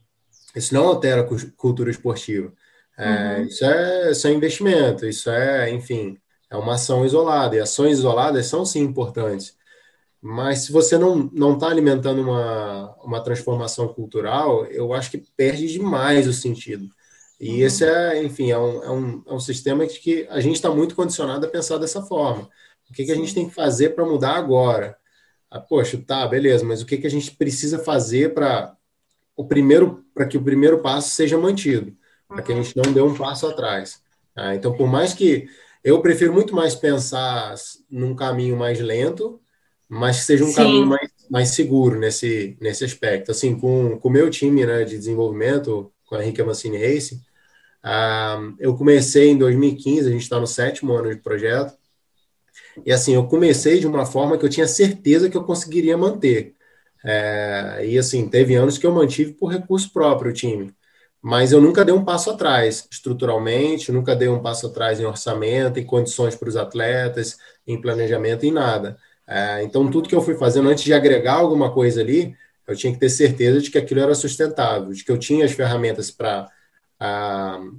isso 0.56 0.72
não 0.72 0.88
altera 0.88 1.20
a 1.20 1.50
cultura 1.54 1.90
esportiva. 1.90 2.50
É, 2.96 3.36
uhum. 3.36 3.44
isso, 3.44 3.64
é, 3.64 4.10
isso 4.10 4.26
é 4.26 4.32
investimento, 4.32 5.04
isso 5.04 5.28
é, 5.28 5.70
enfim, 5.70 6.16
é 6.48 6.56
uma 6.56 6.76
ação 6.76 7.04
isolada. 7.04 7.56
E 7.56 7.60
ações 7.60 7.98
isoladas 7.98 8.46
são 8.46 8.64
sim 8.64 8.80
importantes. 8.80 9.54
Mas 10.18 10.60
se 10.60 10.72
você 10.72 10.96
não 10.96 11.28
não 11.30 11.54
está 11.54 11.68
alimentando 11.68 12.22
uma, 12.22 12.96
uma 13.04 13.22
transformação 13.22 13.88
cultural, 13.88 14.64
eu 14.66 14.94
acho 14.94 15.10
que 15.10 15.18
perde 15.36 15.66
demais 15.66 16.26
o 16.26 16.32
sentido. 16.32 16.88
E 17.38 17.50
uhum. 17.50 17.66
esse 17.66 17.84
é, 17.84 18.24
enfim, 18.24 18.50
é 18.50 18.58
um, 18.58 18.82
é 18.82 18.90
um, 18.90 19.22
é 19.26 19.34
um 19.34 19.40
sistema 19.40 19.86
que 19.86 20.26
a 20.30 20.40
gente 20.40 20.56
está 20.56 20.70
muito 20.70 20.94
condicionado 20.96 21.44
a 21.44 21.50
pensar 21.50 21.76
dessa 21.76 22.00
forma. 22.00 22.48
O 22.88 22.94
que, 22.94 23.04
que 23.04 23.12
a 23.12 23.16
gente 23.16 23.34
tem 23.34 23.46
que 23.46 23.54
fazer 23.54 23.90
para 23.90 24.06
mudar 24.06 24.36
agora? 24.36 24.96
Ah, 25.54 25.60
poxa, 25.60 26.02
tá, 26.04 26.26
beleza, 26.26 26.64
mas 26.64 26.82
o 26.82 26.86
que, 26.86 26.98
que 26.98 27.06
a 27.06 27.10
gente 27.10 27.30
precisa 27.36 27.78
fazer 27.78 28.34
para 28.34 28.76
o 29.36 29.46
primeiro 29.46 30.04
para 30.14 30.26
que 30.26 30.36
o 30.36 30.42
primeiro 30.42 30.80
passo 30.80 31.10
seja 31.10 31.38
mantido, 31.38 31.96
para 32.28 32.42
que 32.42 32.52
a 32.52 32.56
gente 32.56 32.76
não 32.76 32.92
dê 32.92 33.00
um 33.00 33.14
passo 33.14 33.46
atrás. 33.46 34.02
Ah, 34.34 34.54
então, 34.54 34.76
por 34.76 34.88
mais 34.88 35.14
que 35.14 35.48
eu 35.82 36.00
prefiro 36.00 36.32
muito 36.32 36.54
mais 36.54 36.74
pensar 36.74 37.54
num 37.90 38.14
caminho 38.14 38.56
mais 38.56 38.80
lento 38.80 39.40
mas 39.88 40.20
que 40.20 40.24
seja 40.24 40.44
um 40.44 40.48
Sim. 40.48 40.54
caminho 40.54 40.86
mais, 40.86 41.10
mais 41.30 41.48
seguro 41.50 41.98
nesse, 41.98 42.56
nesse 42.60 42.84
aspecto. 42.84 43.30
Assim, 43.30 43.58
com 43.58 44.00
o 44.02 44.10
meu 44.10 44.30
time 44.30 44.66
né, 44.66 44.84
de 44.84 44.96
desenvolvimento, 44.98 45.92
com 46.06 46.16
a 46.16 46.22
Henrique 46.22 46.40
Amancini 46.40 46.78
Racing, 46.78 47.16
uh, 47.84 48.54
eu 48.58 48.76
comecei 48.76 49.30
em 49.30 49.38
2015, 49.38 50.08
a 50.08 50.12
gente 50.12 50.22
está 50.22 50.40
no 50.40 50.46
sétimo 50.46 50.92
ano 50.92 51.14
de 51.14 51.20
projeto, 51.20 51.74
e 52.84 52.92
assim, 52.92 53.14
eu 53.14 53.26
comecei 53.26 53.80
de 53.80 53.86
uma 53.86 54.06
forma 54.06 54.38
que 54.38 54.44
eu 54.44 54.50
tinha 54.50 54.66
certeza 54.66 55.28
que 55.30 55.36
eu 55.36 55.44
conseguiria 55.44 55.96
manter. 55.96 56.54
É, 57.04 57.80
e 57.86 57.98
assim, 57.98 58.28
teve 58.28 58.54
anos 58.54 58.78
que 58.78 58.86
eu 58.86 58.92
mantive 58.92 59.32
por 59.34 59.52
recurso 59.52 59.92
próprio 59.92 60.30
o 60.30 60.34
time 60.34 60.74
mas 61.26 61.52
eu 61.52 61.60
nunca 61.60 61.86
dei 61.86 61.94
um 61.94 62.04
passo 62.04 62.30
atrás 62.30 62.86
estruturalmente, 62.90 63.90
nunca 63.90 64.14
dei 64.14 64.28
um 64.28 64.42
passo 64.42 64.66
atrás 64.66 65.00
em 65.00 65.06
orçamento, 65.06 65.80
em 65.80 65.86
condições 65.86 66.34
para 66.36 66.50
os 66.50 66.54
atletas, 66.56 67.38
em 67.66 67.80
planejamento, 67.80 68.44
em 68.44 68.52
nada. 68.52 68.98
É, 69.26 69.62
então, 69.62 69.90
tudo 69.90 70.06
que 70.06 70.14
eu 70.14 70.20
fui 70.20 70.34
fazendo 70.34 70.68
antes 70.68 70.84
de 70.84 70.92
agregar 70.92 71.36
alguma 71.36 71.72
coisa 71.72 72.02
ali, 72.02 72.36
eu 72.68 72.76
tinha 72.76 72.92
que 72.92 72.98
ter 72.98 73.08
certeza 73.08 73.58
de 73.62 73.70
que 73.70 73.78
aquilo 73.78 74.00
era 74.00 74.14
sustentável, 74.14 74.92
de 74.92 75.02
que 75.02 75.10
eu 75.10 75.16
tinha 75.16 75.46
as 75.46 75.52
ferramentas 75.52 76.10
para 76.10 76.46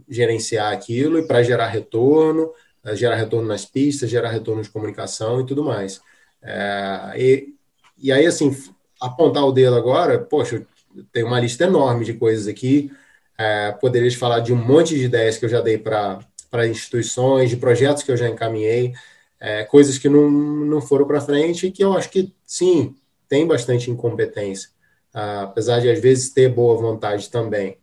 gerenciar 0.10 0.74
aquilo 0.74 1.20
e 1.20 1.28
para 1.28 1.44
gerar 1.44 1.68
retorno, 1.68 2.52
gerar 2.94 3.16
retorno 3.16 3.48
nas 3.48 3.66
pistas, 3.66 4.10
gerar 4.10 4.30
retorno 4.30 4.62
de 4.62 4.70
comunicação 4.70 5.42
e 5.42 5.46
tudo 5.46 5.64
mais. 5.64 6.02
É, 6.42 7.14
e, 7.18 7.56
e 7.98 8.12
aí, 8.12 8.26
assim, 8.26 8.56
apontar 9.02 9.46
o 9.46 9.52
dedo 9.52 9.76
agora, 9.76 10.20
poxa, 10.20 10.66
tem 11.12 11.24
uma 11.24 11.40
lista 11.40 11.64
enorme 11.64 12.06
de 12.06 12.14
coisas 12.14 12.48
aqui, 12.48 12.92
é, 13.38 13.72
poderia 13.72 14.10
te 14.10 14.18
falar 14.18 14.40
de 14.40 14.54
um 14.54 14.56
monte 14.56 14.96
de 14.96 15.06
ideias 15.06 15.38
que 15.38 15.46
eu 15.46 15.50
já 15.50 15.62
dei 15.62 15.78
para 15.78 16.68
instituições, 16.68 17.50
de 17.50 17.58
projetos 17.58 18.04
que 18.04 18.12
eu 18.12 18.18
já 18.18 18.30
encaminhei, 18.30 18.94
é, 19.40 19.64
coisas 19.64 19.98
que 19.98 20.08
não, 20.08 20.30
não 20.30 20.82
foram 20.82 21.06
para 21.06 21.22
frente 21.22 21.68
e 21.68 21.72
que 21.72 21.84
eu 21.84 21.94
acho 21.94 22.10
que, 22.10 22.34
sim, 22.46 22.96
tem 23.28 23.46
bastante 23.46 23.92
incompetência, 23.92 24.70
uh, 25.14 25.44
apesar 25.44 25.80
de 25.80 25.90
às 25.90 26.00
vezes 26.00 26.30
ter 26.30 26.50
boa 26.50 26.76
vontade 26.78 27.30
também. 27.30 27.78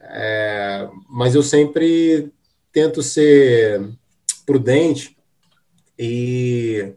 É, 0.00 0.88
mas 1.08 1.34
eu 1.34 1.42
sempre 1.42 2.32
tento 2.72 3.02
ser 3.02 3.82
prudente 4.48 5.14
e, 5.98 6.94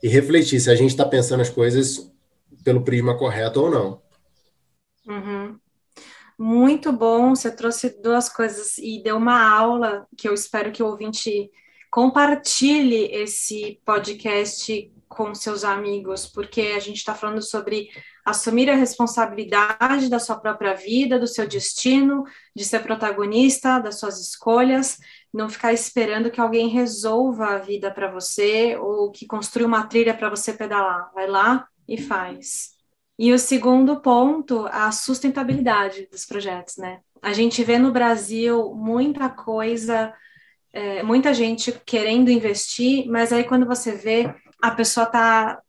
e 0.00 0.06
refletir 0.08 0.60
se 0.60 0.70
a 0.70 0.76
gente 0.76 0.90
está 0.90 1.04
pensando 1.04 1.40
as 1.40 1.50
coisas 1.50 2.08
pelo 2.62 2.84
prisma 2.84 3.18
correto 3.18 3.60
ou 3.60 3.70
não. 3.72 4.02
Uhum. 5.04 5.58
Muito 6.38 6.92
bom, 6.92 7.34
você 7.34 7.50
trouxe 7.50 8.00
duas 8.00 8.28
coisas 8.28 8.78
e 8.78 9.02
deu 9.02 9.16
uma 9.16 9.50
aula 9.50 10.06
que 10.16 10.28
eu 10.28 10.32
espero 10.32 10.70
que 10.70 10.80
o 10.80 10.86
ouvinte 10.86 11.50
compartilhe 11.92 13.04
esse 13.12 13.78
podcast 13.84 14.90
com 15.06 15.34
seus 15.34 15.62
amigos, 15.62 16.26
porque 16.26 16.72
a 16.74 16.78
gente 16.78 16.96
está 16.96 17.14
falando 17.14 17.42
sobre 17.42 17.90
assumir 18.24 18.70
a 18.70 18.74
responsabilidade 18.74 20.08
da 20.08 20.18
sua 20.18 20.36
própria 20.36 20.72
vida, 20.72 21.18
do 21.18 21.26
seu 21.26 21.46
destino, 21.46 22.24
de 22.56 22.64
ser 22.64 22.82
protagonista 22.82 23.78
das 23.78 24.00
suas 24.00 24.18
escolhas, 24.18 24.96
não 25.30 25.50
ficar 25.50 25.74
esperando 25.74 26.30
que 26.30 26.40
alguém 26.40 26.68
resolva 26.68 27.48
a 27.48 27.58
vida 27.58 27.90
para 27.90 28.10
você 28.10 28.74
ou 28.78 29.10
que 29.10 29.26
construa 29.26 29.68
uma 29.68 29.86
trilha 29.86 30.14
para 30.14 30.30
você 30.30 30.54
pedalar. 30.54 31.12
Vai 31.12 31.26
lá 31.26 31.68
e 31.86 32.00
faz. 32.00 32.70
E 33.18 33.34
o 33.34 33.38
segundo 33.38 34.00
ponto, 34.00 34.66
a 34.72 34.90
sustentabilidade 34.92 36.08
dos 36.10 36.24
projetos, 36.24 36.78
né? 36.78 37.00
A 37.20 37.34
gente 37.34 37.62
vê 37.62 37.78
no 37.78 37.92
Brasil 37.92 38.74
muita 38.74 39.28
coisa, 39.28 40.14
é, 40.72 41.02
muita 41.02 41.34
gente 41.34 41.72
querendo 41.84 42.30
investir, 42.30 43.06
mas 43.08 43.32
aí 43.32 43.44
quando 43.44 43.66
você 43.66 43.92
vê, 43.92 44.34
a 44.60 44.70
pessoa 44.70 45.06
tá, 45.06 45.60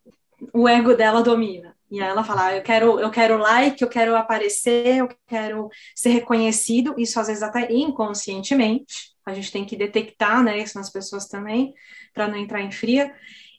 o 0.53 0.67
ego 0.67 0.95
dela 0.95 1.21
domina. 1.21 1.73
E 1.91 2.01
aí 2.01 2.09
ela 2.09 2.23
fala, 2.23 2.47
ah, 2.47 2.55
eu 2.55 2.63
quero, 2.63 2.99
eu 2.99 3.11
quero 3.11 3.37
like, 3.37 3.81
eu 3.81 3.89
quero 3.89 4.15
aparecer, 4.15 4.97
eu 4.97 5.09
quero 5.27 5.69
ser 5.95 6.09
reconhecido, 6.09 6.95
isso 6.97 7.19
às 7.19 7.27
vezes 7.27 7.43
até 7.43 7.71
inconscientemente, 7.71 9.13
a 9.25 9.33
gente 9.33 9.51
tem 9.51 9.63
que 9.63 9.75
detectar, 9.75 10.43
né, 10.43 10.57
isso 10.57 10.77
nas 10.77 10.89
pessoas 10.89 11.27
também, 11.27 11.73
para 12.13 12.27
não 12.27 12.35
entrar 12.35 12.61
em 12.61 12.71
fria 12.71 13.13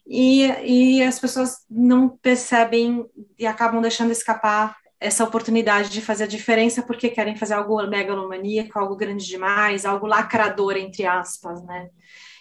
e, 0.07 0.45
e 0.63 1.03
as 1.03 1.19
pessoas 1.19 1.65
não 1.69 2.09
percebem 2.09 3.05
e 3.39 3.47
acabam 3.47 3.81
deixando 3.81 4.11
escapar 4.11 4.77
essa 5.05 5.23
oportunidade 5.23 5.89
de 5.89 6.01
fazer 6.01 6.25
a 6.25 6.27
diferença 6.27 6.81
porque 6.81 7.09
querem 7.09 7.35
fazer 7.35 7.53
algo 7.53 7.81
megalomaníaco, 7.87 8.77
algo 8.77 8.95
grande 8.95 9.25
demais, 9.25 9.85
algo 9.85 10.07
lacrador, 10.07 10.75
entre 10.77 11.05
aspas, 11.05 11.63
né? 11.63 11.89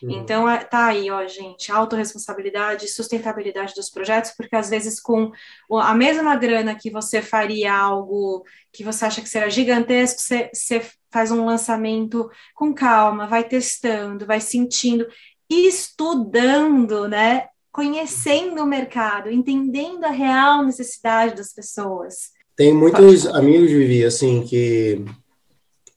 Uhum. 0.03 0.11
Então, 0.11 0.49
é, 0.49 0.59
tá 0.65 0.87
aí, 0.87 1.11
ó, 1.11 1.27
gente, 1.27 1.71
autorresponsabilidade, 1.71 2.89
sustentabilidade 2.89 3.75
dos 3.75 3.91
projetos, 3.91 4.33
porque 4.37 4.57
às 4.57 4.71
vezes 4.71 5.01
com 5.01 5.31
a 5.71 5.95
mesma 5.95 6.37
grana 6.37 6.75
que 6.75 6.91
você 6.91 7.23
faria 7.23 7.73
algo 7.75 8.45
que 8.73 8.83
você 8.83 9.05
acha 9.05 9.23
que 9.23 9.29
será 9.29 9.49
gigantesco, 9.49 10.21
você, 10.21 10.51
você 10.53 10.87
faz 11.11 11.31
um 11.31 11.45
lançamento 11.45 12.29
com 12.55 12.75
calma, 12.75 13.27
vai 13.27 13.45
testando, 13.45 14.27
vai 14.27 14.41
sentindo, 14.41 15.07
estudando, 15.49 17.07
né? 17.09 17.49
conhecendo 17.75 18.63
o 18.63 18.67
mercado, 18.67 19.29
entendendo 19.29 20.05
a 20.05 20.11
real 20.11 20.63
necessidade 20.63 21.35
das 21.35 21.53
pessoas. 21.53 22.31
Tem 22.57 22.73
muitos 22.73 23.27
amigos, 23.27 23.71
Vivi, 23.71 24.05
assim, 24.05 24.43
que 24.45 25.05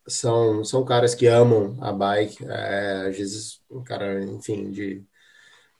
são, 0.07 0.63
são 0.63 0.83
caras 0.83 1.13
que 1.13 1.27
amam 1.27 1.77
a 1.81 1.91
bike, 1.91 2.43
é, 2.45 3.07
às 3.09 3.17
vezes 3.17 3.61
um 3.69 3.83
cara, 3.83 4.23
enfim, 4.23 4.71
de, 4.71 5.03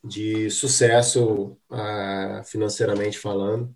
de 0.03 0.49
sucesso 0.51 1.57
uh, 1.71 2.43
financeiramente 2.45 3.17
falando. 3.17 3.73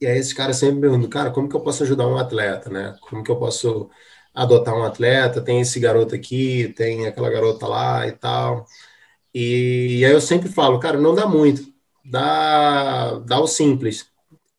E 0.00 0.06
aí 0.06 0.18
esses 0.18 0.32
caras 0.32 0.56
sempre 0.56 0.80
perguntam, 0.80 1.10
cara, 1.10 1.30
como 1.30 1.48
que 1.48 1.56
eu 1.56 1.60
posso 1.60 1.82
ajudar 1.82 2.06
um 2.06 2.16
atleta, 2.18 2.70
né? 2.70 2.96
Como 3.02 3.22
que 3.24 3.30
eu 3.30 3.38
posso 3.38 3.90
adotar 4.34 4.74
um 4.74 4.84
atleta? 4.84 5.42
Tem 5.42 5.60
esse 5.60 5.80
garoto 5.80 6.14
aqui, 6.14 6.72
tem 6.76 7.06
aquela 7.06 7.30
garota 7.30 7.66
lá 7.66 8.06
e 8.06 8.12
tal. 8.12 8.66
E, 9.34 10.04
aí 10.04 10.12
eu 10.12 10.20
sempre 10.20 10.48
falo, 10.48 10.80
cara, 10.80 10.98
não 10.98 11.14
dá 11.14 11.26
muito, 11.26 11.72
dá, 12.04 13.18
dá 13.20 13.40
o 13.40 13.46
simples. 13.46 14.06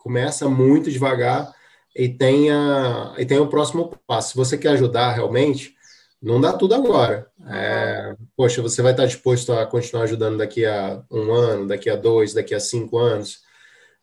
Começa 0.09 0.49
muito 0.49 0.89
devagar 0.89 1.53
e 1.95 2.09
tenha, 2.09 3.13
e 3.15 3.23
tenha 3.27 3.43
o 3.43 3.47
próximo 3.47 3.95
passo. 4.07 4.29
Se 4.31 4.35
você 4.35 4.57
quer 4.57 4.69
ajudar 4.69 5.11
realmente, 5.13 5.75
não 6.19 6.41
dá 6.41 6.51
tudo 6.51 6.73
agora. 6.73 7.27
É, 7.47 8.15
poxa, 8.35 8.59
você 8.59 8.81
vai 8.81 8.93
estar 8.93 9.05
disposto 9.05 9.53
a 9.53 9.67
continuar 9.67 10.05
ajudando 10.05 10.39
daqui 10.39 10.65
a 10.65 11.03
um 11.11 11.31
ano, 11.31 11.67
daqui 11.67 11.91
a 11.91 11.95
dois, 11.95 12.33
daqui 12.33 12.55
a 12.55 12.59
cinco 12.59 12.97
anos? 12.97 13.41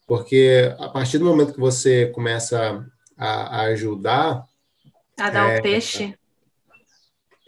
Porque 0.06 0.72
a 0.78 0.88
partir 0.88 1.18
do 1.18 1.24
momento 1.24 1.54
que 1.54 1.58
você 1.58 2.06
começa 2.14 2.86
a, 3.18 3.56
a 3.56 3.60
ajudar. 3.62 4.46
A 5.18 5.28
dar 5.28 5.54
é, 5.54 5.58
o 5.58 5.62
peixe. 5.62 6.16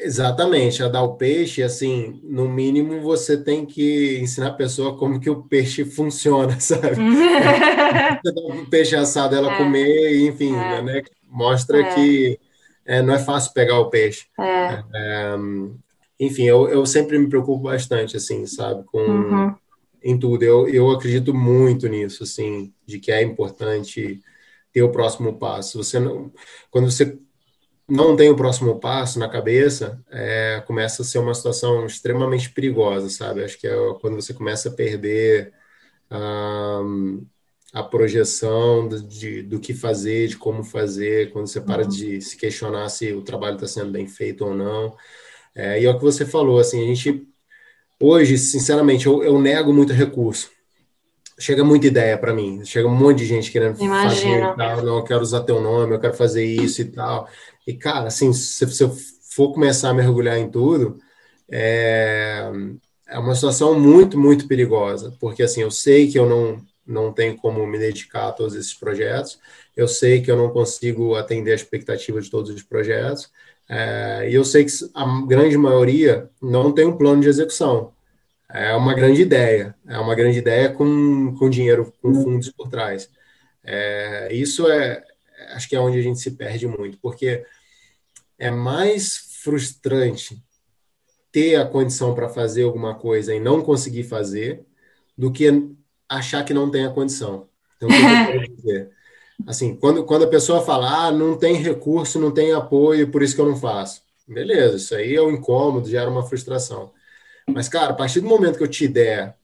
Exatamente, 0.01 0.81
a 0.81 0.89
dar 0.89 1.03
o 1.03 1.17
peixe, 1.17 1.61
assim, 1.61 2.21
no 2.23 2.49
mínimo 2.49 3.01
você 3.01 3.37
tem 3.37 3.67
que 3.67 4.19
ensinar 4.21 4.49
a 4.49 4.55
pessoa 4.55 4.97
como 4.97 5.19
que 5.19 5.29
o 5.29 5.43
peixe 5.43 5.85
funciona, 5.85 6.59
sabe? 6.61 6.95
você 8.23 8.33
dá 8.33 8.43
um 8.43 8.65
peixe 8.67 8.95
assado 8.95 9.35
ela 9.35 9.53
é. 9.53 9.59
comer, 9.59 10.21
enfim, 10.21 10.55
é. 10.55 10.83
né? 10.83 11.03
Mostra 11.29 11.81
é. 11.81 11.95
que 11.95 12.41
é, 12.87 13.03
não 13.03 13.13
é 13.13 13.19
fácil 13.19 13.53
pegar 13.53 13.81
o 13.81 13.91
peixe. 13.91 14.27
É. 14.39 14.85
É, 14.95 15.37
enfim, 16.21 16.45
eu, 16.45 16.69
eu 16.69 16.87
sempre 16.87 17.19
me 17.19 17.29
preocupo 17.29 17.65
bastante, 17.65 18.17
assim, 18.17 18.47
sabe, 18.47 18.85
com 18.85 18.99
uhum. 18.99 19.55
em 20.03 20.17
tudo. 20.17 20.45
Eu, 20.45 20.69
eu 20.69 20.91
acredito 20.93 21.35
muito 21.35 21.89
nisso, 21.89 22.23
assim, 22.23 22.73
de 22.87 23.01
que 23.01 23.11
é 23.11 23.21
importante 23.21 24.21
ter 24.73 24.83
o 24.83 24.93
próximo 24.93 25.39
passo. 25.39 25.83
Você 25.83 25.99
não, 25.99 26.33
quando 26.71 26.89
você 26.89 27.19
não 27.89 28.15
tem 28.15 28.29
o 28.29 28.37
próximo 28.37 28.79
passo 28.79 29.19
na 29.19 29.29
cabeça, 29.29 30.03
é, 30.11 30.63
começa 30.67 31.03
a 31.03 31.05
ser 31.05 31.19
uma 31.19 31.35
situação 31.35 31.87
extremamente 31.87 32.51
perigosa, 32.51 33.09
sabe? 33.09 33.43
Acho 33.43 33.59
que 33.59 33.67
é 33.67 33.75
quando 34.01 34.17
você 34.17 34.35
começa 34.35 34.69
a 34.69 34.73
perder 34.73 35.53
um, 36.11 37.27
a 37.73 37.83
projeção 37.83 38.89
de, 38.89 39.43
do 39.43 39.59
que 39.59 39.73
fazer, 39.73 40.29
de 40.29 40.37
como 40.37 40.63
fazer, 40.63 41.31
quando 41.33 41.47
você 41.47 41.61
para 41.61 41.83
uhum. 41.85 41.89
de 41.89 42.21
se 42.21 42.37
questionar 42.37 42.89
se 42.91 43.13
o 43.13 43.23
trabalho 43.23 43.55
está 43.55 43.67
sendo 43.67 43.91
bem 43.91 44.07
feito 44.07 44.45
ou 44.45 44.55
não. 44.55 44.97
É, 45.55 45.81
e 45.81 45.87
é 45.87 45.91
o 45.91 45.97
que 45.97 46.05
você 46.05 46.27
falou, 46.27 46.59
assim, 46.59 46.83
a 46.83 46.87
gente 46.87 47.27
hoje, 48.01 48.39
sinceramente, 48.39 49.07
eu, 49.07 49.23
eu 49.23 49.41
nego 49.41 49.73
muito 49.73 49.93
recurso. 49.93 50.51
Chega 51.39 51.63
muita 51.63 51.87
ideia 51.87 52.19
para 52.19 52.35
mim, 52.35 52.65
chega 52.65 52.89
um 52.89 52.95
monte 52.95 53.19
de 53.19 53.27
gente 53.27 53.53
querendo 53.53 53.81
Imagina. 53.81 54.49
fazer 54.49 54.57
tal, 54.57 54.83
não, 54.85 54.97
eu 54.99 55.05
quero 55.05 55.23
usar 55.23 55.43
teu 55.43 55.61
nome, 55.61 55.95
eu 55.95 56.01
quero 56.01 56.15
fazer 56.15 56.45
isso 56.45 56.81
e 56.83 56.87
tal. 56.87 57.29
E, 57.67 57.75
cara, 57.75 58.09
assim, 58.09 58.33
se, 58.33 58.67
se 58.69 58.83
eu 58.83 58.91
for 59.31 59.53
começar 59.53 59.91
a 59.91 59.95
mergulhar 59.95 60.37
em 60.37 60.51
tudo, 60.51 60.99
é, 61.51 62.51
é 63.07 63.19
uma 63.19 63.35
situação 63.35 63.79
muito, 63.79 64.19
muito 64.19 64.49
perigosa, 64.49 65.15
porque, 65.21 65.43
assim, 65.43 65.63
eu 65.63 65.71
sei 65.71 66.11
que 66.11 66.19
eu 66.19 66.29
não, 66.29 66.61
não 66.87 67.13
tenho 67.13 67.37
como 67.37 67.65
me 67.67 67.79
dedicar 67.79 68.29
a 68.29 68.33
todos 68.33 68.55
esses 68.55 68.75
projetos, 68.75 69.39
eu 69.77 69.87
sei 69.87 70.21
que 70.21 70.31
eu 70.31 70.37
não 70.37 70.51
consigo 70.51 71.15
atender 71.15 71.53
a 71.53 71.55
expectativa 71.55 72.21
de 72.21 72.31
todos 72.31 72.51
os 72.51 72.63
projetos, 72.63 73.31
é, 73.69 74.29
e 74.31 74.35
eu 74.35 74.45
sei 74.45 74.65
que 74.65 74.73
a 74.95 75.27
grande 75.27 75.57
maioria 75.57 76.29
não 76.43 76.73
tem 76.73 76.87
um 76.87 76.97
plano 76.97 77.21
de 77.21 77.29
execução. 77.29 77.93
É 78.51 78.75
uma 78.75 78.95
grande 78.95 79.21
ideia, 79.21 79.75
é 79.87 79.99
uma 79.99 80.15
grande 80.15 80.39
ideia 80.39 80.71
com, 80.71 81.35
com 81.39 81.51
dinheiro, 81.51 81.93
com 82.01 82.15
fundos 82.15 82.51
por 82.51 82.69
trás. 82.69 83.11
É, 83.63 84.33
isso 84.33 84.67
é, 84.71 85.05
acho 85.51 85.69
que 85.69 85.77
é 85.77 85.81
onde 85.81 85.99
a 85.99 86.03
gente 86.03 86.19
se 86.19 86.31
perde 86.31 86.67
muito, 86.67 86.99
porque 86.99 87.45
é 88.39 88.51
mais 88.51 89.17
frustrante 89.43 90.43
ter 91.31 91.57
a 91.57 91.67
condição 91.67 92.15
para 92.15 92.29
fazer 92.29 92.63
alguma 92.63 92.95
coisa 92.95 93.35
e 93.35 93.41
não 93.41 93.61
conseguir 93.61 94.05
fazer 94.05 94.65
do 95.17 95.31
que 95.31 95.71
achar 96.09 96.45
que 96.45 96.55
não 96.55 96.71
tem 96.71 96.87
a 96.87 96.91
condição. 96.91 97.49
Então, 97.77 97.89
o 97.89 97.93
que 97.93 97.99
eu 97.99 98.41
quero 98.41 98.55
dizer? 98.57 98.91
Assim, 99.47 99.77
quando, 99.77 100.05
quando 100.05 100.25
a 100.25 100.29
pessoa 100.29 100.63
fala, 100.63 101.07
ah, 101.07 101.13
não 101.13 101.37
tem 101.37 101.55
recurso, 101.57 102.19
não 102.19 102.31
tem 102.31 102.53
apoio, 102.53 103.11
por 103.11 103.23
isso 103.23 103.35
que 103.35 103.41
eu 103.41 103.47
não 103.49 103.57
faço. 103.57 104.03
Beleza, 104.27 104.77
isso 104.77 104.95
aí 104.95 105.15
é 105.15 105.23
um 105.23 105.31
incômodo, 105.31 105.89
gera 105.89 106.11
uma 106.11 106.23
frustração. 106.23 106.93
Mas, 107.49 107.69
cara, 107.69 107.93
a 107.93 107.97
partir 107.97 108.21
do 108.21 108.29
momento 108.29 108.59
que 108.59 108.63
eu 108.63 108.69
te 108.69 108.87
der 108.87 109.37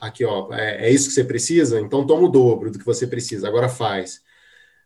aqui, 0.00 0.24
ó, 0.24 0.52
é, 0.52 0.86
é 0.86 0.90
isso 0.90 1.08
que 1.08 1.14
você 1.14 1.24
precisa, 1.24 1.80
então 1.80 2.06
toma 2.06 2.26
o 2.26 2.30
dobro 2.30 2.70
do 2.70 2.78
que 2.78 2.84
você 2.84 3.06
precisa, 3.06 3.48
agora 3.48 3.68
faz. 3.68 4.20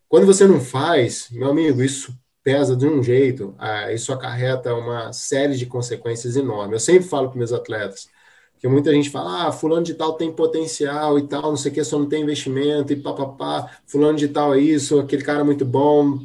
Quando 0.08 0.26
você 0.26 0.46
não 0.46 0.60
faz, 0.60 1.28
meu 1.30 1.50
amigo, 1.50 1.82
isso 1.82 2.14
pesa 2.44 2.76
de 2.76 2.86
um 2.86 3.02
jeito, 3.02 3.54
ah, 3.58 3.92
isso 3.92 4.12
acarreta 4.12 4.74
uma 4.74 5.12
série 5.12 5.56
de 5.56 5.64
consequências 5.64 6.36
enormes. 6.36 6.72
Eu 6.72 6.80
sempre 6.80 7.08
falo 7.08 7.28
para 7.28 7.38
meus 7.38 7.52
atletas, 7.52 8.08
que 8.58 8.68
muita 8.68 8.92
gente 8.92 9.10
fala, 9.10 9.48
ah, 9.48 9.52
fulano 9.52 9.84
de 9.84 9.94
tal 9.94 10.14
tem 10.14 10.32
potencial 10.32 11.18
e 11.18 11.26
tal, 11.26 11.42
não 11.42 11.56
sei 11.56 11.72
o 11.72 11.74
que, 11.74 11.84
só 11.84 11.98
não 11.98 12.08
tem 12.08 12.22
investimento 12.22 12.92
e 12.92 12.96
papapá, 12.96 13.70
fulano 13.86 14.18
de 14.18 14.28
tal 14.28 14.54
é 14.54 14.60
isso, 14.60 15.00
aquele 15.00 15.22
cara 15.22 15.40
é 15.40 15.44
muito 15.44 15.64
bom. 15.64 16.18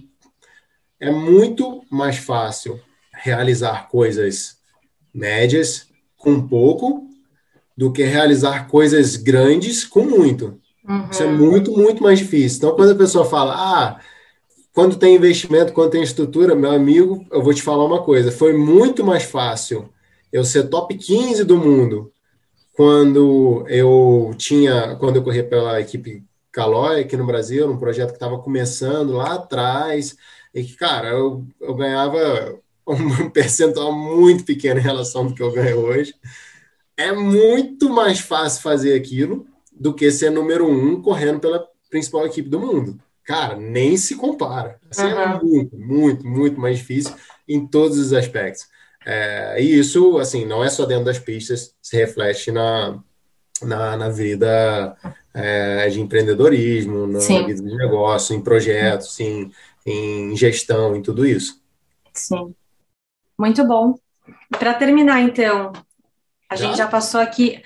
É 0.99 1.11
muito 1.11 1.83
mais 1.91 2.17
fácil 2.17 2.79
realizar 3.13 3.87
coisas 3.87 4.57
médias 5.13 5.86
com 6.17 6.47
pouco 6.47 7.07
do 7.75 7.91
que 7.91 8.03
realizar 8.03 8.67
coisas 8.67 9.15
grandes 9.15 9.85
com 9.85 10.03
muito. 10.03 10.59
Uhum. 10.87 11.09
Isso 11.11 11.23
é 11.23 11.27
muito, 11.27 11.71
muito 11.71 12.01
mais 12.01 12.19
difícil. 12.19 12.57
Então, 12.57 12.75
quando 12.75 12.91
a 12.91 12.95
pessoa 12.95 13.25
fala, 13.25 13.53
ah, 13.55 13.99
quando 14.73 14.95
tem 14.95 15.15
investimento, 15.15 15.73
quando 15.73 15.91
tem 15.91 16.03
estrutura, 16.03 16.55
meu 16.55 16.71
amigo, 16.71 17.25
eu 17.31 17.41
vou 17.41 17.53
te 17.53 17.61
falar 17.61 17.85
uma 17.85 18.03
coisa: 18.03 18.31
foi 18.31 18.53
muito 18.53 19.03
mais 19.03 19.23
fácil 19.23 19.89
eu 20.31 20.43
ser 20.43 20.69
top 20.69 20.95
15 20.95 21.43
do 21.43 21.57
mundo 21.57 22.11
quando 22.73 23.65
eu 23.67 24.35
tinha, 24.37 24.95
quando 24.97 25.15
eu 25.15 25.23
corri 25.23 25.41
pela 25.41 25.81
equipe 25.81 26.23
Calói 26.51 27.01
aqui 27.01 27.17
no 27.17 27.25
Brasil, 27.25 27.67
num 27.67 27.77
projeto 27.77 28.09
que 28.09 28.15
estava 28.15 28.39
começando 28.39 29.13
lá 29.13 29.33
atrás, 29.33 30.15
e 30.53 30.63
que, 30.63 30.75
cara, 30.75 31.09
eu, 31.09 31.45
eu 31.59 31.75
ganhava 31.75 32.55
um 32.87 33.29
percentual 33.29 33.91
muito 33.91 34.43
pequeno 34.43 34.79
em 34.79 34.83
relação 34.83 35.25
ao 35.25 35.33
que 35.33 35.41
eu 35.41 35.51
ganho 35.51 35.79
hoje. 35.79 36.13
É 36.95 37.11
muito 37.11 37.89
mais 37.89 38.19
fácil 38.19 38.61
fazer 38.61 38.95
aquilo 38.95 39.45
do 39.71 39.93
que 39.93 40.09
ser 40.11 40.31
número 40.31 40.67
um 40.67 41.01
correndo 41.01 41.39
pela 41.39 41.67
principal 41.89 42.25
equipe 42.25 42.49
do 42.49 42.59
mundo. 42.59 42.99
Cara, 43.23 43.55
nem 43.55 43.97
se 43.97 44.15
compara. 44.15 44.79
Assim, 44.89 45.03
uhum. 45.03 45.19
É 45.19 45.43
muito, 45.43 45.77
muito, 45.77 46.27
muito 46.27 46.59
mais 46.59 46.77
difícil 46.77 47.13
em 47.47 47.67
todos 47.67 47.97
os 47.97 48.13
aspectos. 48.13 48.65
É, 49.05 49.61
e 49.61 49.79
isso, 49.79 50.17
assim, 50.17 50.45
não 50.45 50.63
é 50.63 50.69
só 50.69 50.85
dentro 50.85 51.05
das 51.05 51.19
pistas, 51.19 51.73
se 51.81 51.95
reflete 51.95 52.51
na, 52.51 53.01
na, 53.61 53.95
na 53.95 54.09
vida 54.09 54.97
é, 55.33 55.87
de 55.89 56.01
empreendedorismo, 56.01 57.07
na 57.07 57.19
Sim. 57.19 57.45
vida 57.45 57.61
de 57.61 57.75
negócio, 57.75 58.35
em 58.35 58.41
projetos, 58.41 59.19
em, 59.19 59.51
em 59.85 60.35
gestão, 60.35 60.95
em 60.95 61.01
tudo 61.01 61.25
isso. 61.25 61.61
Sim. 62.13 62.53
Muito 63.37 63.65
bom. 63.65 63.95
Para 64.49 64.73
terminar, 64.73 65.21
então, 65.21 65.71
a 66.49 66.55
já? 66.55 66.65
gente 66.65 66.77
já 66.77 66.87
passou 66.87 67.19
aqui 67.19 67.61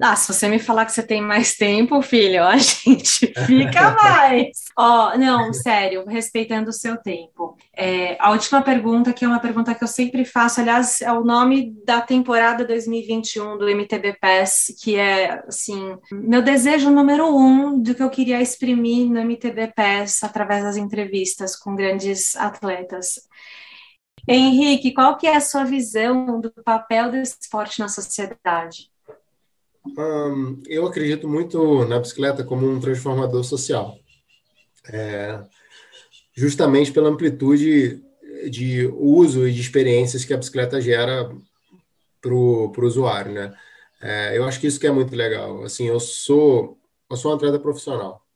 ah, 0.00 0.16
se 0.16 0.32
você 0.32 0.48
me 0.48 0.58
falar 0.58 0.86
que 0.86 0.92
você 0.92 1.02
tem 1.02 1.20
mais 1.20 1.56
tempo, 1.56 2.00
filho, 2.02 2.42
a 2.42 2.56
gente 2.56 3.32
fica 3.46 3.90
mais. 4.02 4.64
Ó, 4.76 5.12
oh, 5.12 5.18
não, 5.18 5.52
sério, 5.52 6.04
respeitando 6.06 6.70
o 6.70 6.72
seu 6.72 6.96
tempo. 6.96 7.56
É, 7.72 8.16
a 8.18 8.30
última 8.30 8.62
pergunta, 8.62 9.12
que 9.12 9.24
é 9.24 9.28
uma 9.28 9.38
pergunta 9.38 9.74
que 9.74 9.84
eu 9.84 9.88
sempre 9.88 10.24
faço, 10.24 10.60
aliás, 10.60 11.00
é 11.00 11.12
o 11.12 11.22
nome 11.22 11.72
da 11.84 12.00
temporada 12.00 12.64
2021 12.64 13.58
do 13.58 13.68
MTB 13.68 14.16
PES, 14.20 14.74
que 14.82 14.96
é, 14.96 15.44
assim, 15.46 15.96
meu 16.10 16.42
desejo 16.42 16.90
número 16.90 17.26
um 17.36 17.80
do 17.80 17.94
que 17.94 18.02
eu 18.02 18.10
queria 18.10 18.40
exprimir 18.40 19.08
no 19.08 19.20
MTB 19.20 19.72
PES 19.76 20.24
através 20.24 20.64
das 20.64 20.76
entrevistas 20.76 21.54
com 21.56 21.76
grandes 21.76 22.34
atletas. 22.36 23.20
Henrique, 24.26 24.92
qual 24.92 25.16
que 25.16 25.26
é 25.26 25.36
a 25.36 25.40
sua 25.40 25.64
visão 25.64 26.40
do 26.40 26.50
papel 26.50 27.10
do 27.10 27.16
esporte 27.16 27.80
na 27.80 27.88
sociedade? 27.88 28.90
Eu 30.66 30.86
acredito 30.86 31.28
muito 31.28 31.84
na 31.84 32.00
bicicleta 32.00 32.42
como 32.42 32.66
um 32.66 32.80
transformador 32.80 33.44
social. 33.44 33.98
É, 34.90 35.42
justamente 36.34 36.92
pela 36.92 37.08
amplitude 37.08 38.02
de 38.50 38.86
uso 38.86 39.46
e 39.46 39.52
de 39.52 39.60
experiências 39.60 40.24
que 40.24 40.34
a 40.34 40.36
bicicleta 40.36 40.80
gera 40.80 41.30
para 42.20 42.34
o 42.34 42.72
usuário, 42.78 43.32
né? 43.32 43.54
É, 44.00 44.36
eu 44.36 44.44
acho 44.44 44.60
que 44.60 44.66
isso 44.66 44.80
que 44.80 44.86
é 44.86 44.90
muito 44.90 45.14
legal. 45.14 45.62
Assim, 45.62 45.86
eu 45.86 46.00
sou 46.00 46.78
eu 47.10 47.16
sou 47.16 47.32
um 47.32 47.34
atleta 47.36 47.58
profissional, 47.58 48.26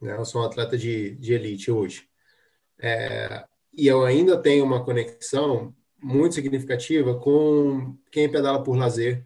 né? 0.00 0.16
Eu 0.16 0.24
sou 0.24 0.42
um 0.42 0.44
atleta 0.44 0.78
de, 0.78 1.16
de 1.16 1.34
elite 1.34 1.70
hoje. 1.70 2.08
É, 2.78 3.44
e 3.76 3.86
eu 3.86 4.04
ainda 4.04 4.36
tenho 4.38 4.64
uma 4.64 4.84
conexão 4.84 5.74
muito 6.02 6.34
significativa 6.34 7.14
com 7.18 7.96
quem 8.10 8.30
pedala 8.30 8.62
por 8.62 8.76
lazer, 8.76 9.24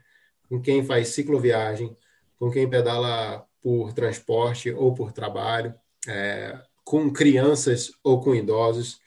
com 0.49 0.61
quem 0.61 0.85
faz 0.85 1.09
cicloviagem, 1.09 1.97
com 2.39 2.51
quem 2.51 2.69
pedala 2.69 3.47
por 3.63 3.93
transporte 3.93 4.71
ou 4.73 4.95
por 4.95 5.13
trabalho, 5.13 5.75
é, 6.09 6.59
com 6.85 7.13
crianças 7.13 7.93
ou 8.03 8.21
com 8.21 8.35
idosos. 8.35 8.99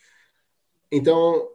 Então, 0.92 1.50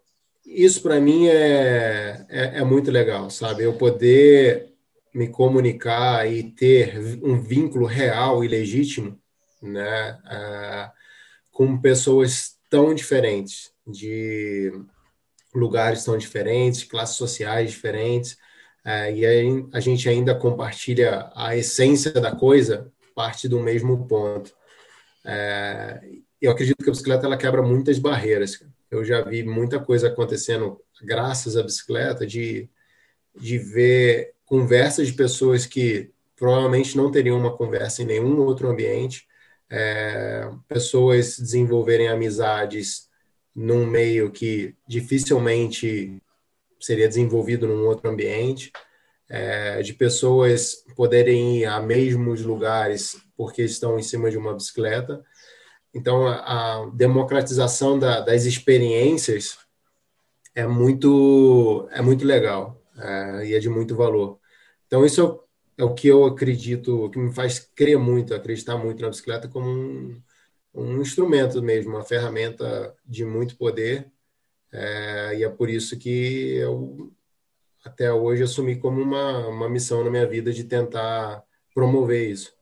isso 0.45 0.83
para 0.83 1.01
mim 1.01 1.29
é, 1.29 2.27
é, 2.29 2.59
é, 2.59 2.65
muito 2.65 2.91
legal, 2.91 3.31
sabe? 3.31 3.63
Eu 3.63 3.75
poder 3.75 4.75
me 5.15 5.29
comunicar 5.29 6.31
e 6.31 6.43
ter 6.43 6.99
um 7.23 7.41
vínculo 7.41 7.87
real 7.87 8.45
e 8.45 8.49
legítimo 8.49 9.19
né, 9.63 10.19
é, 10.31 10.91
com 11.51 11.81
pessoas 11.81 12.59
tão 12.69 12.95
diferentes, 12.95 13.73
de 13.89 14.73
lugares 15.55 16.05
tão 16.05 16.17
diferentes, 16.17 16.85
classes 16.85 17.17
sociais 17.17 17.71
diferentes, 17.71 18.37
é, 18.85 19.13
e 19.13 19.27
aí 19.27 19.67
a 19.73 19.81
gente 19.81 20.09
ainda 20.09 20.35
compartilha 20.35 21.31
a 21.35 21.57
essência 21.57 22.13
da 22.13 22.35
coisa, 22.35 22.91
parte 23.15 23.49
do 23.49 23.61
mesmo 23.61 24.07
ponto. 24.07 24.55
É, 25.25 26.01
eu 26.41 26.53
acredito 26.53 26.83
que 26.83 26.89
a 26.89 26.93
bicicleta 26.93 27.27
ela 27.27 27.37
quebra 27.37 27.63
muitas 27.63 27.99
barreiras. 27.99 28.65
Eu 28.91 29.05
já 29.05 29.21
vi 29.23 29.43
muita 29.43 29.79
coisa 29.79 30.09
acontecendo 30.09 30.81
graças 31.03 31.57
à 31.57 31.63
bicicleta, 31.63 32.27
de, 32.27 32.69
de 33.37 33.59
ver 33.59 34.35
conversas 34.47 35.09
de 35.09 35.13
pessoas 35.13 35.67
que 35.67 36.11
provavelmente 36.37 36.97
não 36.97 37.11
teriam 37.11 37.39
uma 37.39 37.57
conversa 37.57 38.03
em 38.03 38.07
nenhum 38.07 38.39
outro 38.41 38.69
ambiente, 38.69 39.27
é, 39.69 40.49
pessoas 40.67 41.39
desenvolverem 41.39 42.09
amizades 42.09 43.08
num 43.59 43.85
meio 43.85 44.31
que 44.31 44.77
dificilmente 44.87 46.23
seria 46.79 47.09
desenvolvido 47.09 47.67
num 47.67 47.87
outro 47.89 48.09
ambiente, 48.09 48.71
é, 49.29 49.83
de 49.83 49.95
pessoas 49.95 50.85
poderem 50.95 51.59
ir 51.59 51.65
a 51.65 51.81
mesmos 51.81 52.43
lugares 52.43 53.21
porque 53.37 53.63
estão 53.65 53.99
em 53.99 54.03
cima 54.03 54.31
de 54.31 54.39
uma 54.39 54.55
bicicleta. 54.55 55.25
Então, 55.93 56.25
a, 56.29 56.83
a 56.83 56.87
democratização 56.95 57.99
da, 57.99 58.21
das 58.21 58.45
experiências 58.45 59.59
é 60.55 60.65
muito, 60.65 61.89
é 61.91 62.01
muito 62.01 62.25
legal 62.25 62.81
é, 62.97 63.47
e 63.47 63.55
é 63.55 63.59
de 63.59 63.69
muito 63.69 63.97
valor. 63.97 64.39
Então, 64.87 65.05
isso 65.05 65.43
é 65.77 65.83
o 65.83 65.95
que 65.95 66.07
eu 66.07 66.25
acredito, 66.25 67.11
que 67.11 67.19
me 67.19 67.35
faz 67.35 67.59
crer 67.59 67.99
muito, 67.99 68.35
acreditar 68.35 68.77
muito 68.77 69.03
na 69.03 69.09
bicicleta 69.09 69.49
como 69.49 69.69
um, 69.69 70.23
um 70.75 71.01
instrumento 71.01 71.63
mesmo, 71.63 71.93
uma 71.93 72.05
ferramenta 72.05 72.95
de 73.05 73.25
muito 73.25 73.57
poder 73.57 74.11
é, 74.73 75.37
e 75.37 75.45
é 75.45 75.49
por 75.49 75.69
isso 75.69 75.99
que 75.99 76.57
eu, 76.57 77.11
até 77.85 78.13
hoje, 78.13 78.43
assumi 78.43 78.77
como 78.77 79.01
uma, 79.01 79.49
uma 79.49 79.69
missão 79.69 80.05
na 80.05 80.11
minha 80.11 80.27
vida 80.27 80.53
de 80.53 80.65
tentar 80.65 81.43
promover 81.75 82.31
isso. 82.31 82.57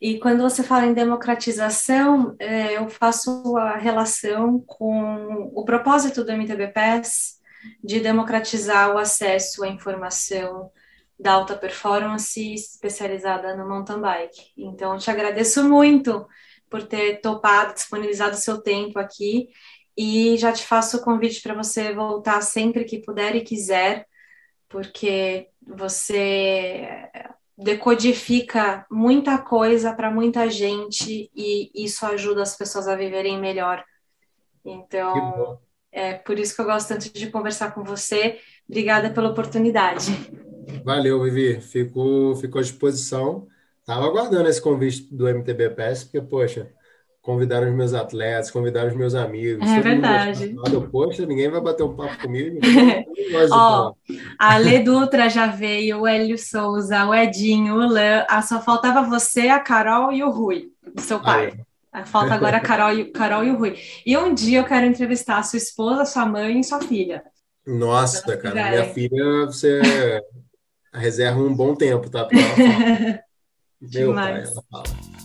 E 0.00 0.18
quando 0.18 0.42
você 0.42 0.64
fala 0.64 0.86
em 0.86 0.94
democratização, 0.94 2.34
é, 2.38 2.76
eu 2.76 2.88
faço 2.88 3.56
a 3.56 3.76
relação 3.76 4.60
com 4.60 5.50
o 5.54 5.64
propósito 5.64 6.24
do 6.24 6.32
MTBPS 6.32 7.40
de 7.84 8.00
democratizar 8.00 8.92
o 8.92 8.98
acesso 8.98 9.62
à 9.62 9.68
informação 9.68 10.72
da 11.16 11.34
alta 11.34 11.54
performance 11.54 12.52
especializada 12.52 13.54
no 13.54 13.68
mountain 13.68 14.00
bike. 14.00 14.50
Então, 14.56 14.98
te 14.98 15.08
agradeço 15.08 15.62
muito 15.62 16.26
por 16.72 16.82
ter 16.84 17.20
topado, 17.20 17.74
disponibilizado 17.74 18.34
o 18.34 18.40
seu 18.40 18.62
tempo 18.62 18.98
aqui 18.98 19.50
e 19.94 20.38
já 20.38 20.50
te 20.50 20.64
faço 20.64 20.96
o 20.96 21.02
convite 21.02 21.42
para 21.42 21.52
você 21.52 21.92
voltar 21.92 22.40
sempre 22.40 22.84
que 22.84 23.02
puder 23.02 23.36
e 23.36 23.42
quiser 23.42 24.06
porque 24.70 25.48
você 25.60 26.88
decodifica 27.58 28.86
muita 28.90 29.36
coisa 29.36 29.92
para 29.92 30.10
muita 30.10 30.48
gente 30.48 31.30
e 31.36 31.70
isso 31.74 32.06
ajuda 32.06 32.40
as 32.40 32.56
pessoas 32.56 32.88
a 32.88 32.96
viverem 32.96 33.38
melhor. 33.38 33.84
Então, 34.64 35.60
é 35.92 36.14
por 36.14 36.38
isso 36.38 36.54
que 36.54 36.62
eu 36.62 36.64
gosto 36.64 36.88
tanto 36.88 37.12
de 37.12 37.30
conversar 37.30 37.74
com 37.74 37.84
você. 37.84 38.38
Obrigada 38.66 39.10
pela 39.10 39.28
oportunidade. 39.28 40.10
Valeu, 40.82 41.22
Vivi. 41.22 41.60
Fico, 41.60 42.34
fico 42.36 42.58
à 42.58 42.62
disposição. 42.62 43.46
Estava 43.82 44.06
aguardando 44.06 44.48
esse 44.48 44.62
convite 44.62 45.08
do 45.10 45.28
MTBPS, 45.28 46.04
porque, 46.04 46.20
poxa, 46.20 46.70
convidar 47.20 47.62
os 47.64 47.74
meus 47.74 47.92
atletas, 47.92 48.50
convidar 48.50 48.86
os 48.86 48.94
meus 48.94 49.14
amigos. 49.14 49.68
É 49.68 49.80
verdade. 49.80 50.54
Poxa, 50.90 51.26
ninguém 51.26 51.50
vai 51.50 51.60
bater 51.60 51.82
um 51.82 51.94
papo 51.94 52.22
comigo. 52.22 52.58
Ó, 53.50 53.92
a 54.38 54.56
Lê 54.58 54.78
Dutra 54.78 55.28
já 55.28 55.48
veio, 55.48 56.00
o 56.00 56.06
Hélio 56.06 56.38
Souza, 56.38 57.04
o 57.06 57.14
Edinho, 57.14 57.74
o 57.74 57.88
Lã. 57.88 58.24
Ah, 58.28 58.40
só 58.40 58.60
faltava 58.60 59.02
você, 59.02 59.48
a 59.48 59.58
Carol 59.58 60.12
e 60.12 60.22
o 60.22 60.30
Rui, 60.30 60.70
seu 60.98 61.20
pai. 61.20 61.52
Ah, 61.92 62.04
Falta 62.04 62.34
agora 62.34 62.56
a 62.56 62.60
Carol 62.60 62.92
e, 62.92 63.04
Carol 63.06 63.44
e 63.44 63.50
o 63.50 63.56
Rui. 63.56 63.76
E 64.06 64.16
um 64.16 64.32
dia 64.32 64.60
eu 64.60 64.64
quero 64.64 64.86
entrevistar 64.86 65.38
a 65.38 65.42
sua 65.42 65.56
esposa, 65.56 66.04
sua 66.04 66.24
mãe 66.24 66.60
e 66.60 66.64
sua 66.64 66.80
filha. 66.80 67.22
Nossa, 67.66 68.36
cara, 68.36 68.70
minha 68.70 68.84
filha, 68.84 69.46
você 69.46 69.80
reserva 70.94 71.40
um 71.40 71.54
bom 71.54 71.74
tempo, 71.74 72.08
tá? 72.08 72.28
Meu 73.82 74.08
Demais. 74.08 74.50
pai, 74.50 74.52
ela 74.52 74.64
fala. 74.70 75.21